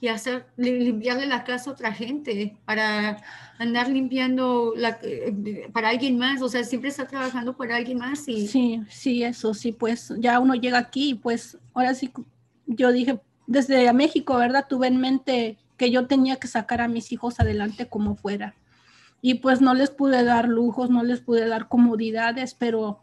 y 0.00 0.08
hacer, 0.08 0.46
limpiarle 0.56 1.26
la 1.26 1.44
casa 1.44 1.70
a 1.70 1.72
otra 1.72 1.92
gente, 1.92 2.56
para 2.64 3.22
andar 3.58 3.88
limpiando 3.90 4.72
la, 4.76 4.98
eh, 5.02 5.68
para 5.72 5.90
alguien 5.90 6.18
más, 6.18 6.40
o 6.40 6.48
sea, 6.48 6.64
siempre 6.64 6.88
está 6.88 7.06
trabajando 7.06 7.56
para 7.56 7.76
alguien 7.76 7.98
más. 7.98 8.26
Y... 8.28 8.46
Sí, 8.46 8.80
sí, 8.88 9.22
eso, 9.24 9.52
sí, 9.52 9.72
pues 9.72 10.12
ya 10.18 10.38
uno 10.38 10.54
llega 10.54 10.78
aquí, 10.78 11.14
pues 11.14 11.58
ahora 11.74 11.94
sí, 11.94 12.10
yo 12.66 12.92
dije, 12.92 13.20
desde 13.46 13.92
México, 13.92 14.36
¿verdad? 14.36 14.66
Tuve 14.68 14.86
en 14.86 14.98
mente 14.98 15.58
que 15.76 15.90
yo 15.90 16.06
tenía 16.06 16.36
que 16.36 16.46
sacar 16.46 16.80
a 16.80 16.88
mis 16.88 17.10
hijos 17.10 17.40
adelante 17.40 17.86
como 17.86 18.14
fuera. 18.14 18.54
Y 19.22 19.34
pues 19.34 19.60
no 19.60 19.74
les 19.74 19.90
pude 19.90 20.24
dar 20.24 20.48
lujos, 20.48 20.90
no 20.90 21.02
les 21.02 21.20
pude 21.20 21.46
dar 21.46 21.68
comodidades, 21.68 22.54
pero 22.54 23.02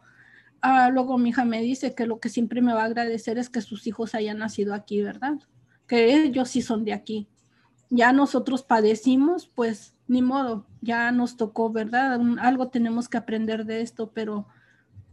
ah, 0.61 0.89
luego 0.89 1.17
mi 1.17 1.29
hija 1.29 1.45
me 1.45 1.61
dice 1.61 1.93
que 1.95 2.07
lo 2.07 2.19
que 2.19 2.29
siempre 2.29 2.61
me 2.61 2.73
va 2.73 2.81
a 2.83 2.85
agradecer 2.85 3.37
es 3.37 3.49
que 3.49 3.61
sus 3.61 3.87
hijos 3.87 4.15
hayan 4.15 4.39
nacido 4.39 4.73
aquí, 4.73 5.01
¿verdad? 5.01 5.39
que 5.87 6.13
ellos 6.13 6.49
sí 6.49 6.61
son 6.61 6.83
de 6.83 6.93
aquí. 6.93 7.27
Ya 7.89 8.11
nosotros 8.11 8.63
padecimos, 8.63 9.47
pues 9.47 9.93
ni 10.07 10.21
modo, 10.21 10.65
ya 10.81 11.11
nos 11.11 11.37
tocó, 11.37 11.71
¿verdad? 11.71 12.19
Algo 12.39 12.67
tenemos 12.67 13.07
que 13.09 13.17
aprender 13.17 13.65
de 13.65 13.81
esto, 13.81 14.11
pero 14.13 14.47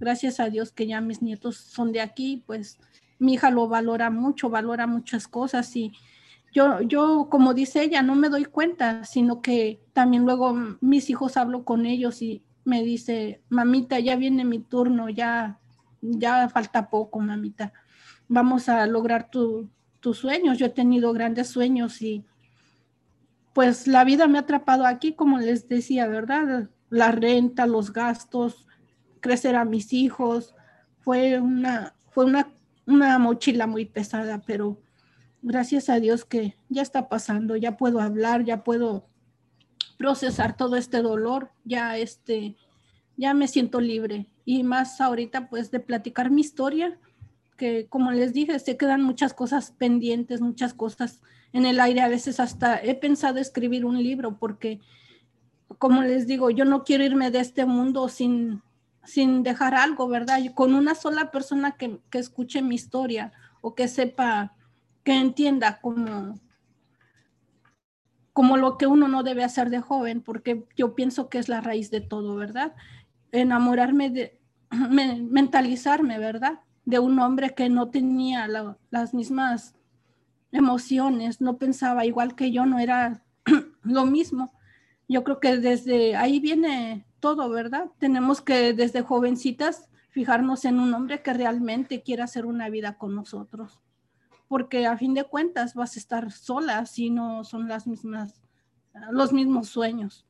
gracias 0.01 0.41
a 0.41 0.51
Dios 0.51 0.73
que 0.73 0.87
ya 0.87 1.01
mis 1.01 1.23
nietos 1.23 1.57
son 1.57 1.93
de 1.93 2.01
aquí, 2.01 2.43
pues 2.47 2.79
mi 3.19 3.35
hija 3.35 3.51
lo 3.51 3.69
valora 3.69 4.11
mucho, 4.11 4.51
valora 4.51 4.87
muchas 4.87 5.29
cosas 5.29 5.75
y 5.77 5.93
yo, 6.55 6.81
yo, 6.83 7.27
como 7.29 7.53
dice 7.53 7.83
ella, 7.83 8.01
no 8.03 8.15
me 8.15 8.29
doy 8.29 8.45
cuenta, 8.45 9.05
sino 9.05 9.43
que 9.43 9.83
también 9.93 10.25
luego 10.25 10.55
mis 10.81 11.11
hijos 11.11 11.37
hablo 11.37 11.65
con 11.65 11.85
ellos 11.85 12.23
y 12.23 12.45
me 12.65 12.85
dice, 12.85 13.43
mamita, 13.49 13.99
ya 13.99 14.15
viene 14.15 14.45
mi 14.45 14.61
turno, 14.61 15.09
ya, 15.09 15.59
ya 16.01 16.49
falta 16.49 16.89
poco, 16.91 17.19
mamita. 17.19 17.73
Vamos 18.29 18.69
a 18.69 18.87
lograr 18.87 19.31
tu, 19.31 19.69
tus 19.99 20.19
sueños. 20.19 20.57
Yo 20.57 20.67
he 20.67 20.71
tenido 20.71 21.13
grandes 21.13 21.49
sueños 21.49 22.01
y 22.01 22.25
pues 23.53 23.89
la 23.89 24.05
vida 24.05 24.29
me 24.29 24.39
ha 24.39 24.43
atrapado 24.43 24.87
aquí, 24.87 25.13
como 25.13 25.39
les 25.39 25.69
decía, 25.69 26.07
¿verdad? 26.07 26.71
La 26.89 27.11
renta, 27.11 27.67
los 27.67 27.93
gastos, 27.93 28.69
crecer 29.19 29.57
a 29.57 29.65
mis 29.65 29.93
hijos. 29.93 30.55
Fue 31.01 31.41
una, 31.41 31.95
fue 32.11 32.27
una, 32.27 32.49
una 32.87 33.19
mochila 33.19 33.67
muy 33.67 33.87
pesada, 33.87 34.41
pero 34.47 34.79
gracias 35.45 35.89
a 35.89 36.01
Dios 36.01 36.25
que 36.25 36.57
ya 36.69 36.83
está 36.83 37.09
pasando, 37.09 37.55
ya 37.57 37.77
puedo 37.77 38.01
hablar, 38.01 38.45
ya 38.45 38.65
puedo 38.65 39.07
procesar 39.99 40.57
todo 40.57 40.77
este 40.77 41.03
dolor, 41.03 41.53
ya 41.65 41.97
este, 41.99 42.57
ya 43.17 43.35
me 43.35 43.47
siento 43.47 43.81
libre 43.81 44.27
y 44.45 44.65
más 44.65 45.01
ahorita 45.01 45.49
pues 45.49 45.71
de 45.71 45.81
platicar 45.81 46.31
mi 46.31 46.41
historia 46.41 46.99
que 47.57 47.87
como 47.89 48.11
les 48.11 48.33
dije, 48.33 48.59
se 48.59 48.77
quedan 48.77 49.03
muchas 49.03 49.33
cosas 49.33 49.73
pendientes, 49.73 50.41
muchas 50.41 50.75
cosas 50.75 51.21
en 51.53 51.67
el 51.67 51.81
aire. 51.81 52.01
A 52.01 52.09
veces 52.09 52.41
hasta 52.41 52.83
he 52.83 52.95
pensado 52.95 53.39
escribir 53.39 53.85
un 53.85 54.03
libro 54.03 54.39
porque, 54.39 54.81
como 55.79 56.03
les 56.03 56.27
digo, 56.27 56.51
yo 56.51 56.65
no 56.65 56.85
quiero 56.85 57.05
irme 57.05 57.31
de 57.31 57.41
este 57.41 57.65
mundo 57.65 58.09
sin, 58.09 58.63
sin 59.05 59.43
dejar 59.43 59.75
algo, 59.75 60.09
¿verdad? 60.09 60.41
Con 60.55 60.75
una 60.75 60.95
sola 60.95 61.31
persona 61.31 61.77
que, 61.77 62.01
que 62.11 62.19
escuche 62.19 62.63
mi 62.63 62.75
historia 62.75 63.33
o 63.61 63.75
que 63.75 63.89
sepa, 63.89 64.57
que 65.05 65.15
entienda 65.15 65.81
como, 65.81 66.39
como 68.33 68.57
lo 68.57 68.79
que 68.79 68.87
uno 68.87 69.07
no 69.07 69.23
debe 69.23 69.45
hacer 69.45 69.71
de 69.71 69.81
joven, 69.81 70.21
porque 70.23 70.65
yo 70.77 70.95
pienso 70.95 71.29
que 71.29 71.39
es 71.39 71.49
la 71.49 71.61
raíz 71.61 71.91
de 71.91 72.01
todo, 72.01 72.35
¿verdad? 72.35 72.75
Enamorarme 73.31 74.11
de, 74.11 74.41
mentalizarme, 74.71 76.19
¿verdad? 76.19 76.61
de 76.85 76.99
un 76.99 77.19
hombre 77.19 77.55
que 77.55 77.69
no 77.69 77.91
tenía 77.91 78.47
las 78.91 79.15
mismas 79.15 79.75
emociones, 80.53 81.41
no 81.41 81.57
pensaba 81.59 82.05
igual 82.05 82.35
que 82.35 82.53
yo, 82.53 82.67
no 82.67 82.79
era 82.79 83.25
lo 83.83 84.07
mismo. 84.07 84.53
Yo 85.09 85.25
creo 85.25 85.41
que 85.41 85.57
desde 85.59 86.17
ahí 86.17 86.41
viene 86.41 87.07
todo, 87.21 87.49
¿verdad? 87.49 87.91
Tenemos 87.99 88.41
que 88.41 88.73
desde 88.73 89.03
jovencitas 89.03 89.89
fijarnos 90.11 90.65
en 90.65 90.79
un 90.79 90.95
hombre 90.95 91.23
que 91.23 91.33
realmente 91.33 92.03
quiera 92.03 92.25
hacer 92.25 92.47
una 92.47 92.69
vida 92.69 92.97
con 92.99 93.15
nosotros, 93.15 93.81
porque 94.55 94.87
a 94.87 94.97
fin 94.97 95.15
de 95.15 95.25
cuentas 95.25 95.75
vas 95.75 95.97
a 95.97 95.99
estar 95.99 96.31
sola 96.31 96.87
si 96.87 97.11
no 97.11 97.43
son 97.43 97.67
las 97.67 97.89
mismas, 97.89 98.41
los 99.11 99.33
mismos 99.33 99.69
sueños. 99.69 100.29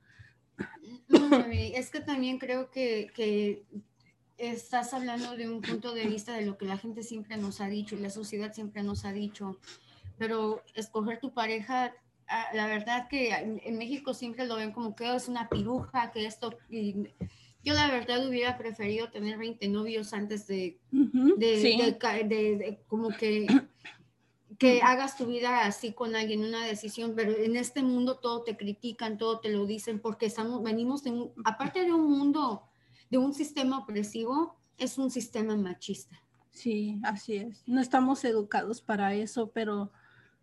es 1.53 1.91
que 1.91 2.01
también 2.01 2.39
creo 2.39 2.70
que, 2.70 3.11
que 3.14 3.66
estás 4.39 4.95
hablando 4.95 5.37
de 5.37 5.47
un 5.51 5.61
punto 5.61 5.93
de 5.93 6.07
vista 6.07 6.33
de 6.33 6.47
lo 6.47 6.57
que 6.57 6.64
la 6.64 6.79
gente 6.79 7.03
siempre 7.03 7.37
nos 7.37 7.61
ha 7.61 7.68
dicho 7.68 7.97
y 7.97 7.99
la 7.99 8.09
sociedad 8.09 8.55
siempre 8.55 8.83
nos 8.83 9.05
ha 9.05 9.12
dicho, 9.12 9.59
pero 10.16 10.62
escoger 10.75 11.20
tu 11.20 11.35
pareja, 11.35 11.93
ah, 12.27 12.47
la 12.55 12.66
verdad 12.66 13.09
que 13.09 13.31
en 13.31 13.77
México 13.77 14.14
siempre 14.14 14.47
lo 14.47 14.57
ven 14.57 14.72
como 14.72 14.97
que 14.97 15.14
es 15.14 15.29
una 15.29 15.51
piruja, 15.51 16.12
que 16.12 16.25
esto... 16.25 16.57
yo 16.70 17.75
la 17.75 17.91
verdad 17.91 18.27
hubiera 18.27 18.57
preferido 18.57 19.11
tener 19.11 19.37
20 19.37 19.68
novios 19.68 20.14
antes 20.14 20.47
de, 20.47 20.79
de, 20.91 22.81
como 22.89 23.11
que, 23.11 23.47
que 24.59 24.83
hagas 24.83 25.17
tu 25.17 25.27
vida 25.27 25.65
así 25.67 25.93
con 25.93 26.15
alguien, 26.15 26.45
una 26.45 26.65
decisión, 26.65 27.15
pero 27.17 27.33
en 27.37 27.57
este 27.57 27.83
mundo 27.83 28.19
todo 28.19 28.43
te 28.43 28.57
critican, 28.57 29.19
todo 29.19 29.41
te 29.41 29.51
lo 29.51 29.67
dicen, 29.67 30.01
porque 30.01 30.27
estamos, 30.27 30.63
venimos 30.63 31.03
de 31.03 31.31
aparte 31.45 31.85
de 31.85 31.93
un 31.93 32.11
mundo 32.11 32.63
de 33.11 33.19
un 33.19 33.33
sistema 33.33 33.79
opresivo 33.79 34.57
es 34.79 34.99
un 34.99 35.11
sistema 35.11 35.57
machista. 35.57 36.21
Sí, 36.51 37.01
así 37.03 37.37
es. 37.37 37.63
No 37.67 37.81
estamos 37.81 38.25
educados 38.25 38.81
para 38.81 39.15
eso, 39.15 39.51
pero 39.53 39.91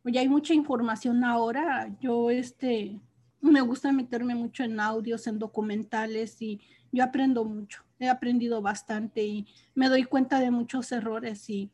ya 0.04 0.22
hay 0.22 0.30
mucha 0.30 0.54
información 0.54 1.24
ahora. 1.24 1.94
Yo 2.00 2.30
este 2.30 3.00
me 3.42 3.62
gusta 3.62 3.92
meterme 3.92 4.36
mucho 4.36 4.64
en 4.64 4.80
audios, 4.80 5.26
en 5.28 5.40
documentales 5.40 6.42
y 6.42 6.62
yo 6.92 7.04
aprendo 7.04 7.44
mucho, 7.44 7.84
he 8.00 8.08
aprendido 8.08 8.62
bastante 8.62 9.24
y 9.24 9.48
me 9.74 9.90
doy 9.90 10.04
cuenta 10.04 10.40
de 10.40 10.52
muchos 10.52 10.92
errores 10.92 11.50
y 11.50 11.72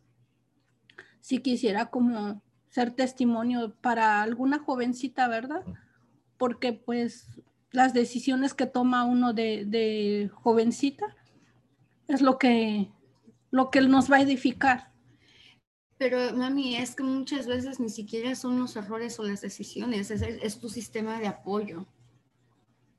si 1.27 1.39
quisiera 1.39 1.87
como 1.87 2.41
ser 2.69 2.91
testimonio 2.91 3.75
para 3.81 4.21
alguna 4.21 4.59
jovencita, 4.59 5.27
¿verdad? 5.27 5.61
Porque 6.37 6.71
pues 6.71 7.27
las 7.69 7.93
decisiones 7.93 8.53
que 8.53 8.65
toma 8.65 9.03
uno 9.03 9.33
de, 9.33 9.65
de 9.65 10.31
jovencita 10.33 11.17
es 12.07 12.21
lo 12.21 12.37
que, 12.37 12.89
lo 13.51 13.71
que 13.71 13.81
nos 13.81 14.09
va 14.09 14.15
a 14.15 14.21
edificar. 14.21 14.93
Pero 15.97 16.33
mami, 16.33 16.77
es 16.77 16.95
que 16.95 17.03
muchas 17.03 17.45
veces 17.45 17.81
ni 17.81 17.89
siquiera 17.89 18.33
son 18.33 18.57
los 18.57 18.77
errores 18.77 19.19
o 19.19 19.23
las 19.23 19.41
decisiones, 19.41 20.11
es, 20.11 20.21
es 20.21 20.59
tu 20.61 20.69
sistema 20.69 21.19
de 21.19 21.27
apoyo. 21.27 21.85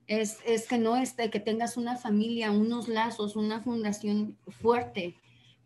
Es, 0.06 0.40
es 0.44 0.68
que 0.68 0.76
no 0.76 0.98
es 0.98 1.16
de 1.16 1.30
que 1.30 1.40
tengas 1.40 1.78
una 1.78 1.96
familia, 1.96 2.50
unos 2.50 2.88
lazos, 2.88 3.36
una 3.36 3.62
fundación 3.62 4.36
fuerte, 4.48 5.16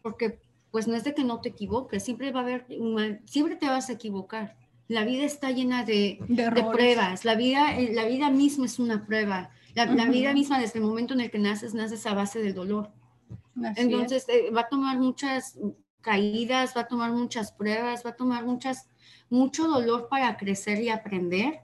porque 0.00 0.38
pues 0.72 0.88
no 0.88 0.96
es 0.96 1.04
de 1.04 1.14
que 1.14 1.22
no 1.22 1.40
te 1.40 1.50
equivoques, 1.50 2.02
siempre 2.02 2.32
va 2.32 2.40
a 2.40 2.42
haber, 2.42 2.66
siempre 3.26 3.56
te 3.56 3.68
vas 3.68 3.90
a 3.90 3.92
equivocar. 3.92 4.56
La 4.88 5.04
vida 5.04 5.24
está 5.24 5.50
llena 5.50 5.84
de, 5.84 6.18
de, 6.28 6.50
pruebas, 6.50 7.24
la 7.24 7.34
vida, 7.34 7.78
eh, 7.78 7.92
la 7.94 8.06
vida 8.06 8.30
misma 8.30 8.66
es 8.66 8.78
una 8.78 9.06
prueba. 9.06 9.50
La, 9.74 9.86
la, 9.86 10.06
vida 10.06 10.32
misma, 10.32 10.58
desde 10.58 10.80
el 10.80 10.84
momento 10.84 11.14
en 11.14 11.20
el 11.20 11.30
que 11.30 11.38
naces, 11.38 11.72
naces 11.72 12.04
a 12.06 12.14
base 12.14 12.40
del 12.40 12.54
dolor. 12.54 12.90
Entonces, 13.76 14.26
eh, 14.28 14.50
va 14.50 14.62
a 14.62 14.68
tomar 14.68 14.98
muchas 14.98 15.58
caídas, 16.00 16.74
va 16.76 16.82
a 16.82 16.88
tomar 16.88 17.12
muchas 17.12 17.52
pruebas, 17.52 18.04
va 18.04 18.10
a 18.10 18.16
tomar 18.16 18.44
muchas, 18.44 18.88
mucho 19.30 19.68
dolor 19.68 20.08
para 20.08 20.36
crecer 20.36 20.82
y 20.82 20.88
aprender. 20.88 21.60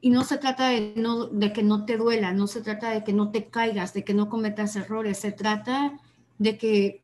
Y 0.00 0.10
no 0.10 0.22
se 0.24 0.36
trata 0.36 0.68
de, 0.68 0.92
no, 0.96 1.26
de 1.26 1.52
que 1.52 1.62
no 1.62 1.86
te 1.86 1.96
duela, 1.96 2.32
no 2.32 2.46
se 2.46 2.60
trata 2.60 2.90
de 2.90 3.04
que 3.04 3.14
no 3.14 3.30
te 3.30 3.46
caigas, 3.46 3.94
de 3.94 4.04
que 4.04 4.12
no 4.12 4.28
cometas 4.28 4.76
errores, 4.76 5.18
se 5.18 5.32
trata 5.32 5.98
de 6.38 6.58
que 6.58 7.03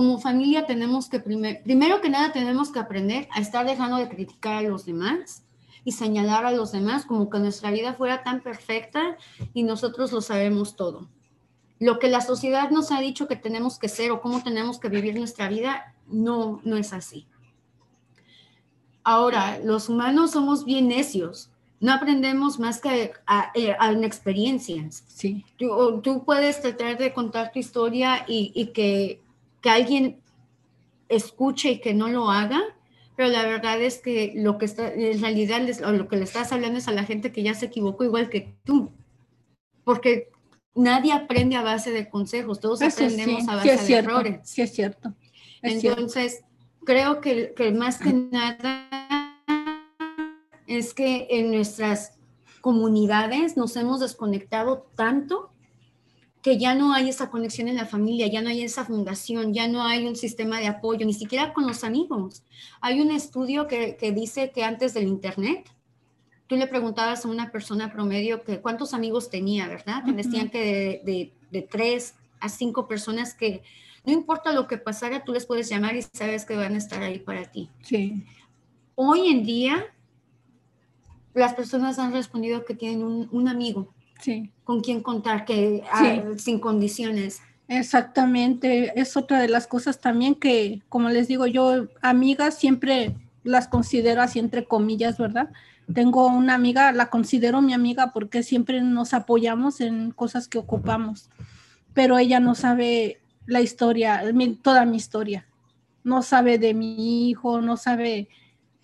como 0.00 0.18
familia 0.18 0.64
tenemos 0.64 1.10
que, 1.10 1.20
primer, 1.20 1.62
primero 1.62 2.00
que 2.00 2.08
nada, 2.08 2.32
tenemos 2.32 2.72
que 2.72 2.78
aprender 2.78 3.28
a 3.32 3.40
estar 3.40 3.66
dejando 3.66 3.98
de 3.98 4.08
criticar 4.08 4.54
a 4.54 4.62
los 4.62 4.86
demás 4.86 5.42
y 5.84 5.92
señalar 5.92 6.46
a 6.46 6.52
los 6.52 6.72
demás 6.72 7.04
como 7.04 7.28
que 7.28 7.38
nuestra 7.38 7.70
vida 7.70 7.92
fuera 7.92 8.22
tan 8.22 8.40
perfecta 8.40 9.18
y 9.52 9.62
nosotros 9.62 10.10
lo 10.10 10.22
sabemos 10.22 10.74
todo. 10.74 11.06
Lo 11.78 11.98
que 11.98 12.08
la 12.08 12.22
sociedad 12.22 12.70
nos 12.70 12.92
ha 12.92 13.00
dicho 13.00 13.28
que 13.28 13.36
tenemos 13.36 13.78
que 13.78 13.90
ser 13.90 14.10
o 14.10 14.22
cómo 14.22 14.42
tenemos 14.42 14.80
que 14.80 14.88
vivir 14.88 15.14
nuestra 15.16 15.50
vida, 15.50 15.94
no, 16.06 16.62
no 16.64 16.78
es 16.78 16.94
así. 16.94 17.26
Ahora, 19.04 19.58
los 19.62 19.90
humanos 19.90 20.30
somos 20.30 20.64
bien 20.64 20.88
necios. 20.88 21.50
No 21.78 21.92
aprendemos 21.92 22.58
más 22.58 22.80
que 22.80 23.12
a, 23.26 23.52
eh, 23.54 23.76
experiencias. 24.02 25.04
Sí. 25.08 25.44
Tú, 25.58 26.00
tú, 26.02 26.24
puedes 26.24 26.62
tratar 26.62 26.96
de 26.96 27.12
contar 27.12 27.52
tu 27.52 27.58
historia 27.58 28.24
y, 28.26 28.50
y 28.54 28.68
que 28.68 29.20
que 29.60 29.70
alguien 29.70 30.20
escuche 31.08 31.72
y 31.72 31.80
que 31.80 31.94
no 31.94 32.08
lo 32.08 32.30
haga, 32.30 32.60
pero 33.16 33.28
la 33.28 33.44
verdad 33.44 33.80
es 33.82 33.98
que 33.98 34.32
lo 34.36 34.56
que 34.58 34.64
está, 34.64 34.92
en 34.92 35.20
realidad 35.20 35.60
lo 35.92 36.08
que 36.08 36.16
le 36.16 36.24
estás 36.24 36.52
hablando 36.52 36.78
es 36.78 36.88
a 36.88 36.92
la 36.92 37.04
gente 37.04 37.32
que 37.32 37.42
ya 37.42 37.54
se 37.54 37.66
equivocó 37.66 38.04
igual 38.04 38.30
que 38.30 38.54
tú, 38.64 38.92
porque 39.84 40.30
nadie 40.74 41.12
aprende 41.12 41.56
a 41.56 41.62
base 41.62 41.90
de 41.90 42.08
consejos, 42.08 42.60
todos 42.60 42.80
aprendemos 42.82 43.46
a 43.48 43.56
base 43.56 43.76
de 43.76 43.94
errores. 43.94 44.40
Sí, 44.44 44.62
es 44.62 44.72
cierto. 44.72 45.14
Entonces, 45.62 46.44
creo 46.84 47.20
que, 47.20 47.52
que 47.54 47.72
más 47.72 47.98
que 47.98 48.12
nada 48.32 48.86
es 50.66 50.94
que 50.94 51.26
en 51.30 51.50
nuestras 51.50 52.18
comunidades 52.60 53.56
nos 53.56 53.76
hemos 53.76 54.00
desconectado 54.00 54.90
tanto 54.94 55.50
que 56.42 56.58
ya 56.58 56.74
no 56.74 56.94
hay 56.94 57.08
esa 57.08 57.30
conexión 57.30 57.68
en 57.68 57.76
la 57.76 57.86
familia, 57.86 58.26
ya 58.26 58.40
no 58.40 58.48
hay 58.48 58.62
esa 58.62 58.84
fundación, 58.84 59.52
ya 59.52 59.68
no 59.68 59.82
hay 59.82 60.06
un 60.06 60.16
sistema 60.16 60.58
de 60.58 60.68
apoyo, 60.68 61.04
ni 61.04 61.12
siquiera 61.12 61.52
con 61.52 61.66
los 61.66 61.84
amigos. 61.84 62.42
Hay 62.80 63.00
un 63.00 63.10
estudio 63.10 63.66
que, 63.66 63.96
dice 64.14 64.50
que 64.50 64.64
antes 64.64 64.94
del 64.94 65.06
Internet, 65.06 65.70
tú 66.46 66.56
le 66.56 66.66
preguntabas 66.66 67.24
a 67.24 67.28
una 67.28 67.52
persona 67.52 67.92
promedio 67.92 68.42
que 68.42 68.60
cuántos 68.60 68.94
amigos 68.94 69.28
tenía, 69.28 69.68
¿verdad? 69.68 70.02
Te 70.04 70.12
decían 70.12 70.48
que 70.48 71.02
de, 71.04 71.32
de, 71.50 71.62
tres 71.62 72.14
a 72.40 72.48
cinco 72.48 72.88
personas 72.88 73.34
que 73.34 73.62
no 74.06 74.12
importa 74.12 74.52
lo 74.52 74.66
que 74.66 74.78
pasara, 74.78 75.24
tú 75.24 75.34
les 75.34 75.44
puedes 75.44 75.68
llamar 75.68 75.94
y 75.94 76.02
sabes 76.02 76.46
que 76.46 76.56
van 76.56 76.74
a 76.74 76.78
estar 76.78 77.02
ahí 77.02 77.18
para 77.18 77.44
ti. 77.44 77.68
Sí. 77.82 78.24
Hoy 78.94 79.28
en 79.28 79.44
día, 79.44 79.94
las 81.34 81.52
personas 81.52 81.98
han 81.98 82.12
respondido 82.12 82.64
que 82.64 82.74
tienen 82.74 83.04
un, 83.04 83.28
un 83.30 83.46
amigo 83.46 83.92
con 84.64 84.80
quién 84.80 85.02
contar, 85.02 85.44
que 85.44 85.82
ah, 85.90 86.22
sin 86.36 86.58
condiciones. 86.58 87.42
Exactamente, 87.68 88.98
es 89.00 89.16
otra 89.16 89.40
de 89.40 89.48
las 89.48 89.68
cosas 89.68 90.00
también 90.00 90.34
que, 90.34 90.82
como 90.88 91.08
les 91.08 91.28
digo, 91.28 91.46
yo 91.46 91.86
amigas 92.02 92.58
siempre 92.58 93.14
las 93.44 93.68
considero 93.68 94.22
así 94.22 94.40
entre 94.40 94.64
comillas, 94.64 95.18
¿verdad? 95.18 95.50
Tengo 95.94 96.26
una 96.26 96.54
amiga, 96.54 96.90
la 96.92 97.10
considero 97.10 97.62
mi 97.62 97.72
amiga 97.72 98.12
porque 98.12 98.42
siempre 98.42 98.80
nos 98.82 99.14
apoyamos 99.14 99.80
en 99.80 100.10
cosas 100.10 100.48
que 100.48 100.58
ocupamos, 100.58 101.30
pero 101.94 102.18
ella 102.18 102.40
no 102.40 102.54
sabe 102.54 103.20
la 103.46 103.60
historia, 103.60 104.22
toda 104.62 104.84
mi 104.84 104.96
historia, 104.96 105.46
no 106.04 106.22
sabe 106.22 106.58
de 106.58 106.74
mi 106.74 107.30
hijo, 107.30 107.60
no 107.60 107.76
sabe 107.76 108.28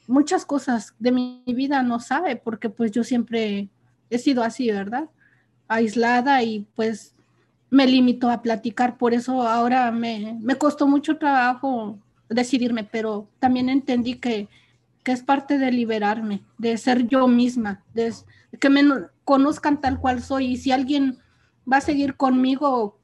muchas 0.07 0.45
cosas 0.45 0.95
de 0.99 1.12
mi 1.12 1.43
vida, 1.47 1.82
no 1.82 2.01
sabe 2.01 2.37
porque 2.37 2.70
pues 2.70 2.93
yo 2.93 3.05
siempre 3.05 3.68
he 4.11 4.18
sido 4.18 4.43
así, 4.43 4.70
¿verdad? 4.70 5.09
Aislada 5.68 6.42
y 6.42 6.66
pues 6.74 7.14
me 7.70 7.86
limito 7.86 8.30
a 8.30 8.42
platicar, 8.42 8.96
por 8.96 9.12
eso 9.14 9.42
ahora 9.42 9.90
me, 9.90 10.38
me 10.40 10.56
costó 10.56 10.86
mucho 10.86 11.18
trabajo 11.18 11.98
decidirme, 12.28 12.84
pero 12.84 13.28
también 13.38 13.68
entendí 13.68 14.14
que, 14.14 14.48
que, 15.02 15.12
es 15.12 15.22
parte 15.22 15.58
de 15.58 15.72
liberarme, 15.72 16.42
de 16.58 16.76
ser 16.78 17.06
yo 17.06 17.26
misma, 17.28 17.82
de 17.92 18.12
que 18.60 18.70
me 18.70 18.82
conozcan 19.24 19.80
tal 19.80 20.00
cual 20.00 20.22
soy 20.22 20.46
y 20.46 20.56
si 20.56 20.72
alguien 20.72 21.18
va 21.70 21.78
a 21.78 21.82
seguir 21.82 22.16
conmigo 22.16 22.98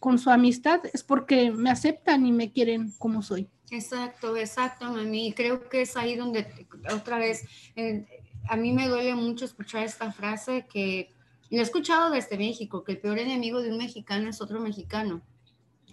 con 0.00 0.18
su 0.18 0.30
amistad 0.30 0.80
es 0.92 1.02
porque 1.02 1.50
me 1.50 1.70
aceptan 1.70 2.26
y 2.26 2.32
me 2.32 2.50
quieren 2.50 2.92
como 2.98 3.22
soy. 3.22 3.48
Exacto, 3.70 4.36
exacto, 4.36 4.90
mami. 4.90 5.32
Creo 5.32 5.68
que 5.68 5.82
es 5.82 5.96
ahí 5.96 6.16
donde 6.16 6.46
otra 6.92 7.18
vez 7.18 7.44
eh, 7.76 8.06
a 8.48 8.56
mí 8.56 8.72
me 8.72 8.88
duele 8.88 9.14
mucho 9.14 9.44
escuchar 9.44 9.84
esta 9.84 10.12
frase 10.12 10.66
que 10.70 11.10
lo 11.54 11.60
he 11.60 11.62
escuchado 11.62 12.10
desde 12.10 12.36
México, 12.38 12.84
que 12.84 12.92
el 12.92 12.98
peor 12.98 13.18
enemigo 13.18 13.60
de 13.60 13.70
un 13.70 13.78
mexicano 13.78 14.28
es 14.28 14.40
otro 14.40 14.60
mexicano. 14.60 15.22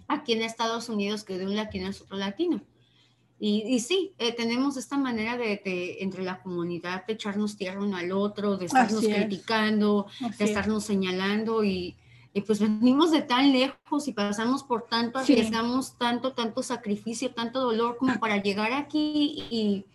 Aquí 0.08 0.32
en 0.32 0.42
Estados 0.42 0.88
Unidos, 0.88 1.24
que 1.24 1.38
de 1.38 1.46
un 1.46 1.56
latino 1.56 1.88
es 1.88 2.00
otro 2.02 2.16
latino. 2.16 2.62
Y, 3.44 3.64
y 3.66 3.80
sí, 3.80 4.12
eh, 4.18 4.32
tenemos 4.32 4.76
esta 4.76 4.96
manera 4.96 5.36
de, 5.36 5.96
entre 5.98 6.22
la 6.22 6.40
comunidad, 6.40 7.04
de 7.06 7.14
echarnos 7.14 7.56
tierra 7.56 7.80
uno 7.80 7.96
al 7.96 8.12
otro, 8.12 8.56
de 8.56 8.66
estarnos 8.66 9.04
criticando, 9.04 10.06
de 10.38 10.44
estarnos 10.44 10.84
señalando 10.84 11.64
y, 11.64 11.96
y, 12.32 12.40
pues 12.42 12.60
venimos 12.60 13.10
de 13.10 13.22
tan 13.22 13.50
lejos 13.50 14.06
y 14.06 14.12
pasamos 14.12 14.62
por 14.62 14.86
tanto, 14.86 15.18
arriesgamos 15.18 15.98
tanto, 15.98 16.34
tanto 16.34 16.62
sacrificio, 16.62 17.32
tanto 17.32 17.60
dolor 17.60 17.96
como 17.96 18.20
para 18.20 18.40
llegar 18.40 18.72
aquí 18.72 19.44
y, 19.50 19.86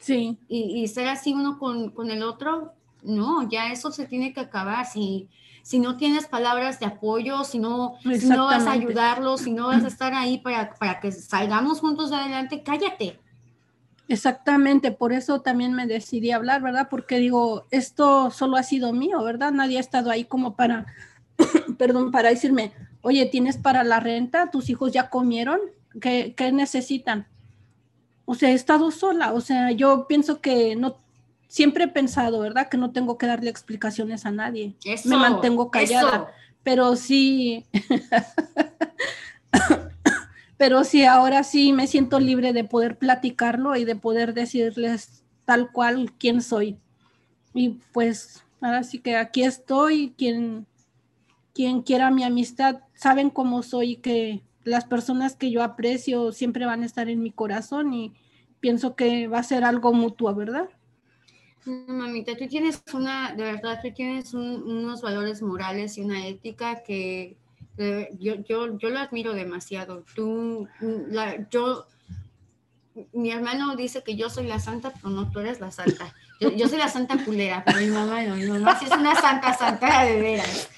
sí. 0.00 0.36
y, 0.48 0.82
y 0.82 0.88
ser 0.88 1.06
así 1.06 1.32
uno 1.32 1.60
con, 1.60 1.90
con 1.90 2.10
el 2.10 2.24
otro, 2.24 2.72
no, 3.06 3.48
ya 3.48 3.72
eso 3.72 3.90
se 3.90 4.06
tiene 4.06 4.32
que 4.32 4.40
acabar. 4.40 4.86
Si, 4.86 5.28
si 5.62 5.78
no 5.78 5.96
tienes 5.96 6.26
palabras 6.26 6.78
de 6.78 6.86
apoyo, 6.86 7.44
si 7.44 7.58
no, 7.58 7.96
no 8.04 8.46
vas 8.46 8.66
a 8.66 8.72
ayudarlos, 8.72 9.42
si 9.42 9.52
no 9.52 9.68
vas 9.68 9.84
a 9.84 9.88
estar 9.88 10.14
ahí 10.14 10.38
para, 10.38 10.74
para 10.74 11.00
que 11.00 11.10
salgamos 11.12 11.80
juntos 11.80 12.12
adelante, 12.12 12.62
cállate. 12.62 13.18
Exactamente, 14.08 14.92
por 14.92 15.12
eso 15.12 15.40
también 15.40 15.72
me 15.72 15.86
decidí 15.86 16.30
hablar, 16.30 16.62
¿verdad? 16.62 16.86
Porque 16.88 17.18
digo, 17.18 17.66
esto 17.72 18.30
solo 18.30 18.56
ha 18.56 18.62
sido 18.62 18.92
mío, 18.92 19.22
¿verdad? 19.24 19.50
Nadie 19.50 19.78
ha 19.78 19.80
estado 19.80 20.10
ahí 20.10 20.24
como 20.24 20.54
para, 20.54 20.86
perdón, 21.78 22.12
para 22.12 22.28
decirme, 22.28 22.72
oye, 23.02 23.26
¿tienes 23.26 23.56
para 23.56 23.82
la 23.82 23.98
renta? 23.98 24.50
¿Tus 24.50 24.70
hijos 24.70 24.92
ya 24.92 25.10
comieron? 25.10 25.58
¿Qué, 26.00 26.34
¿Qué, 26.36 26.52
necesitan? 26.52 27.26
O 28.24 28.36
sea, 28.36 28.50
he 28.50 28.54
estado 28.54 28.92
sola, 28.92 29.32
o 29.32 29.40
sea, 29.40 29.72
yo 29.72 30.06
pienso 30.06 30.40
que 30.40 30.76
no, 30.76 30.98
siempre 31.48 31.84
he 31.84 31.88
pensado, 31.88 32.40
¿verdad? 32.40 32.68
Que 32.68 32.76
no 32.76 32.90
tengo 32.90 33.18
que 33.18 33.26
darle 33.26 33.50
explicaciones 33.50 34.26
a 34.26 34.30
nadie. 34.30 34.74
Me 35.04 35.16
mantengo 35.16 35.70
callada. 35.70 36.32
Pero 36.62 36.96
sí, 36.96 37.64
pero 40.56 40.84
sí, 40.84 41.04
ahora 41.04 41.44
sí 41.44 41.72
me 41.72 41.86
siento 41.86 42.18
libre 42.18 42.52
de 42.52 42.64
poder 42.64 42.98
platicarlo 42.98 43.76
y 43.76 43.84
de 43.84 43.94
poder 43.94 44.34
decirles 44.34 45.22
tal 45.44 45.70
cual 45.70 46.12
quién 46.18 46.42
soy. 46.42 46.76
Y 47.54 47.80
pues 47.92 48.44
ahora 48.60 48.82
sí 48.82 48.98
que 48.98 49.16
aquí 49.16 49.44
estoy, 49.44 50.14
quien, 50.18 50.66
quien 51.54 51.82
quiera 51.82 52.10
mi 52.10 52.24
amistad, 52.24 52.80
saben 52.94 53.30
cómo 53.30 53.62
soy, 53.62 53.96
que 53.96 54.42
las 54.64 54.84
personas 54.84 55.36
que 55.36 55.50
yo 55.50 55.62
aprecio 55.62 56.32
siempre 56.32 56.66
van 56.66 56.82
a 56.82 56.86
estar 56.86 57.08
en 57.08 57.22
mi 57.22 57.30
corazón 57.30 57.94
y 57.94 58.12
pienso 58.58 58.96
que 58.96 59.28
va 59.28 59.38
a 59.38 59.44
ser 59.44 59.64
algo 59.64 59.92
mutuo, 59.92 60.34
¿verdad? 60.34 60.68
Mamita, 61.66 62.36
tú 62.36 62.46
tienes 62.46 62.80
una, 62.92 63.32
de 63.32 63.42
verdad, 63.42 63.80
tú 63.82 63.90
tienes 63.92 64.32
unos 64.34 65.02
valores 65.02 65.42
morales 65.42 65.98
y 65.98 66.02
una 66.02 66.24
ética 66.24 66.84
que, 66.84 67.36
yo, 67.76 68.34
yo, 68.48 68.78
yo 68.78 68.88
lo 68.88 69.00
admiro 69.00 69.34
demasiado. 69.34 70.04
Tú, 70.14 70.68
yo, 71.50 71.86
mi 73.12 73.32
hermano 73.32 73.74
dice 73.74 74.04
que 74.04 74.14
yo 74.14 74.30
soy 74.30 74.46
la 74.46 74.60
santa, 74.60 74.92
pero 74.92 75.10
no, 75.10 75.30
tú 75.32 75.40
eres 75.40 75.58
la 75.58 75.72
santa. 75.72 76.14
Yo, 76.38 76.68
soy 76.68 76.78
la 76.78 76.88
santa 76.88 77.24
culera, 77.24 77.64
pero 77.64 77.80
mi 77.80 77.88
mamá 77.88 78.22
no, 78.22 78.36
mi 78.36 78.46
mamá 78.46 78.78
sí 78.78 78.84
es 78.84 78.92
una 78.92 79.14
santa, 79.20 79.52
santa 79.54 80.04
de 80.04 80.20
veras. 80.20 80.68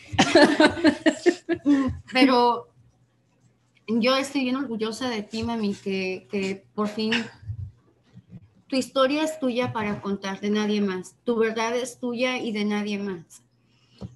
pero 2.12 2.68
yo 3.88 4.16
estoy 4.16 4.44
bien 4.44 4.56
orgullosa 4.56 5.10
de 5.10 5.22
ti, 5.22 5.42
mami, 5.42 5.74
que 5.74 6.64
por 6.74 6.88
fin 6.88 7.12
tu 8.68 8.76
historia 8.76 9.24
es 9.24 9.38
tuya 9.40 9.72
para 9.72 10.00
contar, 10.00 10.40
de 10.40 10.50
nadie 10.50 10.80
más. 10.80 11.16
Tu 11.24 11.36
verdad 11.36 11.76
es 11.76 11.98
tuya 11.98 12.38
y 12.38 12.52
de 12.52 12.64
nadie 12.64 12.98
más. 12.98 13.42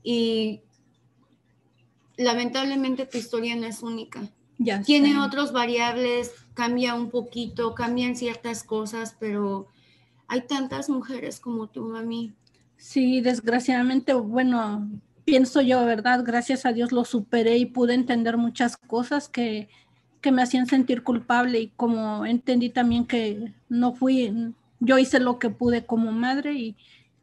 Y 0.03 0.61
lamentablemente 2.17 3.07
tu 3.07 3.19
historia 3.19 3.57
no 3.57 3.67
es 3.67 3.83
única. 3.83 4.29
Ya 4.59 4.81
Tiene 4.83 5.19
otras 5.19 5.53
variables, 5.53 6.33
cambia 6.55 6.95
un 6.95 7.11
poquito, 7.11 7.75
cambian 7.75 8.15
ciertas 8.15 8.63
cosas, 8.63 9.17
pero 9.19 9.67
hay 10.29 10.43
tantas 10.43 10.89
mujeres 10.89 11.41
como 11.41 11.69
tú, 11.69 11.87
mami. 11.87 12.33
Sí, 12.77 13.21
desgraciadamente, 13.21 14.13
bueno, 14.13 14.89
pienso 15.25 15.63
yo, 15.63 15.85
¿verdad? 15.85 16.23
Gracias 16.25 16.67
a 16.67 16.73
Dios 16.73 16.93
lo 16.93 17.05
superé 17.05 17.57
y 17.57 17.67
pude 17.67 17.95
entender 17.95 18.37
muchas 18.37 18.77
cosas 18.77 19.29
que, 19.29 19.69
que 20.23 20.33
me 20.33 20.43
hacían 20.43 20.67
sentir 20.67 21.03
culpable 21.03 21.61
y 21.61 21.69
como 21.77 22.25
entendí 22.25 22.71
también 22.71 23.07
que 23.07 23.53
no 23.69 23.93
fui, 23.93 24.55
yo 24.81 24.99
hice 24.99 25.21
lo 25.21 25.39
que 25.39 25.51
pude 25.51 25.85
como 25.85 26.13
madre 26.13 26.55
y 26.55 26.77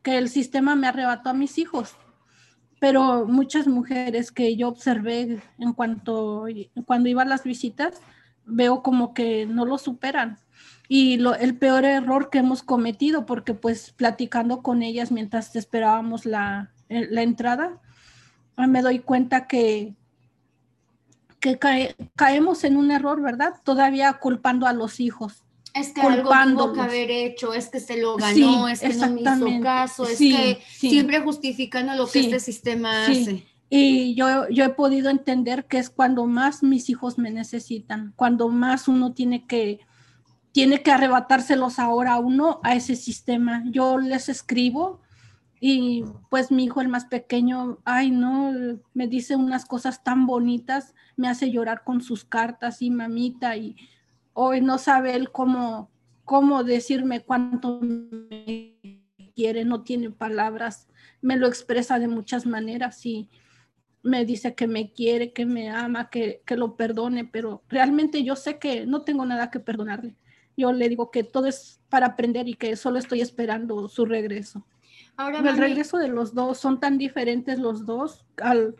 que 0.04 0.18
el 0.18 0.30
sistema 0.30 0.76
me 0.76 0.88
arrebató 0.88 1.30
a 1.30 1.34
mis 1.34 1.58
hijos. 1.58 1.96
Pero 2.80 3.26
muchas 3.26 3.68
mujeres 3.68 4.32
que 4.32 4.56
yo 4.56 4.68
observé 4.68 5.42
en 5.58 5.74
cuanto 5.74 6.46
cuando 6.86 7.10
iba 7.10 7.24
a 7.24 7.26
las 7.26 7.44
visitas 7.44 8.00
veo 8.46 8.84
como 8.84 9.14
que 9.14 9.46
no 9.46 9.66
lo 9.66 9.78
superan. 9.78 10.38
Y 10.88 11.18
lo, 11.18 11.36
el 11.36 11.58
peor 11.58 11.86
error 11.86 12.30
que 12.30 12.40
hemos 12.40 12.64
cometido 12.64 13.26
porque 13.26 13.54
pues 13.54 13.92
platicando 13.92 14.62
con 14.62 14.82
ellas 14.84 15.12
mientras 15.12 15.56
esperábamos 15.56 16.26
la, 16.26 16.72
la 16.90 17.22
entrada 17.22 17.80
me 18.68 18.82
doy 18.82 19.00
cuenta 19.00 19.48
que 19.48 19.96
que 21.40 21.58
caemos 22.16 22.64
en 22.64 22.78
un 22.78 22.92
error, 22.92 23.22
¿verdad? 23.22 23.54
Todavía 23.64 24.14
culpando 24.14 24.68
a 24.68 24.74
los 24.74 25.00
hijos 25.00 25.44
es 25.74 25.90
que 25.94 26.02
algo 26.02 26.30
tuvo 26.30 26.74
que 26.74 26.82
haber 26.82 27.12
hecho, 27.12 27.54
es 27.54 27.70
que 27.70 27.80
se 27.80 28.02
lo 28.02 28.18
ganó, 28.18 28.68
es 28.68 28.80
que 28.82 28.94
no 28.94 29.10
me 29.10 29.22
hizo 29.22 29.62
caso, 29.62 30.08
es 30.08 30.18
que 30.18 30.62
siempre 30.70 31.20
justificando 31.22 31.94
lo 31.96 32.08
que 32.08 32.20
este 32.20 32.40
sistema 32.40 33.06
hace. 33.06 33.46
Y 33.70 34.16
yo, 34.16 34.50
yo 34.50 34.66
he 34.66 34.70
podido 34.70 35.12
entender 35.12 35.66
que 35.66 35.78
es 35.78 35.92
cuando 35.92 36.26
más 36.26 36.64
mis 36.64 36.90
hijos 36.90 37.20
me 37.20 37.30
necesitan, 37.30 38.14
cuando 38.16 38.50
más 38.50 38.88
uno 38.88 39.14
tiene 39.14 39.46
que, 39.46 39.80
tiene 40.52 40.82
que 40.82 40.92
arrebatárselos 40.92 41.78
ahora 41.78 42.18
uno 42.18 42.60
a 42.64 42.76
ese 42.76 42.96
sistema. 42.96 43.64
Yo 43.68 44.00
les 44.00 44.28
escribo 44.28 45.02
y 45.60 46.06
pues 46.30 46.52
mi 46.52 46.66
hijo 46.66 46.82
el 46.82 46.88
más 46.88 47.06
pequeño, 47.06 47.80
ay 47.84 48.12
no, 48.12 48.54
me 48.94 49.08
dice 49.08 49.36
unas 49.36 49.66
cosas 49.66 50.04
tan 50.04 50.26
bonitas, 50.26 50.96
me 51.18 51.28
hace 51.28 51.52
llorar 51.52 51.84
con 51.84 52.02
sus 52.02 52.24
cartas 52.24 52.82
y 52.82 52.90
mamita 52.90 53.58
y 53.58 53.76
hoy 54.34 54.62
no 54.62 54.78
sabe 54.78 55.16
él 55.16 55.32
cómo, 55.32 55.90
cómo 56.24 56.64
decirme 56.64 57.22
cuánto 57.22 57.82
me 57.82 58.78
quiere, 59.36 59.66
no 59.66 59.84
tiene 59.84 60.12
palabras, 60.12 60.88
me 61.22 61.36
lo 61.36 61.48
expresa 61.48 62.00
de 62.00 62.08
muchas 62.08 62.46
maneras 62.46 63.06
y 63.06 63.30
me 64.02 64.24
dice 64.24 64.56
que 64.56 64.66
me 64.66 64.94
quiere, 64.94 65.34
que 65.34 65.46
me 65.46 65.70
ama, 65.70 66.10
que, 66.10 66.42
que 66.46 66.56
lo 66.56 66.78
perdone, 66.78 67.26
pero 67.26 67.64
realmente 67.68 68.24
yo 68.24 68.38
sé 68.38 68.60
que 68.60 68.86
no 68.86 69.02
tengo 69.02 69.26
nada 69.26 69.52
que 69.52 69.60
perdonarle. 69.60 70.16
Yo 70.56 70.72
le 70.72 70.88
digo 70.88 71.12
que 71.12 71.24
todo 71.24 71.48
es 71.48 71.82
para 71.90 72.08
aprender 72.08 72.48
y 72.48 72.54
que 72.54 72.78
solo 72.78 72.98
estoy 72.98 73.20
esperando 73.20 73.90
su 73.90 74.06
regreso. 74.06 74.66
Ahora, 75.20 75.40
el 75.40 75.58
regreso 75.58 75.98
de 75.98 76.08
los 76.08 76.34
dos 76.34 76.60
son 76.60 76.80
tan 76.80 76.98
diferentes 76.98 77.60
los 77.60 77.86
dos 77.86 78.24
al, 78.38 78.78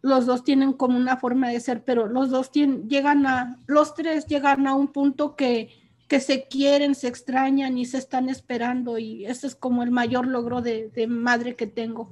los 0.00 0.24
dos 0.24 0.42
tienen 0.42 0.72
como 0.72 0.96
una 0.96 1.18
forma 1.18 1.50
de 1.50 1.60
ser, 1.60 1.84
pero 1.84 2.06
los 2.06 2.30
dos 2.30 2.50
tienen, 2.50 2.88
llegan 2.88 3.26
a, 3.26 3.60
los 3.66 3.94
tres 3.94 4.24
llegan 4.24 4.66
a 4.66 4.74
un 4.74 4.88
punto 4.88 5.36
que, 5.36 5.68
que 6.08 6.20
se 6.20 6.48
quieren, 6.48 6.94
se 6.94 7.08
extrañan 7.08 7.76
y 7.76 7.84
se 7.84 7.98
están 7.98 8.30
esperando 8.30 8.96
y 8.96 9.26
ese 9.26 9.46
es 9.46 9.54
como 9.54 9.82
el 9.82 9.90
mayor 9.90 10.26
logro 10.26 10.62
de, 10.62 10.90
madre 11.06 11.54
que 11.54 11.66
tengo. 11.66 12.10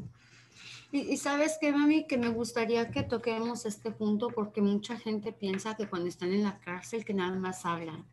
Y, 0.93 1.17
sabes 1.17 1.57
qué, 1.59 1.73
mami, 1.73 2.07
que 2.07 2.19
me 2.19 2.29
gustaría 2.29 2.91
que 2.91 3.05
toquemos 3.05 3.65
este 3.65 3.91
punto 3.91 4.29
porque 4.29 4.61
mucha 4.61 4.99
gente 4.99 5.33
piensa 5.33 5.77
que 5.77 5.89
cuando 5.89 6.11
están 6.11 6.35
en 6.35 6.43
la 6.43 6.59
cárcel 6.59 7.07
que 7.07 7.15
nada 7.15 7.39
más 7.39 7.65
hablan, 7.65 8.05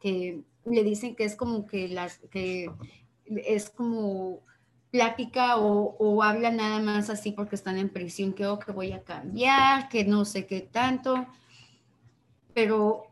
que 0.00 0.44
le 0.64 0.84
dicen 0.84 1.16
que 1.16 1.24
es 1.24 1.34
como 1.34 1.66
que 1.66 1.88
las, 1.88 2.18
que 2.30 2.70
es 3.26 3.68
como 3.68 4.42
plática 4.90 5.56
o, 5.58 6.22
habla 6.22 6.50
nada 6.50 6.80
más 6.80 7.10
así 7.10 7.32
porque 7.32 7.56
están 7.56 7.78
en 7.78 7.88
prisión, 7.88 8.32
que, 8.32 8.46
oh, 8.46 8.58
que 8.58 8.72
voy 8.72 8.92
a 8.92 9.02
cambiar, 9.02 9.88
que 9.88 10.04
no 10.04 10.24
sé 10.24 10.46
qué 10.46 10.60
tanto, 10.60 11.26
pero 12.54 13.06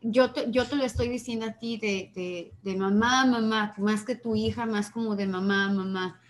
yo 0.00 0.32
te, 0.32 0.50
yo 0.50 0.66
te 0.66 0.76
lo 0.76 0.84
estoy 0.84 1.08
diciendo 1.08 1.46
a 1.46 1.52
ti 1.52 1.76
de, 1.76 2.52
de, 2.62 2.76
mamá, 2.76 3.24
mamá, 3.24 3.74
más 3.78 4.04
que 4.04 4.16
tu 4.16 4.34
hija, 4.34 4.66
más 4.66 4.90
como 4.90 5.14
de 5.14 5.26
mamá, 5.26 5.70
mamá. 5.70 6.20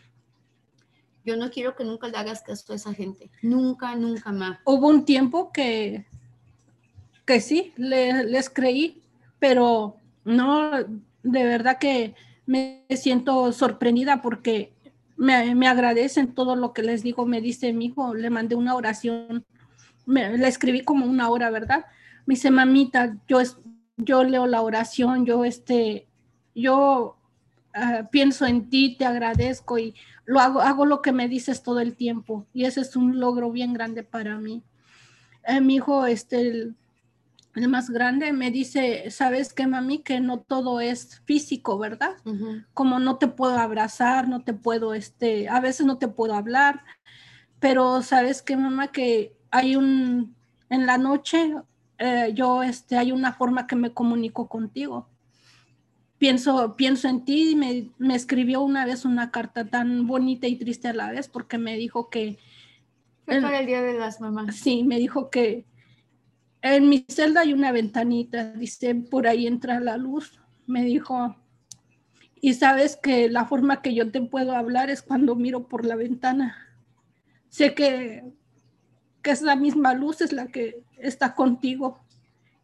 Yo 1.25 1.37
no 1.37 1.51
quiero 1.51 1.75
que 1.77 1.85
nunca 1.85 2.09
le 2.09 2.19
hagas 2.19 2.43
caso 2.43 2.73
a 2.73 2.77
esa 2.77 2.93
gente, 2.93 3.31
nunca, 3.43 3.95
nunca 3.95 4.33
más. 4.33 4.59
Hubo 4.65 4.89
un 4.89 5.05
tiempo 5.05 5.53
que, 5.53 6.05
que 7.25 7.41
sí, 7.41 7.73
les 7.77 8.51
creí, 8.51 9.01
pero 9.39 9.97
no, 10.25 10.73
de 11.23 11.45
verdad 11.45 11.79
que 11.79 12.15
me 12.47 12.85
siento 12.91 13.53
sorprendida 13.53 14.23
porque 14.23 14.73
me, 15.17 15.69
agradecen 15.69 16.35
todo 16.35 16.57
lo 16.57 16.73
que 16.73 16.83
les 16.83 17.03
digo, 17.03 17.27
me 17.27 17.41
dice 17.41 17.73
mi 17.73 17.87
hijo, 17.87 18.15
le 18.15 18.31
mandé 18.31 18.57
una 18.57 18.75
oración, 18.75 19.45
me, 20.07 20.37
le 20.37 20.49
escribí 20.49 20.83
como 20.83 21.07
una 21.07 21.29
hora, 21.29 21.51
¿verdad? 21.51 21.85
Me 22.27 22.35
dice, 22.35 22.51
mamita, 22.51 23.17
yo, 23.29 23.39
yo 23.97 24.25
leo 24.25 24.47
la 24.47 24.63
oración, 24.63 25.25
yo, 25.25 25.45
este, 25.45 26.09
yo 26.55 27.17
ah, 27.75 28.09
pienso 28.11 28.47
en 28.47 28.69
ti, 28.69 28.97
te 28.99 29.05
agradezco 29.05 29.79
y 29.79 29.95
lo 30.25 30.41
hago, 30.41 30.61
hago 30.61 30.87
lo 30.87 31.03
que 31.03 31.13
me 31.13 31.29
dices 31.29 31.63
todo 31.63 31.81
el 31.81 31.97
tiempo 31.97 32.47
y 32.53 32.65
ese 32.65 32.81
es 32.81 32.97
un 32.97 33.21
logro 33.21 33.51
bien 33.51 33.73
grande 33.73 34.03
para 34.03 34.39
mí. 34.39 34.63
Eh, 35.45 35.61
mi 35.61 35.77
hijo, 35.77 36.07
este, 36.07 36.73
el 37.55 37.69
más 37.69 37.91
grande, 37.91 38.33
me 38.33 38.51
dice, 38.51 39.11
¿sabes 39.11 39.53
qué, 39.53 39.67
mami? 39.67 39.99
Que 39.99 40.21
no 40.21 40.41
todo 40.41 40.81
es 40.81 41.21
físico, 41.25 41.79
¿verdad? 41.79 42.17
Como 42.73 42.99
no 42.99 43.19
te 43.19 43.29
puedo 43.29 43.59
abrazar, 43.59 44.29
no 44.29 44.43
te 44.43 44.55
puedo, 44.55 44.95
este, 44.95 45.49
a 45.49 45.61
veces 45.61 45.85
no 45.85 45.99
te 45.99 46.09
puedo 46.09 46.35
hablar, 46.35 46.83
pero 47.61 48.03
¿sabes 48.03 48.43
qué, 48.43 48.57
mamá? 48.57 48.89
Que 48.89 49.37
hay 49.51 49.77
un, 49.77 50.35
en 50.71 50.87
la 50.87 50.97
noche, 50.97 51.55
eh, 51.99 52.33
yo, 52.35 52.63
este, 52.63 52.97
hay 52.97 53.13
una 53.13 53.35
forma 53.35 53.67
que 53.67 53.77
me 53.77 53.93
comunico 53.93 54.49
contigo. 54.49 55.09
Pienso, 56.17 56.75
pienso 56.77 57.09
en 57.09 57.25
ti 57.25 57.51
y 57.51 57.57
me, 57.57 57.91
me 57.99 58.15
escribió 58.15 58.63
una 58.63 58.87
vez 58.87 59.05
una 59.05 59.31
carta 59.31 59.67
tan 59.67 60.07
bonita 60.07 60.47
y 60.47 60.57
triste 60.57 60.89
a 60.89 60.95
la 60.95 61.11
vez 61.11 61.29
porque 61.29 61.59
me 61.59 61.77
dijo 61.77 62.09
que... 62.09 62.39
Fue 63.27 63.41
para 63.41 63.61
el 63.61 63.67
Día 63.67 63.83
de 63.83 63.99
las 63.99 64.21
Mamás. 64.21 64.57
Sí, 64.57 64.85
me 64.85 64.99
dijo 64.99 65.31
que 65.31 65.67
en 66.63 66.89
mi 66.89 67.05
celda 67.09 67.41
hay 67.41 67.53
una 67.53 67.73
ventanita, 67.73 68.53
dice, 68.53 68.95
por 68.95 69.27
ahí 69.27 69.47
entra 69.47 69.81
la 69.81 69.97
luz. 69.97 70.41
Me 70.67 70.85
dijo, 70.85 71.37
y 72.41 72.55
sabes 72.55 72.97
que 72.97 73.29
la 73.29 73.47
forma 73.47 73.83
que 73.83 73.95
yo 73.95 74.11
te 74.11 74.23
puedo 74.23 74.53
hablar 74.53 74.89
es 74.89 75.03
cuando 75.03 75.35
miro 75.35 75.67
por 75.67 75.85
la 75.85 75.97
ventana. 75.97 76.57
Sé 77.49 77.75
que, 77.75 78.25
que 79.23 79.35
la 79.43 79.57
misma 79.57 79.95
luz 79.95 80.21
es 80.21 80.33
la 80.33 80.47
que 80.47 80.85
está 80.99 81.35
contigo. 81.35 82.01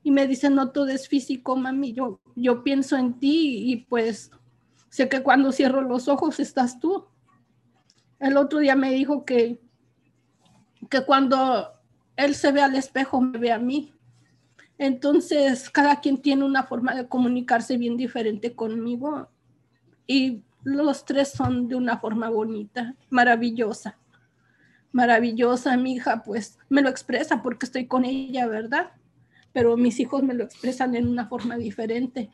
Y 0.05 0.13
me 0.13 0.29
dice, 0.29 0.49
no 0.49 0.71
todo 0.71 0.89
es 0.89 1.09
físico, 1.09 1.57
mami, 1.57 1.93
yo, 1.93 2.21
yo 2.37 2.63
pienso 2.63 2.97
en 2.97 3.19
ti 3.19 3.71
y 3.71 3.77
pues 3.85 4.31
sé 4.89 5.09
que 5.09 5.23
cuando 5.23 5.51
cierro 5.51 5.83
los 5.83 6.07
ojos 6.07 6.39
estás 6.39 6.79
tú. 6.79 7.07
El 8.21 8.37
otro 8.37 8.61
día 8.61 8.77
me 8.77 8.93
dijo 8.93 9.25
que, 9.25 9.61
que 10.89 11.05
cuando 11.05 11.78
él 12.19 12.35
se 12.35 12.51
ve 12.51 12.61
al 12.61 12.75
espejo, 12.75 13.21
me 13.21 13.39
ve 13.39 13.53
a 13.53 13.61
mí. 13.61 13.95
Entonces, 14.77 15.71
cada 15.71 16.01
quien 16.01 16.21
tiene 16.21 16.45
una 16.45 16.65
forma 16.65 16.93
de 16.95 17.07
comunicarse 17.07 17.79
bien 17.79 17.97
diferente 17.97 18.57
conmigo 18.57 19.29
y 20.05 20.43
los 20.65 21.05
tres 21.05 21.31
son 21.31 21.69
de 21.69 21.77
una 21.77 21.99
forma 21.99 22.29
bonita, 22.29 22.97
maravillosa. 23.09 23.99
Maravillosa, 24.91 25.77
mi 25.77 25.95
hija, 25.95 26.25
pues 26.25 26.59
me 26.69 26.83
lo 26.83 26.89
expresa 26.89 27.41
porque 27.41 27.67
estoy 27.67 27.87
con 27.87 28.05
ella, 28.05 28.49
¿verdad? 28.49 28.91
Pero 29.53 29.77
mis 29.77 30.01
hijos 30.01 30.25
me 30.25 30.35
lo 30.35 30.43
expresan 30.43 30.97
en 30.97 31.07
una 31.07 31.29
forma 31.29 31.57
diferente. 31.57 32.31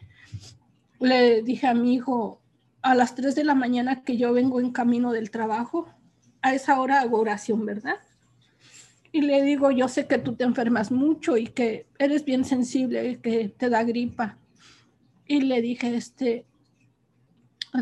Le 0.98 1.42
dije 1.42 1.66
a 1.66 1.74
mi 1.74 1.92
hijo, 1.92 2.40
a 2.80 2.94
las 2.94 3.14
3 3.14 3.34
de 3.34 3.44
la 3.44 3.54
mañana 3.54 4.02
que 4.02 4.16
yo 4.16 4.32
vengo 4.32 4.60
en 4.60 4.72
camino 4.72 5.12
del 5.12 5.30
trabajo, 5.30 5.88
a 6.40 6.54
esa 6.54 6.80
hora 6.80 7.02
hago 7.02 7.18
oración, 7.18 7.66
¿verdad? 7.66 7.96
Y 9.14 9.20
le 9.20 9.42
digo, 9.42 9.70
yo 9.70 9.86
sé 9.86 10.08
que 10.08 10.18
tú 10.18 10.34
te 10.34 10.42
enfermas 10.42 10.90
mucho 10.90 11.36
y 11.36 11.46
que 11.46 11.86
eres 12.00 12.24
bien 12.24 12.44
sensible 12.44 13.10
y 13.10 13.16
que 13.18 13.48
te 13.48 13.70
da 13.70 13.84
gripa. 13.84 14.38
Y 15.24 15.42
le 15.42 15.62
dije, 15.62 15.94
este, 15.94 16.46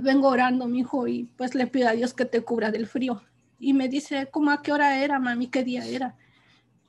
vengo 0.02 0.28
orando, 0.28 0.66
mi 0.66 0.80
hijo, 0.80 1.08
y 1.08 1.30
pues 1.38 1.54
le 1.54 1.66
pido 1.66 1.88
a 1.88 1.92
Dios 1.92 2.12
que 2.12 2.26
te 2.26 2.42
cubra 2.42 2.70
del 2.70 2.86
frío. 2.86 3.22
Y 3.58 3.72
me 3.72 3.88
dice, 3.88 4.28
¿cómo 4.30 4.50
a 4.50 4.60
qué 4.60 4.72
hora 4.72 5.02
era, 5.02 5.18
mami? 5.18 5.46
¿Qué 5.46 5.64
día 5.64 5.86
era? 5.86 6.18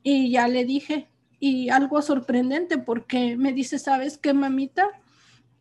Y 0.04 0.32
ya 0.32 0.50
le 0.50 0.66
dije, 0.66 1.08
y 1.40 1.70
algo 1.70 2.02
sorprendente 2.02 2.78
porque 2.78 3.38
me 3.38 3.54
dice, 3.54 3.80
¿sabes 3.80 4.18
qué, 4.18 4.34
mamita? 4.34 4.90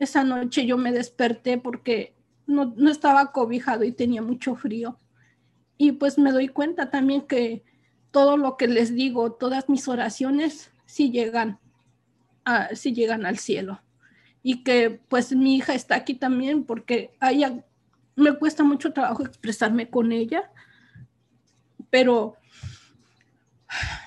Esa 0.01 0.25
noche 0.25 0.67
yo 0.67 0.77
me 0.77 0.91
desperté 0.91 1.57
porque 1.57 2.17
no, 2.49 2.75
no 2.77 2.91
estaba 2.91 3.31
cobijado 3.31 3.85
y 3.85 3.93
tenía 3.93 4.23
mucho 4.23 4.57
frío. 4.57 4.99
Y 5.79 5.93
pues 5.93 6.19
me 6.19 6.33
doy 6.33 6.49
cuenta 6.49 6.91
también 6.91 7.29
que 7.29 7.63
todo 8.13 8.37
lo 8.37 8.57
que 8.57 8.69
les 8.69 8.95
digo, 8.95 9.33
todas 9.33 9.69
mis 9.69 9.89
oraciones, 9.89 10.71
sí 10.87 11.11
llegan, 11.11 11.59
a, 12.45 12.69
llegan 12.69 13.27
al 13.27 13.39
cielo. 13.39 13.81
Y 14.45 14.63
que 14.63 15.01
pues 15.09 15.35
mi 15.35 15.57
hija 15.57 15.75
está 15.75 15.97
aquí 15.97 16.15
también 16.15 16.65
porque 16.65 17.11
ella 17.21 17.65
me 18.15 18.35
cuesta 18.35 18.63
mucho 18.63 18.93
trabajo 18.93 19.25
expresarme 19.25 19.89
con 19.89 20.13
ella, 20.13 20.51
pero 21.91 22.37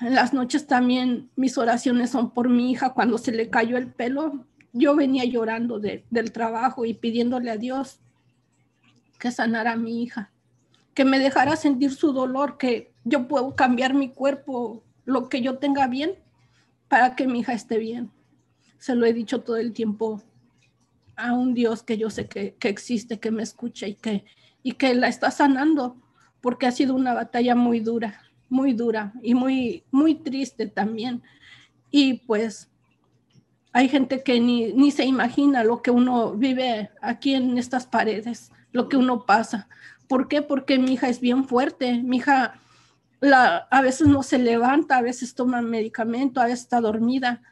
en 0.00 0.14
las 0.14 0.32
noches 0.32 0.66
también 0.66 1.30
mis 1.34 1.58
oraciones 1.58 2.10
son 2.10 2.30
por 2.30 2.48
mi 2.48 2.70
hija 2.70 2.94
cuando 2.94 3.18
se 3.18 3.32
le 3.32 3.50
cayó 3.50 3.76
el 3.76 3.88
pelo. 3.88 4.46
Yo 4.72 4.94
venía 4.94 5.24
llorando 5.24 5.80
del 5.80 6.32
trabajo 6.32 6.84
y 6.84 6.94
pidiéndole 6.94 7.50
a 7.50 7.56
Dios 7.56 7.98
que 9.18 9.32
sanara 9.32 9.72
a 9.72 9.76
mi 9.76 10.02
hija, 10.02 10.30
que 10.94 11.04
me 11.04 11.18
dejara 11.18 11.56
sentir 11.56 11.92
su 11.94 12.12
dolor, 12.12 12.58
que 12.58 12.92
yo 13.06 13.28
puedo 13.28 13.54
cambiar 13.54 13.94
mi 13.94 14.08
cuerpo, 14.08 14.82
lo 15.04 15.28
que 15.28 15.40
yo 15.40 15.58
tenga 15.58 15.86
bien, 15.86 16.16
para 16.88 17.14
que 17.14 17.28
mi 17.28 17.40
hija 17.40 17.52
esté 17.52 17.78
bien. 17.78 18.10
Se 18.78 18.96
lo 18.96 19.06
he 19.06 19.12
dicho 19.12 19.42
todo 19.42 19.56
el 19.56 19.72
tiempo 19.72 20.20
a 21.14 21.32
un 21.32 21.54
Dios 21.54 21.84
que 21.84 21.98
yo 21.98 22.10
sé 22.10 22.26
que, 22.26 22.56
existe, 22.62 23.20
que 23.20 23.30
me 23.30 23.44
escucha 23.44 23.86
y 23.86 23.94
que, 23.94 24.24
y 24.64 24.72
que 24.72 24.92
la 24.94 25.06
está 25.06 25.30
sanando, 25.30 25.96
porque 26.40 26.66
ha 26.66 26.72
sido 26.72 26.96
una 26.96 27.14
batalla 27.14 27.54
muy 27.54 27.78
dura, 27.78 28.22
muy 28.48 28.72
dura 28.72 29.12
y 29.22 29.34
muy, 29.34 29.84
muy 29.92 30.16
triste 30.16 30.66
también. 30.66 31.22
Y 31.92 32.14
pues 32.14 32.68
hay 33.72 33.88
gente 33.88 34.24
que 34.24 34.40
ni, 34.40 34.72
ni 34.72 34.90
se 34.90 35.04
imagina 35.04 35.62
lo 35.62 35.80
que 35.80 35.92
uno 35.92 36.32
vive 36.32 36.90
aquí 37.00 37.34
en 37.34 37.56
estas 37.56 37.86
paredes, 37.86 38.50
lo 38.72 38.88
que 38.88 38.96
uno 38.96 39.26
pasa. 39.26 39.68
¿Por 40.08 40.26
qué? 40.26 40.42
Porque 40.42 40.80
mi 40.80 40.94
hija 40.94 41.08
es 41.08 41.20
bien 41.20 41.44
fuerte. 41.44 42.02
Mi 42.02 42.16
hija 42.16 42.60
a 43.20 43.82
veces 43.82 44.08
no 44.08 44.22
se 44.22 44.38
levanta, 44.38 44.98
a 44.98 45.02
veces 45.02 45.34
toma 45.34 45.62
medicamento, 45.62 46.40
a 46.40 46.44
veces 46.44 46.60
está 46.60 46.80
dormida, 46.80 47.42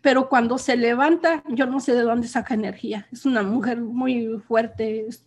pero 0.00 0.28
cuando 0.28 0.58
se 0.58 0.76
levanta, 0.76 1.42
yo 1.48 1.66
no 1.66 1.80
sé 1.80 1.94
de 1.94 2.02
dónde 2.02 2.28
saca 2.28 2.54
energía. 2.54 3.08
Es 3.10 3.26
una 3.26 3.42
mujer 3.42 3.80
muy 3.80 4.38
fuerte, 4.46 5.06
es 5.06 5.24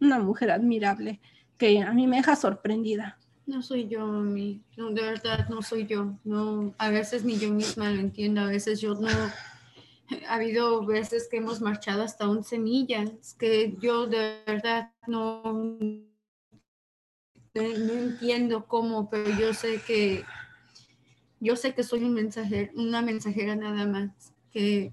una 0.00 0.18
mujer 0.18 0.50
admirable 0.50 1.20
que 1.58 1.80
a 1.80 1.92
mí 1.92 2.06
me 2.06 2.16
deja 2.16 2.34
sorprendida. 2.34 3.18
No 3.46 3.60
soy 3.62 3.88
yo, 3.88 4.06
mi, 4.06 4.62
no, 4.76 4.90
de 4.90 5.02
verdad 5.02 5.48
no 5.48 5.62
soy 5.62 5.86
yo. 5.86 6.18
No, 6.24 6.74
a 6.78 6.90
veces 6.90 7.24
ni 7.24 7.38
yo 7.38 7.52
misma 7.52 7.90
lo 7.90 8.00
entiendo, 8.00 8.40
a 8.40 8.46
veces 8.46 8.80
yo 8.80 8.94
no. 8.94 9.08
Ha 10.28 10.34
habido 10.34 10.84
veces 10.84 11.28
que 11.30 11.38
hemos 11.38 11.60
marchado 11.60 12.02
hasta 12.02 12.28
11 12.28 12.58
millas, 12.58 13.34
que 13.38 13.76
yo 13.80 14.06
de 14.06 14.42
verdad 14.46 14.92
no 15.06 15.42
no, 17.54 17.62
entiendo 17.62 18.66
cómo, 18.66 19.10
pero 19.10 19.30
yo 19.38 19.54
sé 19.54 19.80
que 19.86 20.24
yo 21.40 21.56
sé 21.56 21.74
que 21.74 21.82
soy 21.82 22.04
un 22.04 22.14
mensajero, 22.14 22.70
una 22.76 23.02
mensajera 23.02 23.56
nada 23.56 23.84
más, 23.84 24.32
que 24.52 24.92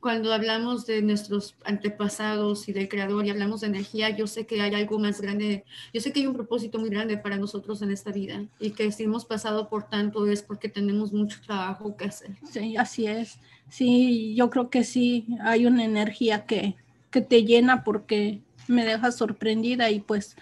cuando 0.00 0.32
hablamos 0.32 0.86
de 0.86 1.02
nuestros 1.02 1.56
antepasados 1.64 2.68
y 2.68 2.72
del 2.72 2.88
creador 2.88 3.26
y 3.26 3.30
hablamos 3.30 3.62
de 3.62 3.66
energía, 3.66 4.10
yo 4.10 4.28
sé 4.28 4.46
que 4.46 4.60
hay 4.60 4.72
algo 4.74 5.00
más 5.00 5.20
grande, 5.20 5.64
yo 5.92 6.00
sé 6.00 6.12
que 6.12 6.20
hay 6.20 6.26
un 6.28 6.34
propósito 6.34 6.78
muy 6.78 6.88
grande 6.88 7.18
para 7.18 7.36
nosotros 7.36 7.82
en 7.82 7.90
esta 7.90 8.12
vida 8.12 8.44
y 8.60 8.70
que 8.70 8.92
si 8.92 9.02
hemos 9.02 9.24
pasado 9.24 9.68
por 9.68 9.88
tanto 9.88 10.28
es 10.28 10.42
porque 10.42 10.68
tenemos 10.68 11.12
mucho 11.12 11.40
trabajo 11.44 11.96
que 11.96 12.04
hacer. 12.04 12.30
Sí, 12.48 12.76
así 12.76 13.08
es. 13.08 13.40
Sí, 13.68 14.34
yo 14.36 14.50
creo 14.50 14.70
que 14.70 14.84
sí, 14.84 15.26
hay 15.40 15.66
una 15.66 15.84
energía 15.84 16.46
que, 16.46 16.76
que 17.10 17.20
te 17.20 17.42
llena 17.42 17.82
porque 17.82 18.40
me 18.68 18.84
deja 18.84 19.10
sorprendida 19.10 19.90
y 19.90 19.98
pues 19.98 20.36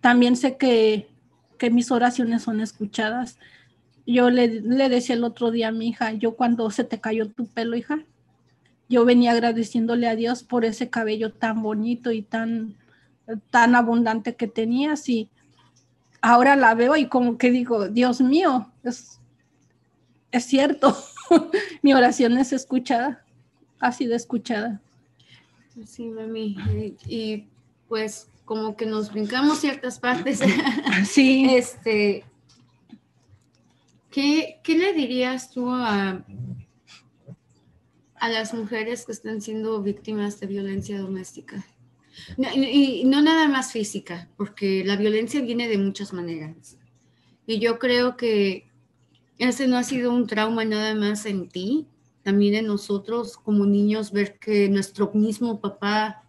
también 0.00 0.36
sé 0.36 0.56
que, 0.56 1.08
mis 1.70 1.90
oraciones 1.90 2.42
son 2.42 2.60
escuchadas. 2.60 3.38
Yo 4.06 4.30
le, 4.30 4.60
le, 4.62 4.88
decía 4.88 5.14
el 5.14 5.24
otro 5.24 5.50
día 5.50 5.68
a 5.68 5.72
mi 5.72 5.88
hija, 5.88 6.12
yo 6.12 6.34
cuando 6.34 6.70
se 6.70 6.84
te 6.84 7.00
cayó 7.00 7.28
tu 7.28 7.46
pelo, 7.46 7.76
hija, 7.76 8.02
yo 8.88 9.04
venía 9.04 9.32
agradeciéndole 9.32 10.08
a 10.08 10.16
Dios 10.16 10.42
por 10.42 10.64
ese 10.64 10.88
cabello 10.88 11.32
tan 11.32 11.62
bonito 11.62 12.10
y 12.10 12.22
tan, 12.22 12.76
tan 13.50 13.74
abundante 13.74 14.34
que 14.34 14.48
tenías 14.48 15.08
y 15.08 15.28
ahora 16.20 16.56
la 16.56 16.74
veo 16.74 16.96
y 16.96 17.06
como 17.06 17.38
que 17.38 17.50
digo, 17.50 17.88
Dios 17.88 18.20
mío, 18.20 18.70
es, 18.82 19.20
es 20.32 20.44
cierto, 20.44 20.96
mi 21.82 21.92
oración 21.92 22.36
es 22.38 22.52
escuchada, 22.52 23.24
ha 23.78 23.92
sido 23.92 24.16
escuchada. 24.16 24.80
Sí, 25.86 26.06
mami, 26.06 26.56
y 27.06 27.46
pues 27.88 28.28
como 28.50 28.74
que 28.74 28.84
nos 28.84 29.12
brincamos 29.12 29.60
ciertas 29.60 30.00
partes. 30.00 30.40
Sí. 31.08 31.46
este, 31.54 32.24
¿qué, 34.10 34.60
le 34.66 34.92
dirías 34.92 35.52
tú 35.52 35.70
a, 35.70 36.24
a 38.16 38.28
las 38.28 38.52
mujeres 38.52 39.06
que 39.06 39.12
están 39.12 39.40
siendo 39.40 39.80
víctimas 39.80 40.40
de 40.40 40.48
violencia 40.48 40.98
doméstica? 40.98 41.64
y 42.52 43.04
no 43.04 43.22
nada 43.22 43.46
más 43.46 43.70
física, 43.70 44.28
porque 44.36 44.82
la 44.84 44.96
violencia 44.96 45.40
viene 45.40 45.68
de 45.68 45.78
muchas 45.78 46.12
maneras. 46.12 46.76
Y 47.46 47.60
yo 47.60 47.78
creo 47.78 48.16
que 48.16 48.68
ese 49.38 49.68
no 49.68 49.78
ha 49.78 49.84
sido 49.84 50.12
un 50.12 50.26
trauma 50.26 50.64
nada 50.64 50.96
más 50.96 51.24
en 51.24 51.48
ti, 51.48 51.86
también 52.24 52.54
en 52.56 52.66
nosotros 52.66 53.36
como 53.36 53.64
niños, 53.64 54.10
ver 54.10 54.40
que 54.40 54.68
nuestro 54.68 55.12
mismo 55.14 55.60
papá 55.60 56.24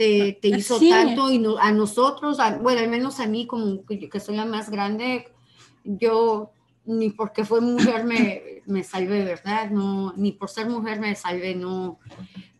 te, 0.00 0.38
te 0.40 0.48
hizo 0.48 0.80
tanto 0.80 1.30
y 1.30 1.44
a 1.60 1.72
nosotros, 1.72 2.38
bueno, 2.62 2.80
al 2.80 2.88
menos 2.88 3.20
a 3.20 3.26
mí 3.26 3.46
como 3.46 3.84
que, 3.84 4.08
que, 4.08 4.18
soy 4.18 4.34
la 4.34 4.46
más 4.46 4.70
grande, 4.70 5.28
yo 5.84 6.52
ni 6.86 7.10
porque 7.10 7.44
fue 7.44 7.60
mujer 7.60 8.04
me, 8.04 8.62
me 8.64 8.82
salvé, 8.82 9.26
¿verdad? 9.26 9.68
No, 9.68 10.14
ni 10.16 10.32
por 10.32 10.48
ser 10.48 10.70
mujer 10.70 11.00
me 11.00 11.14
salvé, 11.14 11.54
no. 11.54 11.98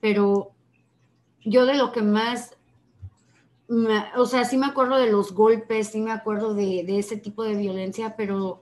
Pero 0.02 0.50
yo 1.42 1.64
de 1.64 1.78
lo 1.78 1.92
que 1.92 2.02
más, 2.02 2.58
o 4.18 4.26
sea, 4.26 4.44
sí 4.44 4.58
me 4.58 4.66
acuerdo 4.66 4.96
de 4.98 5.10
los 5.10 5.32
golpes, 5.32 5.92
sí 5.92 6.02
me 6.02 6.12
acuerdo 6.12 6.52
de, 6.52 6.84
de 6.84 6.98
ese 6.98 7.16
tipo 7.16 7.42
de 7.42 7.56
violencia, 7.56 8.16
pero 8.18 8.60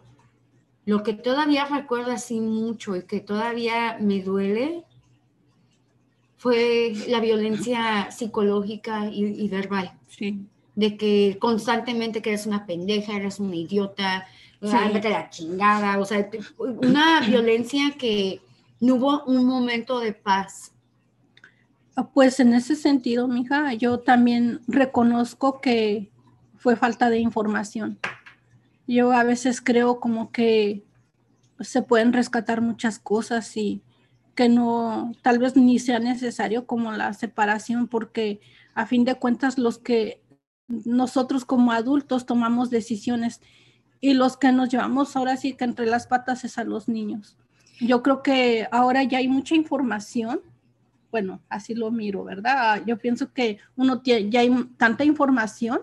lo 0.84 1.02
que 1.02 1.14
todavía 1.14 1.64
recuerdo 1.64 2.12
así 2.12 2.40
mucho 2.40 2.94
y 2.94 3.02
que 3.02 3.18
todavía 3.18 3.98
me 4.00 4.22
duele 4.22 4.84
fue 6.38 6.92
la 7.08 7.20
violencia 7.20 8.10
psicológica 8.10 9.10
y, 9.10 9.46
verbal. 9.48 9.92
Sí. 10.06 10.46
De 10.74 10.96
que 10.96 11.36
constantemente 11.40 12.22
que 12.22 12.30
eres 12.30 12.46
una 12.46 12.64
pendeja, 12.64 13.16
eres 13.16 13.40
una 13.40 13.56
idiota, 13.56 14.26
sí. 14.62 14.68
la 15.02 15.28
chingada, 15.28 15.98
o 15.98 16.04
sea, 16.04 16.30
una 16.58 17.20
violencia 17.20 17.96
que 17.98 18.40
no 18.80 18.94
hubo 18.94 19.24
un 19.24 19.44
momento 19.44 19.98
de 19.98 20.12
paz. 20.12 20.72
Ah, 21.96 22.08
pues 22.08 22.38
en 22.38 22.54
ese 22.54 22.76
sentido, 22.76 23.26
mija, 23.26 23.74
yo 23.74 23.98
también 23.98 24.60
reconozco 24.68 25.60
que 25.60 26.12
fue 26.56 26.76
falta 26.76 27.10
de 27.10 27.18
información. 27.18 27.98
Yo 28.86 29.10
a 29.12 29.24
veces 29.24 29.60
creo 29.60 29.98
como 29.98 30.30
que 30.30 30.84
se 31.58 31.82
pueden 31.82 32.12
rescatar 32.12 32.60
muchas 32.60 33.00
cosas 33.00 33.56
y 33.56 33.82
que 34.38 34.48
no, 34.48 35.10
tal 35.20 35.40
vez 35.40 35.56
ni 35.56 35.80
sea 35.80 35.98
necesario 35.98 36.64
como 36.64 36.92
la 36.92 37.12
separación, 37.12 37.88
porque 37.88 38.38
a 38.72 38.86
fin 38.86 39.04
de 39.04 39.16
cuentas 39.16 39.58
los 39.58 39.78
que 39.78 40.22
nosotros 40.68 41.44
como 41.44 41.72
adultos 41.72 42.24
tomamos 42.24 42.70
decisiones 42.70 43.40
y 44.00 44.14
los 44.14 44.36
que 44.36 44.52
nos 44.52 44.68
llevamos 44.68 45.16
ahora 45.16 45.36
sí 45.36 45.54
que 45.54 45.64
entre 45.64 45.86
las 45.86 46.06
patas 46.06 46.44
es 46.44 46.56
a 46.56 46.62
los 46.62 46.88
niños. 46.88 47.36
Yo 47.80 48.00
creo 48.04 48.22
que 48.22 48.68
ahora 48.70 49.02
ya 49.02 49.18
hay 49.18 49.26
mucha 49.26 49.56
información, 49.56 50.40
bueno, 51.10 51.40
así 51.48 51.74
lo 51.74 51.90
miro, 51.90 52.22
¿verdad? 52.22 52.84
Yo 52.86 52.96
pienso 52.96 53.32
que 53.32 53.58
uno 53.74 54.02
tiene, 54.02 54.30
ya 54.30 54.38
hay 54.38 54.54
tanta 54.76 55.04
información 55.04 55.80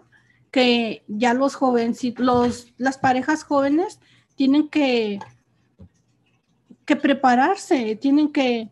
que 0.49 1.03
ya 1.09 1.33
los 1.33 1.55
jóvenes, 1.55 2.01
los, 2.19 2.73
las 2.77 2.97
parejas 2.97 3.43
jóvenes 3.43 3.99
tienen 4.37 4.69
que 4.69 5.19
que 6.85 6.95
prepararse, 6.95 7.95
tienen 7.95 8.31
que, 8.31 8.69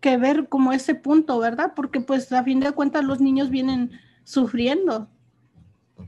que 0.00 0.16
ver 0.16 0.48
como 0.48 0.72
ese 0.72 0.94
punto, 0.94 1.38
¿verdad? 1.38 1.72
Porque 1.74 2.00
pues 2.00 2.30
a 2.32 2.44
fin 2.44 2.60
de 2.60 2.72
cuentas 2.72 3.04
los 3.04 3.20
niños 3.20 3.50
vienen 3.50 3.92
sufriendo, 4.24 5.08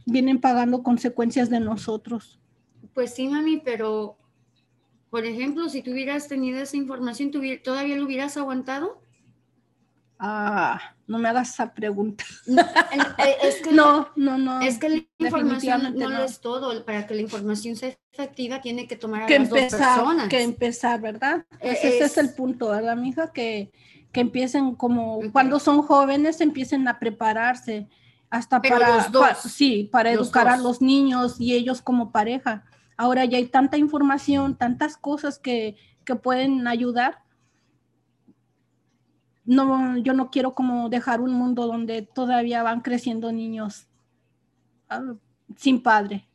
vienen 0.07 0.41
pagando 0.41 0.83
consecuencias 0.83 1.49
de 1.51 1.61
nosotros. 1.61 2.39
Pues 2.95 3.15
sí, 3.15 3.29
mami, 3.29 3.59
pero, 3.59 4.19
por 5.11 5.25
ejemplo, 5.25 5.69
si 5.69 5.83
tú 5.83 5.93
hubieras 5.93 6.29
tenido 6.29 6.61
esa 6.61 6.77
información, 6.77 7.31
¿todavía 7.65 7.97
lo 7.97 8.05
hubieras 8.05 8.37
aguantado? 8.37 9.03
Ah, 10.19 10.95
no 11.11 11.19
me 11.19 11.29
hagas 11.29 11.51
esa 11.51 11.75
pregunta. 11.75 12.25
No, 12.47 12.63
es 13.43 13.57
que 13.57 13.73
no, 13.73 14.09
no, 14.15 14.39
no. 14.39 14.61
Es 14.61 14.79
que 14.79 14.89
la 14.89 15.05
información 15.19 15.93
no, 15.97 16.23
es 16.23 16.41
todo. 16.41 16.85
Para 16.85 17.05
que 17.09 17.17
la 17.17 17.23
información 17.23 17.75
sea 17.75 17.97
efectiva, 18.13 18.61
tiene 18.61 18.87
que 18.87 18.95
tomar 18.95 19.25
a 19.25 19.27
que 19.27 19.37
las 19.37 19.49
empezar, 19.49 19.81
dos 19.81 19.89
personas. 19.89 20.29
Que 20.29 20.43
empezar, 20.43 21.01
¿verdad? 21.01 21.45
Pues 21.61 21.83
ese 21.83 22.05
es 22.05 22.17
el 22.17 22.33
punto, 22.33 22.69
¿verdad, 22.69 22.97
mija? 22.97 23.33
Que, 23.33 23.73
que 24.13 24.21
empiecen 24.21 24.77
como, 24.77 25.21
cuando 25.33 25.59
son 25.59 25.83
jóvenes, 25.83 26.41
empiecen 26.41 26.87
a 26.87 27.01
prepararse 27.01 27.89
hasta 28.31 28.63
para, 28.63 29.11
sí, 29.35 29.89
para 29.91 30.13
educar 30.13 30.47
a 30.47 30.57
los 30.59 30.81
niños 30.81 31.41
y 31.41 31.55
ellos 31.55 31.83
como 31.83 32.13
pareja. 32.13 32.65
Ahora 32.97 33.25
ya 33.25 33.39
hay 33.39 33.47
tanta 33.47 33.79
información, 33.79 34.57
tantas 34.57 34.97
cosas 34.97 35.41
que, 35.41 35.75
que 36.05 36.15
pueden 36.15 36.69
ayudar 36.69 37.19
no, 39.51 39.97
yo 39.99 40.13
no 40.13 40.31
quiero 40.31 40.55
como 40.55 40.89
dejar 40.89 41.21
un 41.21 41.33
mundo 41.33 41.67
donde 41.67 42.03
todavía 42.03 42.63
van 42.63 42.83
creciendo 42.83 43.33
niños 43.33 43.89
ah, 44.89 45.15
sin 45.57 45.83
padre. 45.83 46.29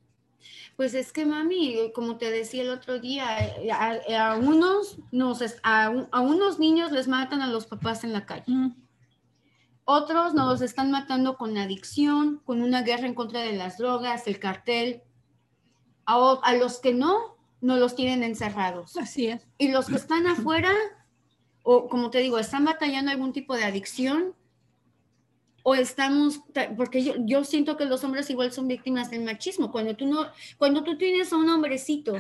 Pues 0.76 0.94
es 0.94 1.14
que 1.14 1.26
mami, 1.26 1.94
como 1.94 2.18
te 2.18 2.30
decía 2.30 2.64
el 2.64 2.72
otro 2.72 3.00
día, 3.00 3.26
a, 3.74 4.36
unos 4.36 4.98
nos, 5.14 5.42
a, 5.64 5.90
unos 5.90 6.60
niños 6.60 6.92
les 6.92 7.08
matan 7.08 7.42
a 7.42 7.48
los 7.48 7.68
papás 7.68 8.04
en 8.04 8.12
la 8.12 8.26
calle. 8.26 8.54
Otros 9.86 10.34
nos 10.34 10.48
los 10.50 10.62
están 10.62 10.92
matando 10.92 11.38
con 11.38 11.58
adicción, 11.58 12.42
con 12.44 12.62
una 12.62 12.82
guerra 12.82 13.08
en 13.08 13.14
contra 13.14 13.40
de 13.44 13.54
las 13.54 13.78
drogas, 13.78 14.28
el 14.28 14.40
cartel. 14.40 15.04
A, 16.06 16.38
a 16.44 16.54
los 16.56 16.80
que 16.80 16.94
no, 16.94 17.38
no 17.62 17.78
los 17.78 17.96
tienen 17.96 18.24
encerrados. 18.24 18.98
Así 18.98 19.28
es. 19.28 19.48
Y 19.58 19.70
los 19.70 19.86
que 19.86 19.96
están 19.96 20.28
afuera, 20.28 20.74
o 21.66 21.90
como 21.90 22.12
te 22.12 22.20
digo, 22.20 22.38
están 22.38 22.64
batallando 22.64 23.12
algún 23.12 23.34
tipo 23.34 23.56
de 23.56 23.64
adicción 23.64 24.36
o 25.64 25.74
estamos, 25.74 26.42
porque 26.78 27.04
yo, 27.04 27.16
yo, 27.18 27.44
siento 27.44 27.76
que 27.76 27.86
los 27.86 28.04
hombres 28.04 28.30
igual 28.30 28.52
son 28.52 28.68
víctimas 28.68 29.10
del 29.10 29.24
machismo. 29.24 29.72
Cuando 29.72 29.96
tú 29.96 30.06
no, 30.06 30.28
cuando 30.60 30.84
tú 30.84 30.96
tienes 30.96 31.34
a 31.34 31.38
un 31.38 31.50
hombrecito 31.50 32.14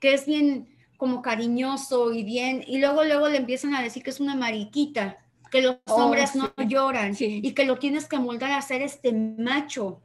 que 0.00 0.14
es 0.14 0.24
bien 0.24 0.74
como 0.96 1.20
cariñoso 1.20 2.14
y 2.14 2.24
bien, 2.24 2.64
y 2.66 2.78
luego 2.78 3.04
luego 3.04 3.28
le 3.28 3.36
empiezan 3.36 3.74
a 3.74 3.82
decir 3.82 4.02
que 4.02 4.08
es 4.08 4.20
una 4.20 4.34
mariquita, 4.34 5.18
que 5.50 5.60
los 5.60 5.76
oh, 5.86 5.96
hombres 5.96 6.34
no 6.34 6.54
lloran 6.66 7.14
y 7.18 7.52
que 7.52 7.66
lo 7.66 7.78
tienes 7.78 8.08
que 8.08 8.18
moldar 8.18 8.52
a 8.52 8.62
ser 8.62 8.80
este 8.80 9.12
macho. 9.12 10.00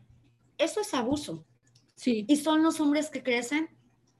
Eso 0.57 0.81
es 0.81 0.93
abuso. 0.93 1.45
Sí. 1.95 2.25
Y 2.27 2.35
son 2.35 2.63
los 2.63 2.81
hombres 2.81 3.09
que 3.09 3.23
crecen 3.23 3.69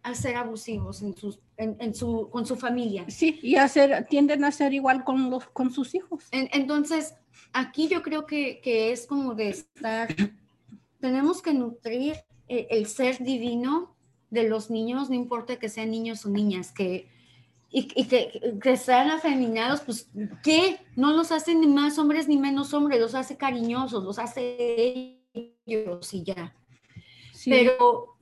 a 0.03 0.15
ser 0.15 0.37
abusivos 0.37 1.01
en 1.01 1.17
sus, 1.17 1.41
en, 1.57 1.95
su, 1.95 2.29
con 2.29 2.45
su 2.45 2.55
familia. 2.55 3.05
Sí, 3.07 3.39
y 3.41 3.55
hacer, 3.55 4.05
tienden 4.09 4.43
a 4.43 4.51
ser 4.51 4.73
igual 4.73 5.03
con, 5.03 5.29
los, 5.29 5.45
con 5.47 5.71
sus 5.71 5.95
hijos. 5.95 6.25
entonces, 6.31 7.15
aquí 7.53 7.87
yo 7.87 8.03
creo 8.03 8.25
que, 8.25 8.61
que, 8.61 8.91
es 8.91 9.07
como 9.07 9.33
de 9.33 9.49
estar, 9.49 10.09
tenemos 10.99 11.41
que 11.41 11.53
nutrir 11.53 12.15
el, 12.47 12.85
ser 12.85 13.23
divino 13.23 13.95
de 14.29 14.47
los 14.47 14.69
niños, 14.69 15.09
no 15.09 15.15
importa 15.15 15.57
que 15.57 15.69
sean 15.69 15.91
niños 15.91 16.25
o 16.25 16.29
niñas, 16.29 16.71
que, 16.71 17.09
y, 17.69 17.87
y 17.95 18.05
que, 18.05 18.57
que, 18.61 18.77
sean 18.77 19.09
afeminados, 19.09 19.81
pues, 19.81 20.09
¿qué? 20.43 20.79
No 20.95 21.11
los 21.13 21.31
hace 21.31 21.55
ni 21.55 21.67
más 21.67 21.97
hombres 21.97 22.27
ni 22.27 22.37
menos 22.37 22.73
hombres, 22.73 22.99
los 22.99 23.15
hace 23.15 23.35
cariñosos, 23.35 24.03
los 24.03 24.19
hace 24.19 25.21
ellos 25.33 26.13
y 26.13 26.23
ya. 26.23 26.55
Pero 27.45 28.16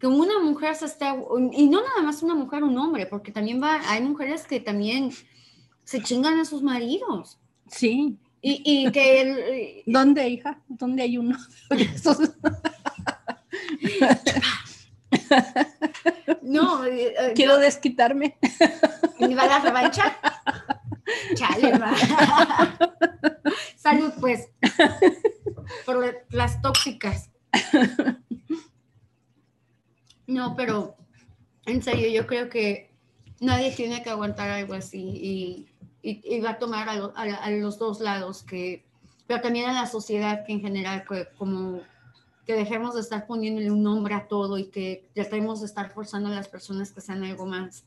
que 0.00 0.06
una 0.06 0.38
mujer 0.38 0.74
se 0.74 0.86
esté, 0.86 1.06
y 1.52 1.68
no 1.68 1.82
nada 1.82 2.02
más 2.02 2.22
una 2.22 2.34
mujer, 2.34 2.64
un 2.64 2.78
hombre, 2.78 3.04
porque 3.04 3.30
también 3.30 3.62
va, 3.62 3.80
hay 3.86 4.00
mujeres 4.00 4.44
que 4.46 4.58
también 4.58 5.12
se 5.84 6.02
chingan 6.02 6.40
a 6.40 6.46
sus 6.46 6.62
maridos. 6.62 7.38
Sí. 7.68 8.16
Y, 8.40 8.62
y 8.64 8.90
que... 8.92 9.84
¿Dónde, 9.86 10.26
hija? 10.26 10.58
¿Dónde 10.68 11.02
hay 11.02 11.18
uno? 11.18 11.36
no. 16.42 16.84
Eh, 16.90 17.14
eh, 17.18 17.32
Quiero 17.34 17.58
desquitarme. 17.58 18.38
¿Me 19.18 19.34
va 19.34 19.42
a 19.44 19.48
dar 19.48 19.62
revancha? 19.62 20.18
Chale, 21.34 21.78
va. 21.78 21.94
Salud, 23.76 24.12
pues. 24.18 24.48
Por 25.84 26.24
las 26.30 26.60
tóxicas. 26.62 27.30
No, 30.30 30.54
pero 30.54 30.94
en 31.66 31.82
serio, 31.82 32.08
yo 32.08 32.24
creo 32.24 32.48
que 32.48 32.92
nadie 33.40 33.72
tiene 33.72 34.00
que 34.00 34.10
aguantar 34.10 34.48
algo 34.48 34.74
así 34.74 35.66
y, 36.02 36.40
va 36.40 36.50
a 36.50 36.58
tomar 36.58 36.88
a, 36.88 37.50
los 37.50 37.78
dos 37.80 38.00
lados, 38.00 38.44
que, 38.44 38.84
pero 39.26 39.40
también 39.40 39.68
a 39.68 39.72
la 39.72 39.86
sociedad 39.86 40.46
que 40.46 40.52
en 40.52 40.60
general, 40.60 41.04
como 41.36 41.80
que 42.46 42.54
dejemos 42.54 42.94
de 42.94 43.00
estar 43.00 43.26
poniéndole 43.26 43.72
un 43.72 43.82
nombre 43.82 44.14
a 44.14 44.28
todo 44.28 44.56
y 44.56 44.66
que 44.66 45.10
tratemos 45.14 45.60
de 45.60 45.66
estar 45.66 45.90
forzando 45.90 46.28
a 46.28 46.32
las 46.32 46.46
personas 46.46 46.92
que 46.92 47.00
sean 47.00 47.24
algo 47.24 47.44
más. 47.44 47.84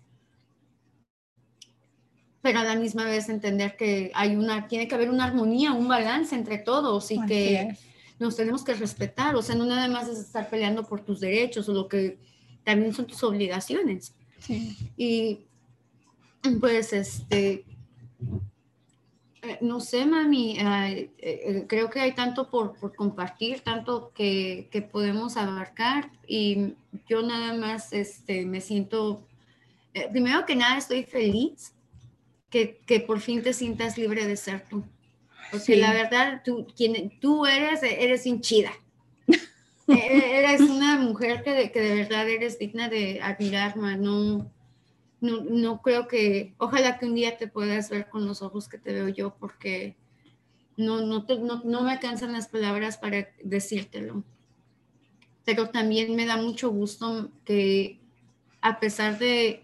Pero 2.42 2.60
a 2.60 2.66
la 2.66 2.76
misma 2.76 3.06
vez 3.06 3.30
entender 3.30 3.78
que 3.78 4.12
hay 4.14 4.36
una, 4.36 4.68
tiene 4.68 4.90
que 4.90 4.96
haber 4.96 5.10
una 5.10 5.24
armonía, 5.24 5.72
un 5.72 5.88
balance 5.88 6.36
entre 6.36 6.58
todos 6.58 7.10
y 7.10 7.26
que 7.26 7.78
nos 8.20 8.36
tenemos 8.36 8.66
que 8.66 8.74
respetar. 8.74 9.34
O 9.38 9.42
sea, 9.42 9.56
no 9.56 9.66
nada 9.66 9.88
más 9.88 10.10
es 10.10 10.20
estar 10.20 10.50
peleando 10.50 10.84
por 10.84 11.00
tus 11.02 11.22
derechos 11.22 11.70
o 11.70 11.74
lo 11.74 11.88
que 11.88 12.18
también 12.64 12.94
son 12.94 13.08
tus 13.08 13.24
obligaciones. 13.24 14.14
Y 14.98 15.40
pues, 16.60 16.94
este, 16.94 17.66
eh, 19.44 19.58
no 19.60 19.82
sé, 19.82 20.06
mami, 20.06 20.58
eh, 20.58 21.12
eh, 21.18 21.66
creo 21.68 21.90
que 21.90 22.00
hay 22.00 22.14
tanto 22.14 22.50
por, 22.50 22.78
por 22.80 22.96
compartir, 22.96 23.60
tanto 23.60 24.14
que, 24.14 24.70
que, 24.72 24.82
podemos 24.82 25.36
abarcar 25.36 26.12
y 26.26 26.76
yo 27.10 27.22
nada 27.24 27.54
más 27.54 27.92
este, 27.92 28.46
me 28.46 28.62
siento, 28.62 29.28
primero 30.12 30.46
que 30.46 30.56
nada 30.56 30.78
estoy 30.78 31.04
feliz 31.04 31.74
que, 32.50 32.80
que, 32.86 33.02
por 33.02 33.20
fin 33.20 33.44
te 33.44 33.52
sientas 33.52 33.98
libre 33.98 34.26
de 34.26 34.38
ser 34.38 34.64
tú. 34.70 34.86
Porque 35.52 35.76
la 35.76 35.92
verdad, 35.92 36.42
tú, 36.46 36.66
quien, 36.76 37.20
tú 37.20 37.46
eres, 37.46 37.84
eres 37.84 38.26
hinchida. 38.26 38.72
E-, 39.88 40.40
eres 40.40 40.62
una 40.62 40.98
mujer 40.98 41.44
que 41.44 41.52
de, 41.54 41.72
que 41.72 41.82
de 41.82 41.96
verdad 41.96 42.30
eres 42.30 42.60
digna 42.60 42.90
de 42.90 43.22
admirar, 43.22 43.78
no, 43.78 44.52
no, 45.22 45.42
no 45.42 45.82
creo 45.82 46.08
que, 46.08 46.54
ojalá 46.58 46.98
que 46.98 47.06
un 47.06 47.16
día 47.16 47.38
te 47.38 47.48
puedas 47.48 47.90
ver 47.90 48.10
con 48.10 48.26
los 48.26 48.42
ojos 48.42 48.68
que 48.68 48.78
te 48.78 48.94
veo 48.94 49.10
yo, 49.10 49.36
porque 49.36 49.96
no, 50.78 51.02
no, 51.02 51.26
no, 51.28 51.62
no 51.64 51.84
me 51.84 51.92
alcanzan 51.92 52.34
las 52.34 52.48
palabras 52.48 52.98
para 52.98 53.30
decírtelo. 53.44 54.24
Pero 55.46 55.70
también 55.70 56.16
me 56.16 56.26
da 56.26 56.38
mucho 56.38 56.70
gusto 56.70 57.30
que 57.44 58.00
a 58.62 58.80
pesar 58.80 59.20
de, 59.20 59.64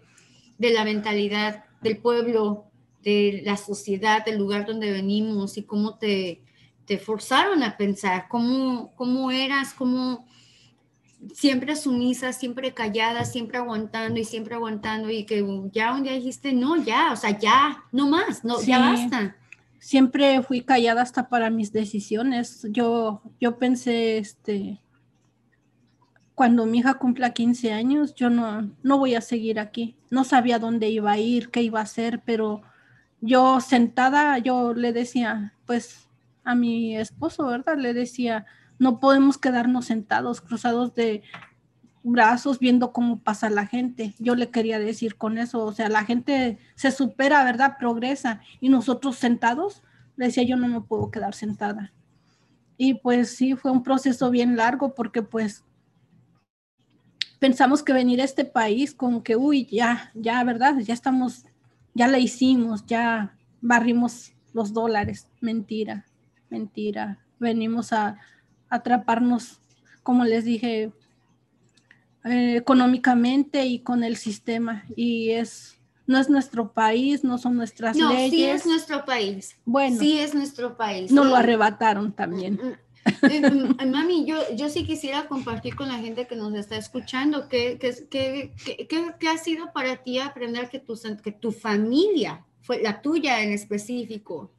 de 0.58 0.70
la 0.70 0.84
mentalidad 0.84 1.64
del 1.80 1.96
pueblo, 1.96 2.66
de 3.02 3.40
la 3.44 3.56
sociedad, 3.56 4.24
del 4.24 4.38
lugar 4.38 4.66
donde 4.66 4.92
venimos 4.92 5.56
y 5.56 5.62
cómo 5.62 5.96
te, 5.96 6.42
te 6.90 6.98
forzaron 6.98 7.62
a 7.62 7.76
pensar, 7.76 8.26
cómo, 8.28 8.92
cómo 8.96 9.30
eras, 9.30 9.74
cómo 9.74 10.26
siempre 11.32 11.76
sumisa, 11.76 12.32
siempre 12.32 12.74
callada, 12.74 13.24
siempre 13.24 13.58
aguantando 13.58 14.18
y 14.18 14.24
siempre 14.24 14.56
aguantando 14.56 15.08
y 15.08 15.24
que 15.24 15.46
ya 15.72 15.94
un 15.94 16.02
día 16.02 16.14
dijiste, 16.14 16.52
no, 16.52 16.74
ya, 16.82 17.12
o 17.12 17.16
sea, 17.16 17.38
ya, 17.38 17.84
no 17.92 18.08
más, 18.08 18.42
no, 18.44 18.60
ya 18.60 18.80
basta. 18.80 19.36
Siempre 19.78 20.42
fui 20.42 20.62
callada 20.62 21.02
hasta 21.02 21.28
para 21.28 21.48
mis 21.48 21.72
decisiones. 21.72 22.66
Yo, 22.70 23.22
yo 23.40 23.56
pensé, 23.56 24.18
este, 24.18 24.80
cuando 26.34 26.66
mi 26.66 26.78
hija 26.78 26.94
cumpla 26.94 27.32
15 27.32 27.72
años, 27.72 28.16
yo 28.16 28.30
no, 28.30 28.68
no 28.82 28.98
voy 28.98 29.14
a 29.14 29.20
seguir 29.20 29.60
aquí. 29.60 29.96
No 30.10 30.24
sabía 30.24 30.58
dónde 30.58 30.88
iba 30.88 31.12
a 31.12 31.18
ir, 31.18 31.50
qué 31.50 31.62
iba 31.62 31.78
a 31.78 31.84
hacer, 31.84 32.20
pero 32.24 32.62
yo 33.20 33.60
sentada, 33.60 34.38
yo 34.38 34.74
le 34.74 34.92
decía, 34.92 35.54
pues 35.66 36.09
a 36.50 36.54
mi 36.54 36.96
esposo, 36.96 37.46
¿verdad? 37.46 37.76
Le 37.78 37.94
decía, 37.94 38.46
no 38.78 38.98
podemos 38.98 39.38
quedarnos 39.38 39.86
sentados, 39.86 40.40
cruzados 40.40 40.94
de 40.94 41.22
brazos, 42.02 42.58
viendo 42.58 42.92
cómo 42.92 43.20
pasa 43.20 43.50
la 43.50 43.66
gente. 43.66 44.14
Yo 44.18 44.34
le 44.34 44.50
quería 44.50 44.78
decir 44.78 45.16
con 45.16 45.38
eso, 45.38 45.64
o 45.64 45.72
sea, 45.72 45.88
la 45.88 46.04
gente 46.04 46.58
se 46.74 46.90
supera, 46.90 47.44
¿verdad? 47.44 47.76
Progresa. 47.78 48.40
Y 48.60 48.70
nosotros 48.70 49.16
sentados, 49.16 49.82
le 50.16 50.26
decía, 50.26 50.44
yo 50.44 50.56
no 50.56 50.66
me 50.66 50.80
puedo 50.80 51.10
quedar 51.10 51.34
sentada. 51.34 51.92
Y 52.76 52.94
pues 52.94 53.36
sí, 53.36 53.54
fue 53.54 53.70
un 53.70 53.82
proceso 53.82 54.30
bien 54.30 54.56
largo 54.56 54.94
porque 54.94 55.22
pues 55.22 55.62
pensamos 57.38 57.82
que 57.82 57.92
venir 57.92 58.22
a 58.22 58.24
este 58.24 58.46
país 58.46 58.94
como 58.94 59.22
que, 59.22 59.36
uy, 59.36 59.66
ya, 59.66 60.10
ya, 60.14 60.42
¿verdad? 60.42 60.78
Ya 60.78 60.94
estamos, 60.94 61.44
ya 61.94 62.08
la 62.08 62.18
hicimos, 62.18 62.86
ya 62.86 63.36
barrimos 63.60 64.32
los 64.54 64.72
dólares. 64.72 65.28
Mentira 65.40 66.06
mentira. 66.50 67.18
Venimos 67.38 67.92
a, 67.92 68.18
atraparnos, 68.68 69.60
como 70.02 70.24
les 70.24 70.44
dije, 70.44 70.92
eh, 72.24 72.56
económicamente 72.56 73.66
y 73.66 73.80
con 73.80 74.04
el 74.04 74.16
sistema. 74.16 74.84
Y 74.96 75.30
es, 75.30 75.78
no 76.06 76.18
es 76.18 76.30
nuestro 76.30 76.72
país, 76.72 77.24
no 77.24 77.38
son 77.38 77.56
nuestras 77.56 77.96
leyes. 77.96 78.10
No, 78.10 78.30
sí 78.30 78.44
es 78.44 78.66
nuestro 78.66 79.04
país. 79.04 79.56
Bueno. 79.64 79.98
Sí 79.98 80.18
es 80.18 80.34
nuestro 80.34 80.76
país. 80.76 81.10
No 81.10 81.24
lo 81.24 81.36
arrebataron 81.36 82.12
también. 82.12 82.54
Mm, 82.54 82.66
mm. 82.68 82.90
Eh, 83.22 83.50
mm, 83.50 83.90
mami, 83.90 84.26
yo, 84.26 84.36
yo 84.54 84.68
sí 84.68 84.84
quisiera 84.84 85.26
compartir 85.26 85.74
con 85.74 85.88
la 85.88 85.98
gente 85.98 86.26
que 86.26 86.36
nos 86.36 86.54
está 86.54 86.76
escuchando 86.76 87.48
qué 87.48 87.78
que, 87.78 88.52
que, 88.86 89.28
ha 89.28 89.38
sido 89.38 89.72
para 89.72 89.96
ti 90.02 90.18
aprender 90.18 90.68
que 90.68 90.80
tu, 90.80 90.98
que 91.22 91.32
tu 91.32 91.50
familia, 91.50 92.44
fue 92.60 92.82
la 92.82 93.00
tuya 93.00 93.42
en 93.42 93.52
específico, 93.52 94.52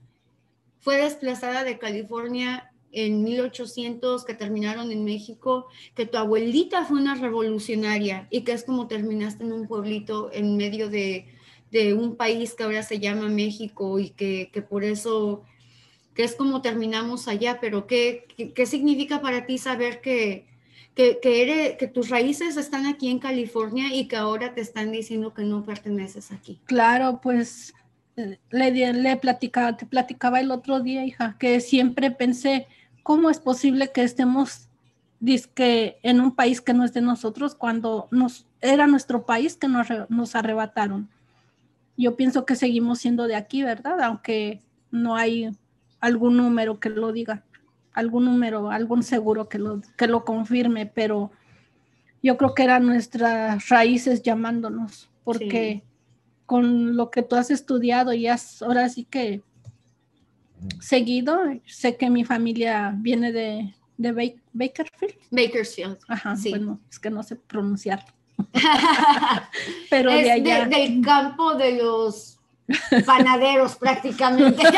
fue 0.81 0.97
desplazada 0.97 1.63
de 1.63 1.77
California 1.77 2.71
en 2.91 3.23
1800 3.23 4.25
que 4.25 4.33
terminaron 4.33 4.91
en 4.91 5.05
México, 5.05 5.67
que 5.95 6.05
tu 6.05 6.17
abuelita 6.17 6.85
fue 6.85 6.99
una 6.99 7.15
revolucionaria 7.15 8.27
y 8.29 8.41
que 8.41 8.51
es 8.51 8.63
como 8.63 8.87
terminaste 8.87 9.43
en 9.43 9.53
un 9.53 9.67
pueblito 9.67 10.29
en 10.33 10.57
medio 10.57 10.89
de, 10.89 11.27
un 11.95 12.17
país 12.17 12.53
que 12.53 12.63
ahora 12.63 12.83
se 12.83 12.99
llama 12.99 13.29
México 13.29 13.97
y 13.97 14.09
que, 14.09 14.49
por 14.69 14.83
eso, 14.83 15.43
que 16.13 16.25
es 16.25 16.35
como 16.35 16.61
terminamos 16.61 17.29
allá, 17.29 17.59
pero 17.61 17.87
¿qué, 17.87 18.25
qué, 18.53 18.65
significa 18.65 19.21
para 19.21 19.45
ti 19.45 19.57
saber 19.57 20.01
que, 20.01 20.47
que, 20.95 21.19
eres, 21.23 21.77
que 21.77 21.87
tus 21.87 22.09
raíces 22.09 22.57
están 22.57 22.87
aquí 22.87 23.09
en 23.09 23.19
California 23.19 23.95
y 23.95 24.09
que 24.09 24.17
ahora 24.17 24.53
te 24.53 24.59
están 24.59 24.91
diciendo 24.91 25.33
que 25.33 25.43
no 25.43 25.63
perteneces 25.63 26.33
aquí? 26.33 26.59
Claro, 26.65 27.21
pues 27.23 27.73
le, 28.15 28.93
le 28.93 29.17
platicaba, 29.17 30.39
el 30.39 30.51
otro 30.51 30.79
día, 30.79 31.05
hija, 31.05 31.35
que 31.39 31.59
siempre 31.59 32.11
pensé, 32.11 32.67
¿cómo 33.03 33.29
es 33.29 33.39
posible 33.39 33.91
que 33.91 34.03
estemos 34.03 34.67
disque, 35.19 35.97
en 36.03 36.19
un 36.19 36.35
país 36.35 36.61
que 36.61 36.73
no 36.73 36.83
es 36.83 36.93
de 36.93 37.01
nosotros 37.01 37.55
cuando 37.55 38.07
nos, 38.11 38.47
era 38.59 38.87
nuestro 38.87 39.25
país 39.25 39.55
que 39.55 39.67
nos, 39.67 39.87
nos 40.09 40.35
arrebataron? 40.35 41.09
Yo 41.97 42.15
pienso 42.15 42.45
que 42.45 42.55
seguimos 42.55 42.99
siendo 42.99 43.27
de 43.27 43.35
aquí, 43.35 43.63
¿verdad? 43.63 44.01
Aunque 44.01 44.61
no 44.91 45.15
hay 45.15 45.49
algún 45.99 46.37
número 46.37 46.79
que 46.79 46.89
lo 46.89 47.11
diga, 47.11 47.43
algún 47.93 48.25
número, 48.25 48.71
algún 48.71 49.03
seguro 49.03 49.49
que 49.49 49.59
lo, 49.59 49.81
que 49.97 50.07
lo 50.07 50.25
confirme, 50.25 50.85
pero 50.85 51.31
yo 52.23 52.37
creo 52.37 52.53
que 52.53 52.63
eran 52.63 52.85
nuestras 52.85 53.69
raíces 53.69 54.21
llamándonos, 54.21 55.09
porque 55.23 55.83
con 56.51 56.97
lo 56.97 57.09
que 57.11 57.21
tú 57.21 57.37
has 57.37 57.49
estudiado 57.49 58.11
y 58.11 58.27
has, 58.27 58.61
ahora 58.61 58.89
sí 58.89 59.05
que 59.05 59.41
seguido. 60.81 61.39
Sé 61.65 61.95
que 61.95 62.09
mi 62.09 62.25
familia 62.25 62.93
viene 62.93 63.31
de, 63.31 63.73
de 63.95 64.35
Bakerfield. 64.51 65.15
Bakersfield. 65.31 65.97
Ajá, 66.09 66.35
sí. 66.35 66.49
bueno, 66.49 66.81
es 66.89 66.99
que 66.99 67.09
no 67.09 67.23
sé 67.23 67.37
pronunciar. 67.37 68.03
Pero 69.89 70.11
de 70.11 70.29
allá. 70.29 70.65
del 70.65 70.99
campo 70.99 71.55
de 71.55 71.77
los 71.81 72.37
panaderos 73.05 73.77
prácticamente. 73.77 74.61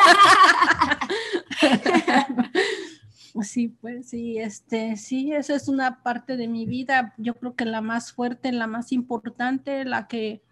Sí, 3.41 3.69
pues 3.69 4.09
sí, 4.09 4.37
este, 4.37 4.95
sí, 4.95 5.33
esa 5.33 5.55
es 5.55 5.67
una 5.67 6.03
parte 6.03 6.37
de 6.37 6.47
mi 6.47 6.67
vida, 6.67 7.15
yo 7.17 7.33
creo 7.33 7.55
que 7.55 7.65
la 7.65 7.81
más 7.81 8.13
fuerte, 8.13 8.51
la 8.51 8.67
más 8.67 8.91
importante, 8.91 9.85
la 9.85 10.07
que 10.07 10.43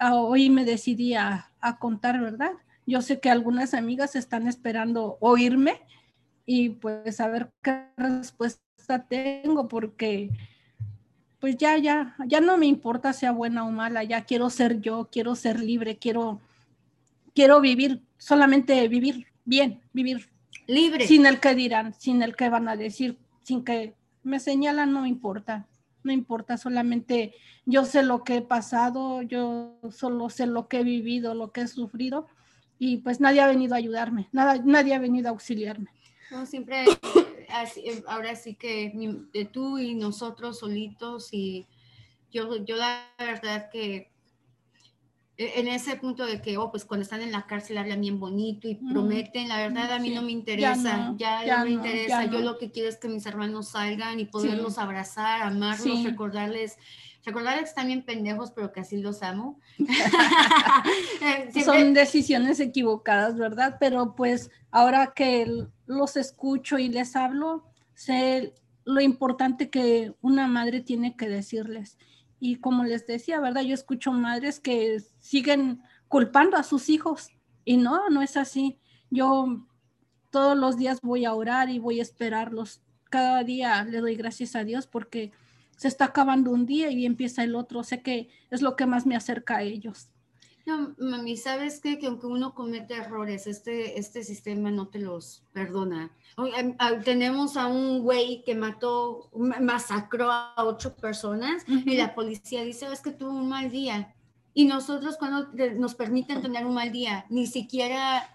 hoy 0.00 0.50
me 0.50 0.64
decidí 0.64 1.14
a 1.14 1.50
contar, 1.78 2.20
¿verdad? 2.20 2.52
Yo 2.86 3.02
sé 3.02 3.20
que 3.20 3.28
algunas 3.28 3.74
amigas 3.74 4.16
están 4.16 4.48
esperando 4.48 5.18
oírme 5.20 5.82
y 6.46 6.70
pues 6.70 7.20
a 7.20 7.28
ver 7.28 7.50
qué 7.60 7.84
respuesta 7.98 9.06
tengo 9.06 9.68
porque 9.68 10.30
pues 11.38 11.58
ya, 11.58 11.76
ya, 11.76 12.16
ya 12.26 12.40
no 12.40 12.56
me 12.56 12.64
importa 12.64 13.12
sea 13.12 13.32
buena 13.32 13.66
o 13.66 13.70
mala, 13.70 14.02
ya 14.04 14.24
quiero 14.24 14.48
ser 14.48 14.80
yo, 14.80 15.10
quiero 15.12 15.36
ser 15.36 15.60
libre, 15.60 15.98
quiero, 15.98 16.40
quiero 17.34 17.60
vivir, 17.60 18.02
solamente 18.16 18.88
vivir 18.88 19.26
bien, 19.44 19.82
vivir 19.92 20.30
libre. 20.66 21.06
Sin 21.06 21.26
el 21.26 21.40
que 21.40 21.54
dirán, 21.54 21.92
sin 21.92 22.22
el 22.22 22.34
que 22.34 22.48
van 22.48 22.68
a 22.68 22.76
decir, 22.76 23.18
sin 23.42 23.62
que 23.62 23.94
me 24.22 24.40
señalan, 24.40 24.94
no 24.94 25.04
importa, 25.04 25.66
no 26.08 26.12
importa, 26.14 26.56
solamente 26.56 27.34
yo 27.66 27.84
sé 27.84 28.02
lo 28.02 28.24
que 28.24 28.36
he 28.36 28.42
pasado, 28.42 29.20
yo 29.20 29.78
solo 29.90 30.30
sé 30.30 30.46
lo 30.46 30.66
que 30.66 30.80
he 30.80 30.84
vivido, 30.84 31.34
lo 31.34 31.52
que 31.52 31.60
he 31.60 31.68
sufrido 31.68 32.26
y 32.78 32.98
pues 32.98 33.20
nadie 33.20 33.42
ha 33.42 33.46
venido 33.46 33.74
a 33.74 33.78
ayudarme, 33.78 34.28
nada, 34.32 34.56
nadie 34.64 34.94
ha 34.94 34.98
venido 34.98 35.28
a 35.28 35.32
auxiliarme. 35.32 35.90
No, 36.30 36.46
siempre, 36.46 36.84
eh, 36.84 38.02
ahora 38.06 38.36
sí 38.36 38.54
que 38.54 38.90
tú 39.52 39.78
y 39.78 39.94
nosotros 39.94 40.60
solitos 40.60 41.28
y 41.32 41.66
yo, 42.32 42.56
yo 42.64 42.76
la 42.76 43.06
verdad 43.18 43.68
que 43.70 44.10
en 45.38 45.68
ese 45.68 45.96
punto 45.96 46.26
de 46.26 46.42
que, 46.42 46.58
oh, 46.58 46.70
pues 46.70 46.84
cuando 46.84 47.02
están 47.02 47.22
en 47.22 47.32
la 47.32 47.46
cárcel 47.46 47.78
hablan 47.78 48.00
bien 48.00 48.18
bonito 48.18 48.68
y 48.68 48.74
prometen, 48.74 49.48
la 49.48 49.56
verdad 49.56 49.92
a 49.92 49.98
mí 49.98 50.10
no 50.10 50.22
me 50.22 50.32
interesa, 50.32 51.14
ya 51.16 51.58
no, 51.58 51.64
me 51.64 51.70
interesa, 51.70 52.24
yo 52.26 52.40
lo 52.40 52.58
que 52.58 52.70
quiero 52.70 52.88
es 52.88 52.96
que 52.96 53.08
mis 53.08 53.24
hermanos 53.24 53.68
salgan 53.68 54.18
y 54.18 54.24
poderlos 54.24 54.78
abrazar, 54.78 55.42
amarlos, 55.42 56.04
recordarles 56.04 56.76
Recordar 57.28 57.58
que 57.58 57.64
están 57.64 57.88
bien 57.88 58.02
pendejos, 58.04 58.52
pero 58.52 58.72
que 58.72 58.80
así 58.80 58.96
los 58.96 59.22
amo. 59.22 59.60
Son 61.64 61.92
decisiones 61.92 62.58
equivocadas, 62.58 63.36
¿verdad? 63.36 63.76
Pero 63.78 64.14
pues 64.14 64.50
ahora 64.70 65.12
que 65.14 65.66
los 65.84 66.16
escucho 66.16 66.78
y 66.78 66.88
les 66.88 67.16
hablo, 67.16 67.66
sé 67.94 68.54
lo 68.84 69.02
importante 69.02 69.68
que 69.68 70.14
una 70.22 70.46
madre 70.46 70.80
tiene 70.80 71.16
que 71.16 71.28
decirles. 71.28 71.98
Y 72.40 72.56
como 72.56 72.84
les 72.84 73.06
decía, 73.06 73.40
¿verdad? 73.40 73.62
Yo 73.62 73.74
escucho 73.74 74.12
madres 74.12 74.60
que 74.60 75.02
siguen 75.20 75.82
culpando 76.08 76.56
a 76.56 76.62
sus 76.62 76.88
hijos 76.88 77.30
y 77.64 77.76
no, 77.76 78.08
no 78.10 78.22
es 78.22 78.36
así. 78.36 78.78
Yo 79.10 79.66
todos 80.30 80.56
los 80.56 80.76
días 80.76 81.00
voy 81.02 81.24
a 81.24 81.34
orar 81.34 81.68
y 81.70 81.78
voy 81.78 82.00
a 82.00 82.02
esperarlos. 82.02 82.82
Cada 83.10 83.42
día 83.44 83.82
le 83.84 83.98
doy 83.98 84.14
gracias 84.14 84.54
a 84.54 84.64
Dios 84.64 84.86
porque 84.86 85.32
se 85.76 85.88
está 85.88 86.06
acabando 86.06 86.50
un 86.50 86.66
día 86.66 86.90
y 86.90 87.06
empieza 87.06 87.44
el 87.44 87.54
otro. 87.54 87.82
Sé 87.82 88.02
que 88.02 88.28
es 88.50 88.62
lo 88.62 88.76
que 88.76 88.86
más 88.86 89.06
me 89.06 89.16
acerca 89.16 89.56
a 89.56 89.62
ellos. 89.62 90.10
No, 90.68 90.94
mami, 90.98 91.38
¿sabes 91.38 91.80
qué? 91.80 91.98
Que 91.98 92.08
aunque 92.08 92.26
uno 92.26 92.54
comete 92.54 92.92
errores, 92.92 93.46
este, 93.46 93.98
este 93.98 94.22
sistema 94.22 94.70
no 94.70 94.88
te 94.88 94.98
los 94.98 95.42
perdona. 95.54 96.12
Tenemos 97.06 97.56
a 97.56 97.68
un 97.68 98.02
güey 98.02 98.44
que 98.44 98.54
mató, 98.54 99.30
masacró 99.32 100.30
a 100.30 100.52
ocho 100.58 100.94
personas 100.94 101.64
y 101.66 101.96
la 101.96 102.14
policía 102.14 102.64
dice, 102.64 102.86
es 102.92 103.00
que 103.00 103.12
tuvo 103.12 103.30
un 103.30 103.48
mal 103.48 103.70
día. 103.70 104.14
Y 104.52 104.66
nosotros 104.66 105.16
cuando 105.16 105.48
nos 105.76 105.94
permiten 105.94 106.42
tener 106.42 106.66
un 106.66 106.74
mal 106.74 106.92
día, 106.92 107.24
ni 107.30 107.46
siquiera 107.46 108.28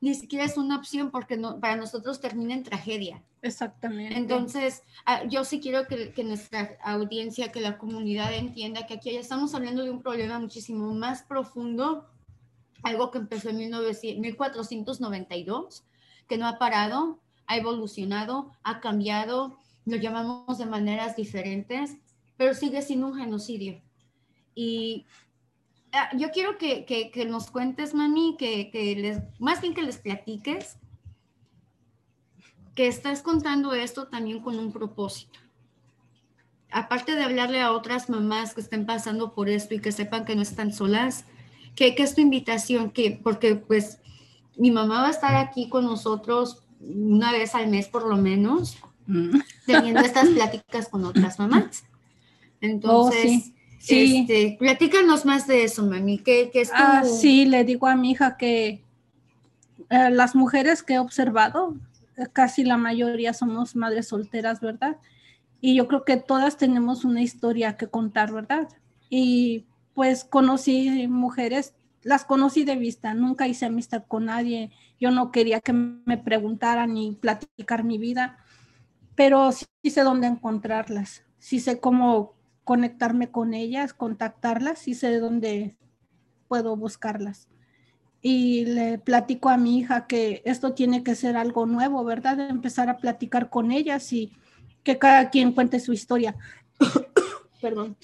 ni 0.00 0.14
siquiera 0.14 0.44
es 0.44 0.56
una 0.56 0.76
opción 0.76 1.10
porque 1.10 1.36
no, 1.36 1.60
para 1.60 1.76
nosotros 1.76 2.20
termina 2.20 2.54
en 2.54 2.62
tragedia. 2.62 3.22
Exactamente. 3.42 4.16
Entonces, 4.16 4.82
ah, 5.04 5.24
yo 5.24 5.44
sí 5.44 5.60
quiero 5.60 5.86
que, 5.86 6.12
que, 6.12 6.24
nuestra 6.24 6.78
audiencia, 6.82 7.52
que 7.52 7.60
la 7.60 7.78
comunidad 7.78 8.34
entienda 8.34 8.86
que 8.86 8.94
aquí 8.94 9.12
ya 9.12 9.20
estamos 9.20 9.54
hablando 9.54 9.82
de 9.82 9.90
un 9.90 10.02
problema 10.02 10.38
muchísimo 10.38 10.94
más 10.94 11.22
profundo, 11.22 12.08
algo 12.82 13.10
que 13.10 13.18
empezó 13.18 13.50
en 13.50 13.58
1492, 13.58 15.84
que 16.28 16.38
no 16.38 16.46
ha 16.46 16.58
parado, 16.58 17.18
ha 17.46 17.56
evolucionado, 17.56 18.52
ha 18.62 18.80
cambiado, 18.80 19.58
lo 19.84 19.96
llamamos 19.96 20.58
de 20.58 20.66
maneras 20.66 21.16
diferentes, 21.16 21.96
pero 22.36 22.54
sigue 22.54 22.82
siendo 22.82 23.08
un 23.08 23.16
genocidio. 23.16 23.82
Y 24.54 25.06
yo 26.16 26.30
quiero 26.30 26.58
que, 26.58 26.84
que, 26.84 27.24
nos 27.24 27.50
cuentes, 27.50 27.94
mami, 27.94 28.36
que, 28.38 28.70
que, 28.70 28.94
les, 28.96 29.18
más 29.38 29.60
bien 29.60 29.74
que 29.74 29.82
les 29.82 29.98
platiques, 29.98 30.76
que 32.74 32.86
estás 32.86 33.22
contando 33.22 33.74
esto 33.74 34.08
también 34.08 34.40
con 34.40 34.58
un 34.58 34.72
propósito. 34.72 35.38
Aparte 36.70 37.16
de 37.16 37.24
hablarle 37.24 37.60
a 37.60 37.72
otras 37.72 38.08
mamás 38.08 38.54
que 38.54 38.60
estén 38.60 38.86
pasando 38.86 39.34
por 39.34 39.48
esto 39.48 39.74
y 39.74 39.80
que 39.80 39.90
sepan 39.90 40.24
que 40.24 40.36
no 40.36 40.42
están 40.42 40.72
solas, 40.72 41.24
¿qué, 41.74 41.94
es 41.98 42.14
tu 42.14 42.20
invitación? 42.20 42.90
Que, 42.90 43.18
porque 43.22 43.56
pues 43.56 43.98
mi 44.56 44.70
mamá 44.70 45.02
va 45.02 45.08
a 45.08 45.10
estar 45.12 45.34
aquí 45.34 45.68
con 45.68 45.84
nosotros 45.84 46.62
una 46.80 47.32
vez 47.32 47.54
al 47.54 47.68
mes 47.68 47.88
por 47.88 48.06
lo 48.06 48.16
menos, 48.16 48.78
mm. 49.06 49.40
teniendo 49.66 50.00
estas 50.00 50.28
pláticas 50.28 50.88
con 50.88 51.04
otras 51.04 51.38
mamás. 51.38 51.84
Oh, 52.62 52.66
Entonces, 52.66 53.52
Sí. 53.80 54.26
Este, 54.28 54.56
platícanos 54.58 55.24
más 55.24 55.46
de 55.46 55.64
eso, 55.64 55.84
mami. 55.86 56.18
¿Qué, 56.18 56.50
es 56.52 56.70
ah, 56.74 57.02
sí, 57.02 57.46
le 57.46 57.64
digo 57.64 57.86
a 57.86 57.96
mi 57.96 58.10
hija 58.10 58.36
que 58.36 58.84
eh, 59.88 60.10
las 60.10 60.34
mujeres 60.34 60.82
que 60.82 60.94
he 60.94 60.98
observado, 60.98 61.74
eh, 62.18 62.26
casi 62.30 62.62
la 62.62 62.76
mayoría 62.76 63.32
somos 63.32 63.74
madres 63.74 64.08
solteras, 64.08 64.60
¿verdad? 64.60 64.98
Y 65.62 65.76
yo 65.76 65.88
creo 65.88 66.04
que 66.04 66.18
todas 66.18 66.58
tenemos 66.58 67.06
una 67.06 67.22
historia 67.22 67.78
que 67.78 67.86
contar, 67.86 68.32
¿verdad? 68.32 68.68
Y 69.08 69.64
pues 69.94 70.24
conocí 70.24 71.08
mujeres, 71.08 71.72
las 72.02 72.26
conocí 72.26 72.64
de 72.64 72.76
vista, 72.76 73.14
nunca 73.14 73.48
hice 73.48 73.64
amistad 73.64 74.04
con 74.06 74.26
nadie, 74.26 74.70
yo 75.00 75.10
no 75.10 75.32
quería 75.32 75.60
que 75.60 75.72
me 75.72 76.18
preguntaran 76.18 76.92
ni 76.92 77.12
platicar 77.12 77.82
mi 77.82 77.96
vida, 77.96 78.36
pero 79.14 79.52
sí 79.52 79.66
sé 79.90 80.02
dónde 80.02 80.26
encontrarlas, 80.26 81.24
sí 81.38 81.60
sé 81.60 81.80
cómo 81.80 82.34
conectarme 82.70 83.32
con 83.32 83.52
ellas, 83.52 83.92
contactarlas 83.92 84.86
y 84.86 84.94
sé 84.94 85.08
de 85.10 85.18
dónde 85.18 85.76
puedo 86.46 86.76
buscarlas. 86.76 87.48
Y 88.22 88.64
le 88.64 88.96
platico 88.98 89.48
a 89.48 89.56
mi 89.56 89.80
hija 89.80 90.06
que 90.06 90.40
esto 90.44 90.72
tiene 90.72 91.02
que 91.02 91.16
ser 91.16 91.36
algo 91.36 91.66
nuevo, 91.66 92.04
¿verdad? 92.04 92.36
De 92.36 92.46
empezar 92.46 92.88
a 92.88 92.98
platicar 92.98 93.50
con 93.50 93.72
ellas 93.72 94.12
y 94.12 94.30
que 94.84 94.98
cada 94.98 95.30
quien 95.30 95.50
cuente 95.50 95.80
su 95.80 95.92
historia. 95.92 96.36
Perdón. 97.60 97.96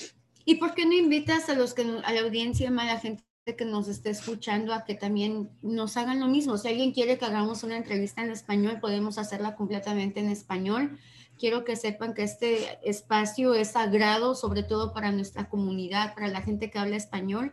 ¿Y 0.44 0.56
por 0.56 0.74
qué 0.74 0.84
no 0.84 0.94
invitas 0.94 1.48
a 1.48 1.54
los 1.54 1.72
que 1.72 1.82
a 2.02 2.12
la 2.12 2.20
audiencia, 2.22 2.68
a 2.68 2.72
la 2.72 2.98
gente 2.98 3.22
que 3.56 3.64
nos 3.64 3.86
esté 3.86 4.10
escuchando 4.10 4.74
a 4.74 4.84
que 4.84 4.96
también 4.96 5.48
nos 5.62 5.96
hagan 5.96 6.18
lo 6.18 6.26
mismo? 6.26 6.58
Si 6.58 6.66
alguien 6.66 6.90
quiere 6.90 7.18
que 7.18 7.24
hagamos 7.24 7.62
una 7.62 7.76
entrevista 7.76 8.20
en 8.20 8.32
español, 8.32 8.80
podemos 8.80 9.16
hacerla 9.16 9.54
completamente 9.54 10.18
en 10.18 10.28
español 10.28 10.98
quiero 11.38 11.64
que 11.64 11.76
sepan 11.76 12.14
que 12.14 12.22
este 12.22 12.78
espacio 12.88 13.54
es 13.54 13.72
sagrado, 13.72 14.34
sobre 14.34 14.62
todo 14.62 14.92
para 14.92 15.12
nuestra 15.12 15.48
comunidad, 15.48 16.14
para 16.14 16.28
la 16.28 16.42
gente 16.42 16.70
que 16.70 16.78
habla 16.78 16.96
español. 16.96 17.52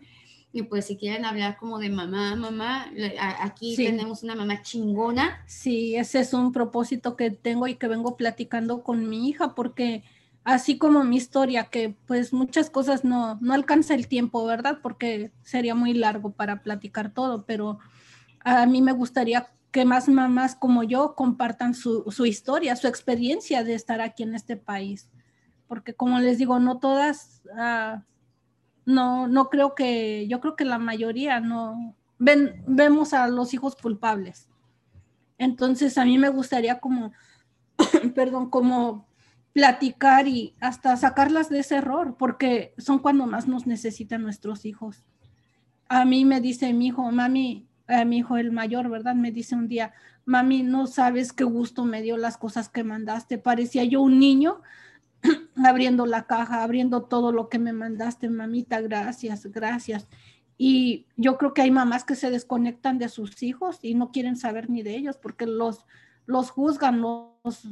Y 0.51 0.63
pues 0.63 0.85
si 0.85 0.97
quieren 0.97 1.25
hablar 1.25 1.57
como 1.57 1.79
de 1.79 1.89
mamá, 1.89 2.35
mamá, 2.35 2.91
aquí 3.39 3.75
tenemos 3.75 4.21
una 4.21 4.35
mamá 4.35 4.61
chingona. 4.61 5.43
Sí, 5.47 5.95
ese 5.95 6.19
es 6.19 6.33
un 6.33 6.51
propósito 6.51 7.15
que 7.15 7.31
tengo 7.31 7.67
y 7.67 7.75
que 7.75 7.87
vengo 7.87 8.17
platicando 8.17 8.83
con 8.83 9.09
mi 9.09 9.29
hija, 9.29 9.55
porque 9.55 10.03
así 10.43 10.77
como 10.77 11.03
mi 11.03 11.15
historia, 11.15 11.65
que 11.65 11.95
pues 12.05 12.33
muchas 12.33 12.69
cosas 12.69 13.03
no, 13.03 13.39
no 13.41 13.53
alcanza 13.53 13.95
el 13.95 14.07
tiempo, 14.07 14.45
¿verdad? 14.45 14.77
Porque 14.83 15.31
sería 15.41 15.73
muy 15.73 15.93
largo 15.93 16.31
para 16.31 16.61
platicar 16.61 17.11
todo, 17.11 17.45
pero 17.45 17.79
a 18.41 18.67
mí 18.67 18.81
me 18.81 18.91
gustaría 18.91 19.47
que 19.73 19.85
más 19.85 20.07
mamás 20.07 20.55
como 20.55 20.83
yo 20.83 21.15
compartan 21.15 21.73
su, 21.73 22.05
historia, 22.27 22.75
su 22.75 22.87
experiencia 22.87 23.63
de 23.63 23.73
estar 23.73 24.01
aquí 24.01 24.21
en 24.21 24.35
este 24.35 24.55
país. 24.55 25.09
Porque 25.67 25.95
como 25.95 26.19
les 26.19 26.37
digo, 26.37 26.59
no 26.59 26.77
todas, 26.77 27.41
ah, 27.57 28.03
no, 28.85 29.27
no 29.27 29.49
creo 29.49 29.73
que, 29.73 30.27
yo 30.27 30.39
creo 30.41 30.55
que 30.55 30.63
la 30.63 30.77
mayoría 30.77 31.39
no, 31.39 31.95
ven, 32.19 32.63
vemos 32.67 33.13
a 33.13 33.27
los 33.27 33.55
hijos 33.55 33.75
culpables. 33.75 34.47
Entonces 35.39 35.97
a 35.97 36.05
mí 36.05 36.19
me 36.19 36.29
gustaría 36.29 36.79
como, 36.79 37.11
perdón, 38.13 38.51
como 38.51 39.07
platicar 39.53 40.27
y 40.27 40.55
hasta 40.59 40.95
sacarlas 40.97 41.49
de 41.49 41.61
ese 41.61 41.77
error, 41.77 42.15
porque 42.19 42.75
son 42.77 42.99
cuando 42.99 43.25
más 43.25 43.47
nos 43.47 43.65
necesitan 43.65 44.21
nuestros 44.21 44.65
hijos. 44.65 45.03
A 45.89 46.05
mí 46.05 46.25
me 46.25 46.41
dice 46.41 46.71
mi 46.73 46.87
hijo, 46.87 47.11
mami, 47.11 47.67
mi 48.05 48.17
hijo 48.19 48.37
el 48.37 48.51
mayor, 48.51 48.89
¿verdad? 48.89 49.15
Me 49.15 49.31
dice 49.31 49.55
un 49.55 49.67
día, 49.67 49.93
mami, 50.25 50.63
no 50.63 50.87
sabes 50.87 51.33
qué 51.33 51.43
gusto 51.43 51.85
me 51.85 52.01
dio 52.01 52.17
las 52.17 52.37
cosas 52.37 52.69
que 52.69 52.83
mandaste. 52.83 53.37
Parecía 53.37 53.83
yo 53.83 54.01
un 54.01 54.19
niño 54.19 54.61
abriendo 55.63 56.05
la 56.05 56.25
caja, 56.25 56.63
abriendo 56.63 57.03
todo 57.03 57.31
lo 57.31 57.49
que 57.49 57.59
me 57.59 57.73
mandaste, 57.73 58.29
mamita, 58.29 58.81
gracias, 58.81 59.45
gracias. 59.47 60.07
Y 60.57 61.07
yo 61.17 61.37
creo 61.37 61.53
que 61.53 61.61
hay 61.61 61.71
mamás 61.71 62.03
que 62.03 62.15
se 62.15 62.29
desconectan 62.29 62.97
de 62.99 63.09
sus 63.09 63.41
hijos 63.43 63.79
y 63.81 63.95
no 63.95 64.11
quieren 64.11 64.35
saber 64.35 64.69
ni 64.69 64.83
de 64.83 64.95
ellos 64.95 65.17
porque 65.17 65.45
los, 65.45 65.85
los 66.25 66.51
juzgan, 66.51 67.01
los, 67.01 67.67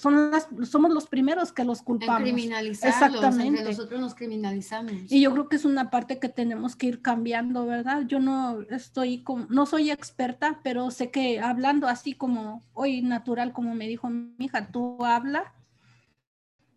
son 0.00 0.30
las, 0.30 0.48
somos 0.64 0.92
los 0.92 1.06
primeros 1.06 1.50
que 1.52 1.64
los 1.64 1.80
culpamos. 1.80 2.28
Exactamente. 2.28 3.64
nosotros 3.64 4.00
nos 4.00 4.14
criminalizamos. 4.14 5.10
Y 5.10 5.22
yo 5.22 5.32
creo 5.32 5.48
que 5.48 5.56
es 5.56 5.64
una 5.64 5.90
parte 5.90 6.18
que 6.18 6.28
tenemos 6.28 6.76
que 6.76 6.88
ir 6.88 7.00
cambiando, 7.00 7.64
¿verdad? 7.64 8.02
Yo 8.06 8.20
no 8.20 8.60
estoy, 8.70 9.22
como, 9.22 9.46
no 9.48 9.64
soy 9.64 9.90
experta, 9.90 10.60
pero 10.62 10.90
sé 10.90 11.10
que 11.10 11.40
hablando 11.40 11.88
así 11.88 12.12
como 12.12 12.62
hoy 12.74 13.00
natural, 13.00 13.52
como 13.52 13.74
me 13.74 13.88
dijo 13.88 14.10
mi 14.10 14.34
hija, 14.38 14.70
tú 14.70 15.04
habla, 15.06 15.54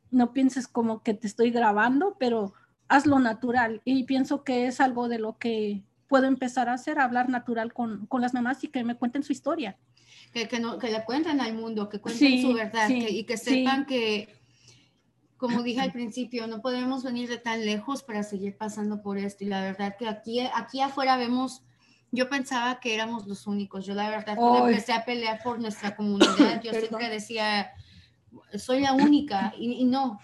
no 0.10 0.32
pienses 0.32 0.68
como 0.68 1.04
que 1.04 1.14
te 1.14 1.28
estoy 1.28 1.52
grabando, 1.52 2.16
pero 2.18 2.54
hazlo 2.88 3.20
natural. 3.20 3.82
Y 3.84 4.06
pienso 4.06 4.46
que 4.46 4.68
es 4.68 4.80
algo 4.80 5.10
de 5.10 5.20
lo 5.20 5.38
que 5.38 5.84
puedo 6.08 6.28
empezar 6.28 6.70
a 6.70 6.74
hacer, 6.74 7.00
hablar 7.00 7.28
natural 7.28 7.74
con, 7.74 8.06
con 8.06 8.22
las 8.22 8.34
mamás 8.34 8.64
y 8.64 8.70
que 8.70 8.86
me 8.86 8.96
cuenten 8.96 9.24
su 9.24 9.34
historia 9.34 9.78
que, 10.36 10.50
que, 10.50 10.60
no, 10.60 10.78
que 10.80 10.92
le 10.92 11.06
cuenten 11.06 11.40
al 11.40 11.54
mundo, 11.54 11.88
que 11.88 12.02
cuenten 12.02 12.42
su 12.42 12.54
verdad 12.54 12.90
y 12.90 13.24
que 13.24 13.38
sepan 13.38 13.86
que, 13.86 14.36
como 15.38 15.64
dije 15.64 15.80
al 15.80 15.92
principio, 15.94 16.46
no 16.46 16.62
podemos 16.62 17.06
venir 17.06 17.30
de 17.30 17.38
tan 17.38 17.66
lejos 17.66 18.04
para 18.04 18.22
seguir 18.22 18.58
pasando 18.58 19.02
por 19.02 19.18
esto. 19.18 19.46
Y 19.46 19.48
la 19.48 19.62
verdad 19.62 19.96
que 19.98 20.10
aquí, 20.10 20.42
aquí 20.42 20.82
afuera 20.82 21.16
vemos, 21.16 21.64
yo 22.12 22.28
pensaba 22.28 22.82
que 22.82 22.94
éramos 22.94 23.26
los 23.28 23.48
únicos. 23.48 23.86
Yo 23.86 23.94
la 23.94 24.10
verdad 24.10 24.36
cuando 24.36 24.68
empecé 24.68 24.92
a 24.92 25.06
pelear 25.06 25.42
por 25.42 25.62
nuestra 25.62 25.96
comunidad, 25.96 26.62
yo 26.64 26.74
siempre 26.74 27.08
decía, 27.10 27.72
soy 28.58 28.82
la 28.82 28.92
única. 28.92 29.54
Y, 29.58 29.86
no, 29.86 30.20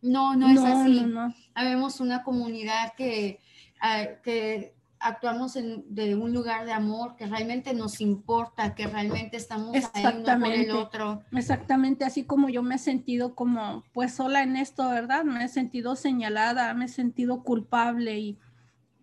no, 0.00 0.36
no 0.36 0.48
es 0.48 0.60
así. 0.60 1.00
No, 1.00 1.34
Habemos 1.54 1.98
una 1.98 2.22
comunidad 2.22 2.94
que, 2.96 3.40
ah, 3.80 4.04
que 4.22 4.75
actuamos 5.06 5.54
de 5.54 6.14
un 6.14 6.32
lugar 6.32 6.66
de 6.66 6.72
amor, 6.72 7.16
que 7.16 7.26
realmente 7.26 7.74
nos 7.74 8.00
importa, 8.00 8.74
que 8.74 8.86
realmente 8.86 9.36
estamos 9.36 9.76
ahí 9.94 10.04
uno 10.04 10.38
por 10.40 10.52
el 10.52 10.70
otro. 10.70 11.22
Exactamente, 11.32 12.04
así 12.04 12.24
como 12.24 12.48
yo 12.48 12.62
me 12.62 12.76
he 12.76 12.78
sentido 12.78 13.34
como 13.34 13.84
pues 13.92 14.14
sola 14.14 14.42
en 14.42 14.56
esto, 14.56 14.88
¿verdad? 14.88 15.24
Me 15.24 15.44
he 15.44 15.48
sentido 15.48 15.96
señalada, 15.96 16.72
me 16.74 16.86
he 16.86 16.88
sentido 16.88 17.42
culpable 17.42 18.18
y 18.18 18.38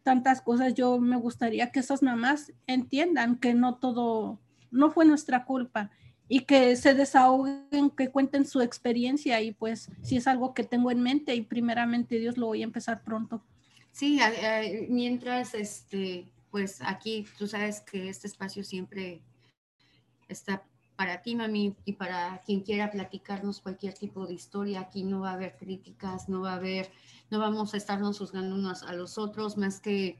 tantas 0.03 0.41
cosas. 0.41 0.73
Yo 0.73 0.99
me 0.99 1.17
gustaría 1.17 1.71
que 1.71 1.79
esas 1.79 2.03
mamás 2.03 2.53
entiendan 2.67 3.37
que 3.37 3.53
no 3.53 3.75
todo, 3.75 4.39
no 4.71 4.91
fue 4.91 5.05
nuestra 5.05 5.45
culpa 5.45 5.91
y 6.27 6.41
que 6.41 6.75
se 6.75 6.93
desahoguen, 6.93 7.89
que 7.95 8.09
cuenten 8.09 8.45
su 8.45 8.61
experiencia 8.61 9.41
y 9.41 9.51
pues 9.51 9.89
si 10.01 10.17
es 10.17 10.27
algo 10.27 10.53
que 10.53 10.63
tengo 10.63 10.91
en 10.91 11.01
mente 11.01 11.35
y 11.35 11.41
primeramente 11.41 12.17
Dios 12.19 12.37
lo 12.37 12.47
voy 12.47 12.61
a 12.61 12.65
empezar 12.65 13.03
pronto. 13.03 13.43
Sí, 13.93 14.19
mientras, 14.89 15.53
este, 15.53 16.27
pues 16.49 16.81
aquí 16.81 17.27
tú 17.37 17.45
sabes 17.45 17.79
que 17.81 18.09
este 18.09 18.25
espacio 18.27 18.63
siempre 18.63 19.21
está 20.27 20.65
para 20.95 21.21
ti, 21.21 21.35
mami, 21.35 21.75
y 21.85 21.93
para 21.93 22.41
quien 22.43 22.61
quiera 22.61 22.89
platicarnos 22.89 23.61
cualquier 23.61 23.93
tipo 23.93 24.25
de 24.25 24.33
historia. 24.33 24.81
Aquí 24.81 25.03
no 25.03 25.21
va 25.21 25.29
a 25.29 25.33
haber 25.33 25.57
críticas, 25.57 26.27
no 26.27 26.41
va 26.41 26.53
a 26.53 26.55
haber, 26.55 26.91
no 27.29 27.37
vamos 27.37 27.75
a 27.75 27.77
estarnos 27.77 28.17
juzgando 28.17 28.55
unos 28.55 28.81
a 28.81 28.93
los 28.93 29.19
otros, 29.19 29.57
más 29.57 29.79
que 29.79 30.17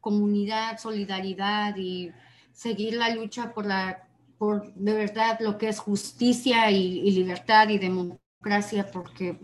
comunidad, 0.00 0.78
solidaridad 0.78 1.76
y 1.78 2.12
seguir 2.52 2.92
la 2.94 3.08
lucha 3.14 3.54
por 3.54 3.64
la, 3.64 4.06
por 4.36 4.74
de 4.74 4.92
verdad 4.92 5.38
lo 5.40 5.56
que 5.56 5.68
es 5.68 5.78
justicia 5.78 6.70
y, 6.70 7.00
y 7.00 7.10
libertad 7.12 7.70
y 7.70 7.78
democracia, 7.78 8.90
porque 8.92 9.40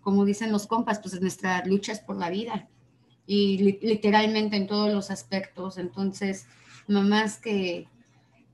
como 0.00 0.24
dicen 0.24 0.52
los 0.52 0.68
compas, 0.68 1.00
pues 1.00 1.20
nuestra 1.20 1.64
lucha 1.64 1.90
es 1.90 1.98
por 1.98 2.16
la 2.16 2.30
vida 2.30 2.68
y 3.26 3.58
literalmente 3.82 4.56
en 4.56 4.66
todos 4.66 4.92
los 4.92 5.10
aspectos. 5.10 5.78
Entonces, 5.78 6.46
mamás 6.86 7.38
que, 7.38 7.88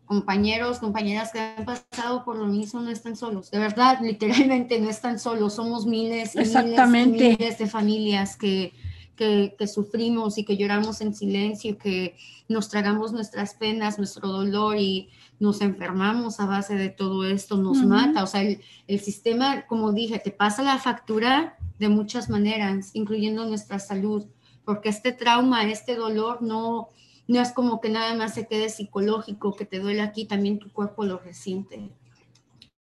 compañeros, 0.07 0.79
compañeras 0.79 1.31
que 1.33 1.41
han 1.41 1.65
pasado 1.65 2.25
por 2.25 2.37
lo 2.37 2.47
mismo 2.47 2.81
no 2.81 2.91
están 2.91 3.17
solos. 3.17 3.51
De 3.51 3.59
verdad, 3.59 3.99
literalmente 4.03 4.81
no 4.81 4.89
están 4.89 5.19
solos. 5.19 5.55
Somos 5.55 5.87
miles 5.87 6.35
y 6.35 6.39
miles, 6.39 7.59
de 7.59 7.67
familias 7.67 8.37
que, 8.37 8.73
que, 9.17 9.55
que, 9.59 9.67
sufrimos 9.67 10.39
y 10.39 10.45
que 10.45 10.57
lloramos 10.57 11.01
en 11.03 11.15
silencio, 11.15 11.77
que 11.77 12.17
nos 12.49 12.69
tragamos 12.69 13.13
nuestras 13.13 13.55
penas, 13.55 13.99
nuestro 13.99 14.29
dolor 14.29 14.79
y 14.79 15.09
nos 15.39 15.61
enfermamos 15.61 16.41
a 16.41 16.47
base 16.47 16.77
de 16.77 16.89
todo 16.89 17.25
esto, 17.25 17.57
nos 17.57 17.79
mata. 17.85 18.23
O 18.23 18.27
sea, 18.27 18.43
el, 18.43 18.61
el, 18.87 19.01
sistema, 19.01 19.67
como 19.67 19.93
dije, 19.93 20.19
te 20.19 20.31
pasa 20.31 20.63
la 20.63 20.79
factura 20.79 21.57
de 21.79 21.89
muchas 21.89 22.31
maneras, 22.31 22.91
incluyendo 22.95 23.45
nuestra 23.45 23.79
salud 23.79 24.27
porque 24.65 24.89
este 24.89 25.13
trauma, 25.13 25.65
este 25.65 25.97
dolor 25.97 26.43
no, 26.43 26.91
no 27.29 27.41
es 27.41 27.53
como 27.53 27.81
que 27.81 27.89
nada 27.89 28.15
más 28.15 28.35
se 28.35 28.47
quede 28.47 28.69
psicológico, 28.69 29.55
que 29.55 29.65
te 29.65 29.79
duele 29.79 30.03
aquí, 30.03 30.25
también 30.25 30.59
tu 30.59 30.73
cuerpo 30.73 31.05
lo 31.05 31.19
resiente. 31.19 31.91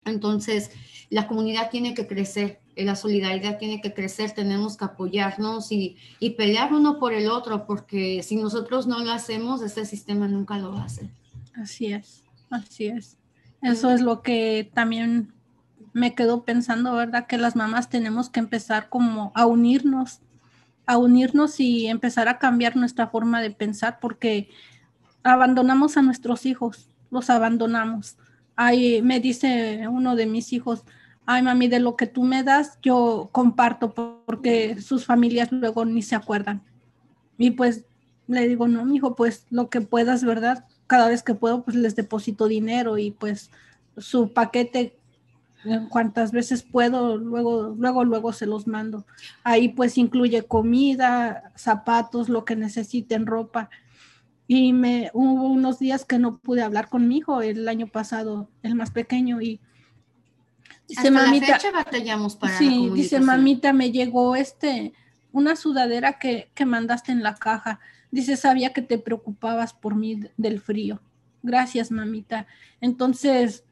Entonces, 0.05 0.71
la 1.11 1.27
comunidad 1.27 1.71
tiene 1.71 1.95
que 1.95 2.07
crecer, 2.07 2.61
la 2.77 2.97
solidaridad 2.97 3.59
tiene 3.59 3.81
que 3.81 3.95
crecer, 3.95 4.33
tenemos 4.33 4.77
que 4.77 4.85
apoyarnos 4.85 5.73
y, 5.73 5.97
y 6.21 6.31
pelear 6.31 6.75
uno 6.75 6.99
por 6.99 7.15
el 7.15 7.31
otro, 7.31 7.67
porque 7.67 8.23
si 8.23 8.37
nosotros 8.37 8.87
no 8.87 9.03
lo 9.03 9.13
hacemos, 9.13 9.63
este 9.63 9.85
sistema 9.87 10.29
nunca 10.29 10.59
lo 10.59 10.77
hacer. 10.77 11.09
Así 11.55 11.93
es, 11.93 12.25
así 12.51 12.87
es. 12.87 13.17
Eso 13.63 13.91
es 13.91 14.03
lo 14.03 14.21
que 14.21 14.71
también 14.75 15.33
me 15.95 16.15
quedo 16.15 16.45
pensando, 16.45 16.93
¿verdad? 16.93 17.27
Que 17.27 17.39
las 17.39 17.57
mamás 17.57 17.89
tenemos 17.89 18.29
que 18.29 18.41
empezar 18.41 18.89
como 18.91 19.33
a 19.35 19.47
unirnos 19.47 20.21
a 20.87 20.99
unirnos 20.99 21.61
y 21.61 21.87
empezar 21.87 22.29
a 22.29 22.39
cambiar 22.39 22.77
nuestra 22.77 23.09
forma 23.09 23.41
de 23.41 23.51
pensar 23.51 23.99
porque 24.01 24.51
abandonamos 25.23 25.97
a 25.97 26.03
nuestros 26.03 26.47
hijos, 26.47 26.89
los 27.11 27.31
abandonamos. 27.31 28.17
Ay, 28.57 29.03
me 29.03 29.21
dice 29.21 29.87
uno 29.89 30.17
de 30.17 30.27
mis 30.27 30.53
hijos, 30.53 30.85
ay 31.27 31.43
mami, 31.43 31.69
de 31.69 31.81
lo 31.81 31.97
que 31.97 32.07
tú 32.07 32.23
me 32.23 32.43
das, 32.43 32.79
yo 32.83 33.31
comparto 33.33 33.95
porque 34.27 34.81
sus 34.81 35.07
familias 35.07 35.51
luego 35.51 35.85
ni 35.85 36.03
se 36.03 36.15
acuerdan. 36.15 36.63
Y 37.39 37.53
pues 37.53 37.85
le 38.27 38.47
digo, 38.47 38.69
no, 38.69 38.93
hijo, 38.95 39.15
pues 39.15 39.47
lo 39.51 39.69
que 39.71 39.81
puedas, 39.81 40.25
¿verdad? 40.25 40.67
Cada 40.87 41.09
vez 41.09 41.23
que 41.23 41.35
puedo, 41.35 41.65
pues 41.65 41.77
les 41.77 41.97
deposito 41.97 42.47
dinero 42.47 42.99
y 42.99 43.11
pues 43.11 43.51
su 43.97 44.33
paquete 44.33 44.99
cuantas 45.89 46.33
veces 46.33 46.63
puedo, 46.63 47.17
luego, 47.17 47.75
luego, 47.79 48.05
luego 48.05 48.33
se 48.33 48.47
los 48.47 48.67
mando. 48.67 49.07
Ahí 49.43 49.69
pues 49.69 49.99
incluye 49.99 50.43
comida, 50.43 51.53
zapatos, 51.57 52.29
lo 52.29 52.45
que 52.45 52.57
necesiten, 52.57 53.27
ropa. 53.27 53.71
Y 54.47 54.73
me 54.73 55.11
hubo 55.15 55.49
unos 55.49 55.79
días 55.79 56.05
que 56.05 56.19
no 56.19 56.39
pude 56.39 56.63
hablar 56.63 56.89
con 56.89 57.09
mi 57.09 57.19
hijo 57.19 57.41
el 57.41 57.67
año 57.69 57.87
pasado, 57.87 58.51
el 58.63 58.75
más 58.75 58.91
pequeño, 58.91 59.41
y 59.41 59.61
dice 60.87 61.11
mamita, 61.11 61.49
la 61.49 61.59
fecha 61.59 61.73
batallamos 61.73 62.37
para 62.37 62.59
sí, 62.59 62.91
dice 62.95 63.21
mamita, 63.21 63.73
me 63.73 63.91
llegó 63.91 64.37
este 64.37 64.93
una 65.33 65.57
sudadera 65.57 66.19
que, 66.19 66.51
que 66.55 66.67
mandaste 66.67 67.11
en 67.11 67.23
la 67.23 67.35
caja. 67.35 67.81
Dice, 68.11 68.37
sabía 68.37 68.73
que 68.73 68.83
te 68.83 68.99
preocupabas 68.99 69.73
por 69.73 69.97
mí 69.97 70.21
del 70.37 70.61
frío. 70.61 71.01
Gracias, 71.43 71.91
mamita. 71.91 72.47
Entonces, 72.81 73.65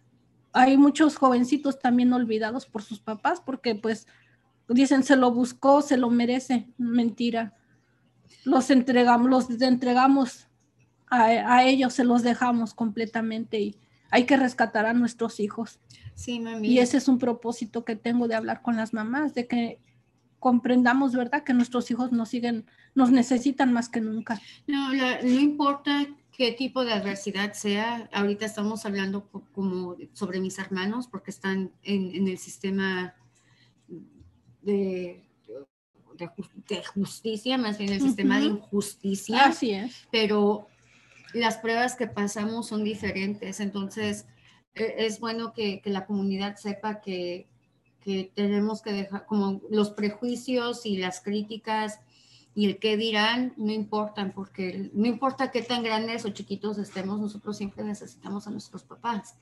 hay 0.52 0.76
muchos 0.76 1.16
jovencitos 1.16 1.78
también 1.78 2.12
olvidados 2.12 2.66
por 2.66 2.82
sus 2.82 3.00
papás 3.00 3.40
porque 3.40 3.74
pues 3.74 4.06
dicen 4.68 5.02
se 5.02 5.16
lo 5.16 5.32
buscó, 5.32 5.82
se 5.82 5.96
lo 5.96 6.10
merece. 6.10 6.68
Mentira. 6.78 7.54
Los 8.44 8.70
entregamos, 8.70 9.30
los 9.30 9.60
entregamos 9.60 10.48
a, 11.08 11.64
ellos, 11.64 11.92
se 11.92 12.04
los 12.04 12.22
dejamos 12.22 12.72
completamente 12.72 13.60
y 13.60 13.76
hay 14.10 14.24
que 14.24 14.36
rescatar 14.36 14.86
a 14.86 14.94
nuestros 14.94 15.40
hijos. 15.40 15.78
Sí, 16.14 16.40
mami. 16.40 16.68
Y 16.68 16.78
ese 16.78 16.96
es 16.96 17.08
un 17.08 17.18
propósito 17.18 17.84
que 17.84 17.96
tengo 17.96 18.28
de 18.28 18.34
hablar 18.34 18.62
con 18.62 18.76
las 18.76 18.94
mamás, 18.94 19.34
de 19.34 19.46
que 19.46 19.78
comprendamos, 20.38 21.14
¿verdad? 21.14 21.44
Que 21.44 21.52
nuestros 21.52 21.90
hijos 21.90 22.12
nos 22.12 22.30
siguen, 22.30 22.64
nos 22.94 23.10
necesitan 23.10 23.72
más 23.72 23.90
que 23.90 24.00
nunca. 24.00 24.40
No, 24.66 24.92
no 24.92 25.40
importa 25.40 26.06
qué 26.32 26.52
tipo 26.52 26.84
de 26.84 26.92
adversidad 26.92 27.52
sea. 27.52 28.08
Ahorita 28.12 28.46
estamos 28.46 28.84
hablando 28.86 29.28
como 29.54 29.96
sobre 30.12 30.40
mis 30.40 30.58
hermanos 30.58 31.06
porque 31.06 31.30
están 31.30 31.72
en, 31.82 32.26
el 32.26 32.38
sistema 32.38 33.14
de, 34.62 35.22
de, 36.16 36.82
justicia, 36.94 37.58
más 37.58 37.78
bien 37.78 37.92
el 37.92 38.00
sistema 38.00 38.40
de 38.40 38.46
injusticia. 38.46 39.44
Así 39.44 39.72
es. 39.72 40.08
Pero 40.10 40.66
las 41.34 41.58
pruebas 41.58 41.94
que 41.94 42.06
pasamos 42.06 42.68
son 42.68 42.82
diferentes. 42.82 43.60
Entonces, 43.60 44.26
e, 44.74 44.94
es 44.98 45.20
bueno 45.20 45.52
que, 45.52 45.80
que 45.80 45.90
la 45.90 46.06
comunidad 46.06 46.56
sepa 46.56 47.00
que, 47.00 47.46
que 48.00 48.32
tenemos 48.34 48.82
que 48.82 48.92
dejar 48.92 49.26
como 49.26 49.60
los 49.70 49.90
prejuicios 49.90 50.86
y 50.86 50.96
las 50.96 51.20
críticas 51.20 52.00
y 52.54 52.66
el 52.66 52.78
qué 52.78 52.96
dirán 52.96 53.54
no 53.56 53.72
importan, 53.72 54.32
porque 54.32 54.90
no 54.92 55.06
importa 55.06 55.50
qué 55.50 55.62
tan 55.62 55.82
grandes 55.82 56.24
o 56.24 56.30
chiquitos 56.30 56.78
estemos, 56.78 57.20
nosotros 57.20 57.56
siempre 57.56 57.84
necesitamos 57.84 58.46
a 58.46 58.50
nuestros 58.50 58.82
papás. 58.82 59.36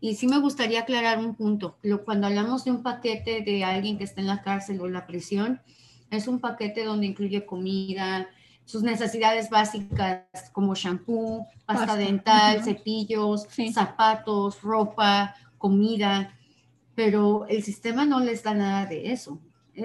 Y 0.00 0.14
sí 0.14 0.26
me 0.26 0.38
gustaría 0.38 0.80
aclarar 0.80 1.18
un 1.18 1.34
punto. 1.34 1.76
Cuando 2.04 2.26
hablamos 2.26 2.64
de 2.64 2.70
un 2.70 2.82
paquete 2.82 3.42
de 3.42 3.64
alguien 3.64 3.98
que 3.98 4.04
está 4.04 4.20
en 4.20 4.26
la 4.26 4.42
cárcel 4.42 4.80
o 4.80 4.86
en 4.86 4.94
la 4.94 5.06
prisión, 5.06 5.60
es 6.10 6.26
un 6.26 6.40
paquete 6.40 6.84
donde 6.84 7.06
incluye 7.06 7.44
comida, 7.44 8.28
sus 8.64 8.82
necesidades 8.82 9.50
básicas 9.50 10.24
como 10.52 10.74
shampoo, 10.74 11.46
pasta, 11.66 11.96
dental, 11.96 12.62
cepillos, 12.62 13.46
zapatos, 13.72 14.62
ropa, 14.62 15.34
comida, 15.58 16.34
pero 16.94 17.46
el 17.48 17.62
sistema 17.62 18.04
no 18.04 18.20
les 18.20 18.42
da 18.42 18.54
nada 18.54 18.86
de 18.86 19.12
eso. 19.12 19.38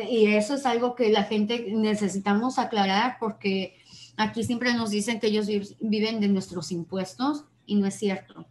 Y 0.09 0.27
eso 0.27 0.55
es 0.55 0.65
algo 0.65 0.95
que 0.95 1.09
la 1.09 1.23
gente 1.23 1.67
necesitamos 1.71 2.59
aclarar 2.59 3.17
porque 3.19 3.77
aquí 4.17 4.43
siempre 4.43 4.73
nos 4.73 4.89
dicen 4.89 5.19
que 5.19 5.27
ellos 5.27 5.47
viven 5.79 6.19
de 6.19 6.27
nuestros 6.27 6.71
impuestos 6.71 7.45
y 7.65 7.75
no 7.75 7.87
es 7.87 7.95
cierto. 7.95 8.47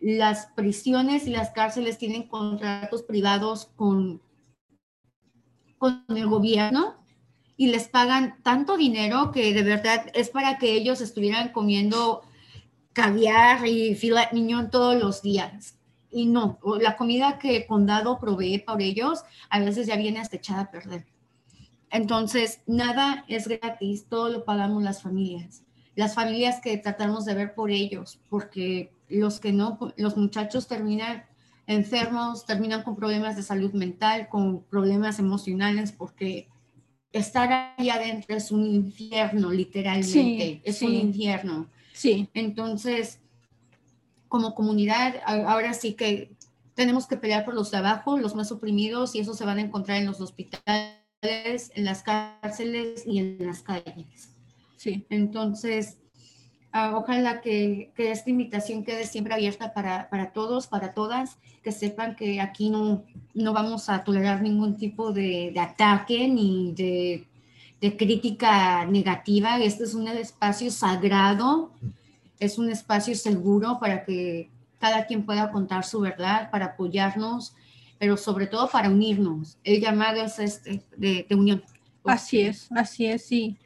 Las 0.00 0.46
prisiones 0.56 1.26
y 1.26 1.30
las 1.30 1.50
cárceles 1.50 1.98
tienen 1.98 2.24
contratos 2.24 3.02
privados 3.02 3.70
con, 3.76 4.20
con 5.78 6.04
el 6.08 6.26
gobierno 6.26 6.96
y 7.56 7.68
les 7.68 7.88
pagan 7.88 8.42
tanto 8.42 8.76
dinero 8.76 9.30
que 9.30 9.54
de 9.54 9.62
verdad 9.62 10.06
es 10.14 10.30
para 10.30 10.58
que 10.58 10.72
ellos 10.72 11.00
estuvieran 11.00 11.52
comiendo 11.52 12.22
caviar 12.92 13.66
y 13.66 13.94
filet 13.94 14.32
mignon 14.32 14.70
todos 14.70 15.00
los 15.00 15.22
días 15.22 15.78
y 16.12 16.26
no, 16.26 16.58
la 16.80 16.96
comida 16.96 17.38
que 17.38 17.56
el 17.56 17.66
condado 17.66 18.18
provee 18.18 18.58
para 18.58 18.82
ellos 18.82 19.22
a 19.48 19.60
veces 19.60 19.86
ya 19.86 19.96
viene 19.96 20.20
hasta 20.20 20.36
echada 20.36 20.62
a 20.62 20.70
perder. 20.70 21.06
Entonces, 21.90 22.60
nada 22.66 23.24
es 23.28 23.48
gratis, 23.48 24.06
todo 24.08 24.28
lo 24.28 24.44
pagamos 24.44 24.82
las 24.82 25.02
familias. 25.02 25.62
Las 25.94 26.14
familias 26.14 26.60
que 26.60 26.76
tratamos 26.78 27.24
de 27.24 27.34
ver 27.34 27.54
por 27.54 27.70
ellos, 27.70 28.20
porque 28.28 28.92
los 29.08 29.40
que 29.40 29.52
no, 29.52 29.78
los 29.96 30.16
muchachos 30.16 30.66
terminan 30.66 31.24
enfermos, 31.66 32.46
terminan 32.46 32.82
con 32.82 32.96
problemas 32.96 33.36
de 33.36 33.42
salud 33.42 33.72
mental, 33.72 34.28
con 34.28 34.62
problemas 34.64 35.18
emocionales, 35.18 35.92
porque 35.92 36.48
estar 37.12 37.74
ahí 37.76 37.90
adentro 37.90 38.36
es 38.36 38.50
un 38.50 38.66
infierno, 38.66 39.50
literalmente, 39.52 40.60
es 40.64 40.82
un 40.82 40.94
infierno. 40.94 41.68
Sí. 41.92 42.28
Entonces, 42.32 43.20
como 44.32 44.54
comunidad, 44.54 45.16
ahora 45.26 45.74
sí 45.74 45.92
que 45.92 46.32
tenemos 46.72 47.06
que 47.06 47.18
pelear 47.18 47.44
por 47.44 47.52
los 47.52 47.70
de 47.70 47.76
abajo, 47.76 48.16
los 48.16 48.34
más 48.34 48.50
oprimidos, 48.50 49.14
y 49.14 49.18
eso 49.18 49.34
se 49.34 49.44
van 49.44 49.58
a 49.58 49.60
encontrar 49.60 49.98
en 49.98 50.06
los 50.06 50.22
hospitales, 50.22 50.96
en 51.20 51.84
las 51.84 52.02
cárceles 52.02 53.06
y 53.06 53.18
en 53.18 53.46
las 53.46 53.60
calles. 53.60 54.30
Sí. 54.78 55.04
Entonces, 55.10 55.98
ah, 56.72 56.94
ojalá 56.96 57.42
que, 57.42 57.92
que, 57.94 58.10
esta 58.10 58.30
invitación 58.30 58.84
quede 58.84 59.04
siempre 59.04 59.34
abierta 59.34 59.74
para, 59.74 60.08
para, 60.08 60.32
todos, 60.32 60.66
para 60.66 60.94
todas, 60.94 61.36
que 61.62 61.70
sepan 61.70 62.16
que 62.16 62.40
aquí 62.40 62.70
no, 62.70 63.04
no 63.34 63.52
vamos 63.52 63.90
a 63.90 64.02
tolerar 64.02 64.40
ningún 64.40 64.78
tipo 64.78 65.12
de, 65.12 65.50
de 65.52 65.60
ataque 65.60 66.26
ni 66.26 66.72
de, 66.72 67.28
de, 67.82 67.96
crítica 67.98 68.86
negativa. 68.86 69.58
Este 69.58 69.84
es 69.84 69.92
un 69.92 70.08
espacio 70.08 70.70
sagrado 70.70 71.70
es 72.44 72.58
un 72.58 72.70
espacio 72.70 73.14
seguro 73.14 73.78
para 73.80 74.04
que 74.04 74.50
cada 74.78 75.06
quien 75.06 75.24
pueda 75.24 75.50
contar 75.52 75.84
su 75.84 76.00
verdad, 76.00 76.50
para 76.50 76.66
apoyarnos, 76.66 77.54
pero 77.98 78.16
sobre 78.16 78.48
todo 78.48 78.68
para 78.68 78.90
unirnos. 78.90 79.58
El 79.62 79.80
llamado 79.80 80.22
es 80.22 80.38
este, 80.38 80.82
de, 80.96 81.26
unión. 81.30 81.62
Así 82.04 82.40
es, 82.40 82.68
así 82.72 83.06
es, 83.06 83.24
sí. 83.24 83.56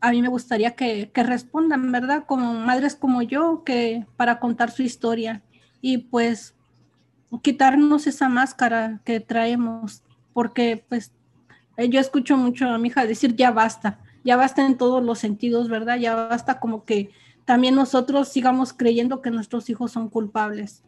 A 0.00 0.10
mí 0.10 0.20
me 0.20 0.28
gustaría 0.28 0.72
que, 0.72 1.10
que, 1.12 1.22
respondan, 1.22 1.92
¿verdad? 1.92 2.24
Como 2.26 2.52
madres 2.54 2.96
como 2.96 3.22
yo, 3.22 3.62
que 3.64 4.04
para 4.16 4.40
contar 4.40 4.72
su 4.72 4.82
historia 4.82 5.42
y 5.80 5.98
pues 5.98 6.54
quitarnos 7.42 8.06
esa 8.06 8.28
máscara 8.28 9.00
que 9.04 9.20
traemos, 9.20 10.02
porque 10.32 10.84
pues 10.88 11.12
yo 11.76 12.00
escucho 12.00 12.36
mucho 12.36 12.68
a 12.68 12.78
mi 12.78 12.88
hija 12.88 13.06
decir 13.06 13.36
ya 13.36 13.50
basta, 13.50 14.00
ya 14.24 14.36
basta 14.36 14.66
en 14.66 14.76
todos 14.76 15.02
los 15.02 15.18
sentidos, 15.18 15.68
¿verdad? 15.68 15.98
Ya 15.98 16.14
basta 16.14 16.58
como 16.58 16.84
que 16.84 17.10
también 17.46 17.76
nosotros 17.76 18.28
sigamos 18.28 18.72
creyendo 18.72 19.22
que 19.22 19.30
nuestros 19.30 19.70
hijos 19.70 19.92
son 19.92 20.10
culpables. 20.10 20.82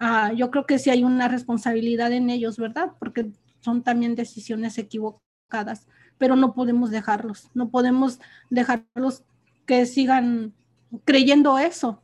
Ah, 0.00 0.32
yo 0.32 0.50
creo 0.50 0.66
que 0.66 0.80
sí 0.80 0.90
hay 0.90 1.04
una 1.04 1.28
responsabilidad 1.28 2.12
en 2.12 2.30
ellos, 2.30 2.58
¿verdad? 2.58 2.92
Porque 2.98 3.30
son 3.60 3.82
también 3.82 4.16
decisiones 4.16 4.76
equivocadas, 4.76 5.86
pero 6.18 6.34
no 6.34 6.52
podemos 6.52 6.90
dejarlos, 6.90 7.48
no 7.54 7.70
podemos 7.70 8.18
dejarlos 8.50 9.22
que 9.66 9.86
sigan 9.86 10.52
creyendo 11.04 11.58
eso. 11.58 12.02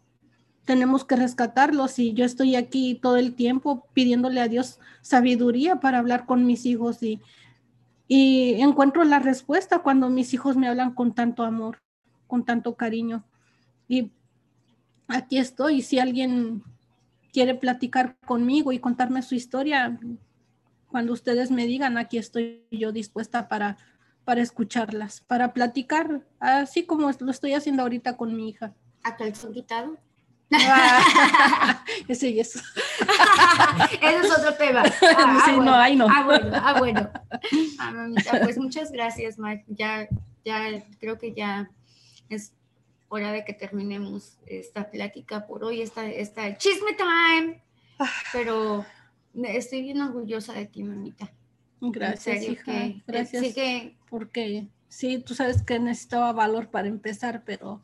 Tenemos 0.64 1.04
que 1.04 1.16
rescatarlos 1.16 1.98
y 1.98 2.14
yo 2.14 2.24
estoy 2.24 2.54
aquí 2.54 2.94
todo 2.94 3.16
el 3.16 3.34
tiempo 3.34 3.88
pidiéndole 3.92 4.40
a 4.40 4.46
Dios 4.46 4.78
sabiduría 5.00 5.80
para 5.80 5.98
hablar 5.98 6.26
con 6.26 6.46
mis 6.46 6.64
hijos 6.64 7.02
y, 7.02 7.20
y 8.06 8.52
encuentro 8.60 9.02
la 9.02 9.18
respuesta 9.18 9.80
cuando 9.80 10.08
mis 10.10 10.32
hijos 10.32 10.56
me 10.56 10.68
hablan 10.68 10.94
con 10.94 11.12
tanto 11.12 11.42
amor, 11.42 11.78
con 12.28 12.44
tanto 12.44 12.76
cariño. 12.76 13.24
Y 13.90 14.12
aquí 15.08 15.38
estoy. 15.38 15.82
Si 15.82 15.98
alguien 15.98 16.62
quiere 17.32 17.56
platicar 17.56 18.16
conmigo 18.24 18.70
y 18.70 18.78
contarme 18.78 19.20
su 19.20 19.34
historia, 19.34 19.98
cuando 20.86 21.12
ustedes 21.12 21.50
me 21.50 21.66
digan, 21.66 21.98
aquí 21.98 22.16
estoy 22.16 22.64
yo 22.70 22.92
dispuesta 22.92 23.48
para, 23.48 23.78
para 24.24 24.42
escucharlas, 24.42 25.22
para 25.22 25.52
platicar, 25.52 26.24
así 26.38 26.86
como 26.86 27.10
lo 27.10 27.30
estoy 27.32 27.54
haciendo 27.54 27.82
ahorita 27.82 28.16
con 28.16 28.36
mi 28.36 28.50
hija. 28.50 28.74
¿A 29.02 29.16
calzón 29.16 29.52
quitado? 29.52 29.98
ese 32.08 32.28
y 32.28 32.38
eso. 32.38 32.60
Ese 34.02 34.16
es 34.18 34.38
otro 34.38 34.54
tema. 34.54 34.84
Ah, 35.16 35.42
sí, 35.46 35.52
no, 35.58 35.74
ahí 35.74 35.96
no. 35.96 36.06
Ah, 36.08 36.22
bueno, 36.24 36.50
ah, 36.54 36.78
bueno. 36.78 37.10
Ah, 37.80 37.90
mamita, 37.90 38.40
pues 38.40 38.56
muchas 38.56 38.92
gracias, 38.92 39.36
Mike. 39.36 39.64
Ya, 39.66 40.08
ya, 40.44 40.84
creo 41.00 41.18
que 41.18 41.34
ya 41.34 41.70
es 42.28 42.52
hora 43.10 43.32
de 43.32 43.44
que 43.44 43.52
terminemos 43.52 44.38
esta 44.46 44.90
plática 44.90 45.46
por 45.46 45.64
hoy, 45.64 45.82
esta, 45.82 46.06
esta 46.06 46.56
chisme 46.56 46.92
time. 46.94 47.62
Pero 48.32 48.86
estoy 49.34 49.82
bien 49.82 50.00
orgullosa 50.00 50.54
de 50.54 50.66
ti, 50.66 50.84
mamita. 50.84 51.30
Gracias, 51.80 52.42
hija. 52.42 52.94
Gracias. 53.06 53.54
porque 54.08 54.68
sí, 54.88 55.18
tú 55.18 55.34
sabes 55.34 55.62
que 55.62 55.78
necesitaba 55.78 56.32
valor 56.32 56.70
para 56.70 56.88
empezar, 56.88 57.42
pero... 57.44 57.82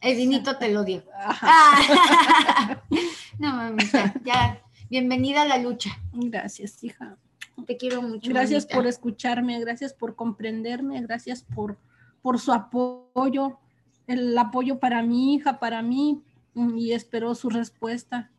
El 0.00 0.16
vinito 0.16 0.56
te 0.56 0.68
lo 0.72 0.82
dio. 0.82 1.04
Ah. 1.14 2.82
no, 3.38 3.54
mamita, 3.54 4.14
ya 4.24 4.60
bienvenida 4.90 5.42
a 5.42 5.44
la 5.44 5.58
lucha. 5.58 5.90
Gracias, 6.12 6.82
hija. 6.82 7.18
Te 7.66 7.76
quiero 7.76 8.02
mucho. 8.02 8.30
Gracias 8.30 8.66
por 8.66 8.86
escucharme, 8.86 9.60
gracias 9.60 9.92
por 9.92 10.16
comprenderme, 10.16 11.00
gracias 11.02 11.42
por, 11.42 11.78
por 12.22 12.40
su 12.40 12.52
apoyo, 12.52 13.58
el 14.06 14.36
apoyo 14.36 14.78
para 14.78 15.02
mi 15.02 15.34
hija, 15.34 15.58
para 15.58 15.82
mí, 15.82 16.22
y 16.54 16.92
espero 16.92 17.34
su 17.34 17.50
respuesta. 17.50 18.30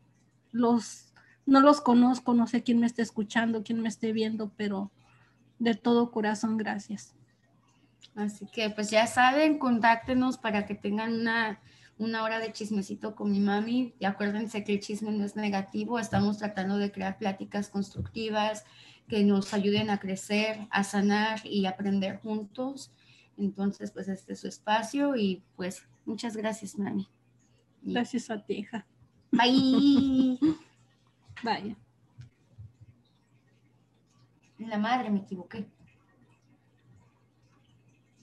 Los, 0.52 1.12
no 1.46 1.60
los 1.60 1.80
conozco, 1.80 2.34
no 2.34 2.46
sé 2.46 2.62
quién 2.62 2.78
me 2.78 2.86
está 2.86 3.02
escuchando, 3.02 3.62
quién 3.64 3.80
me 3.80 3.88
esté 3.88 4.12
viendo, 4.12 4.52
pero 4.56 4.90
de 5.58 5.74
todo 5.74 6.10
corazón, 6.10 6.56
gracias. 6.56 7.14
Así 8.14 8.46
que 8.46 8.70
pues 8.70 8.90
ya 8.90 9.06
saben, 9.06 9.58
contáctenos 9.58 10.38
para 10.38 10.66
que 10.66 10.74
tengan 10.74 11.14
una, 11.14 11.60
una 11.98 12.22
hora 12.22 12.38
de 12.38 12.52
chismecito 12.52 13.14
con 13.14 13.32
mi 13.32 13.40
mami. 13.40 13.94
Y 13.98 14.04
acuérdense 14.04 14.62
que 14.62 14.74
el 14.74 14.80
chisme 14.80 15.10
no 15.10 15.24
es 15.24 15.36
negativo, 15.36 15.98
estamos 15.98 16.38
tratando 16.38 16.78
de 16.78 16.92
crear 16.92 17.18
pláticas 17.18 17.68
constructivas 17.68 18.64
que 19.08 19.24
nos 19.24 19.52
ayuden 19.52 19.90
a 19.90 19.98
crecer, 19.98 20.66
a 20.70 20.84
sanar 20.84 21.40
y 21.44 21.66
aprender 21.66 22.20
juntos. 22.20 22.92
Entonces, 23.36 23.90
pues 23.90 24.08
este 24.08 24.34
es 24.34 24.40
su 24.40 24.48
espacio 24.48 25.16
y 25.16 25.42
pues 25.56 25.86
muchas 26.04 26.36
gracias, 26.36 26.78
mami. 26.78 27.08
Gracias 27.82 28.30
a 28.30 28.44
ti, 28.44 28.54
hija. 28.54 28.86
Bye. 29.30 30.38
Vaya. 31.42 31.76
La 34.58 34.78
madre, 34.78 35.10
me 35.10 35.20
equivoqué. 35.20 35.66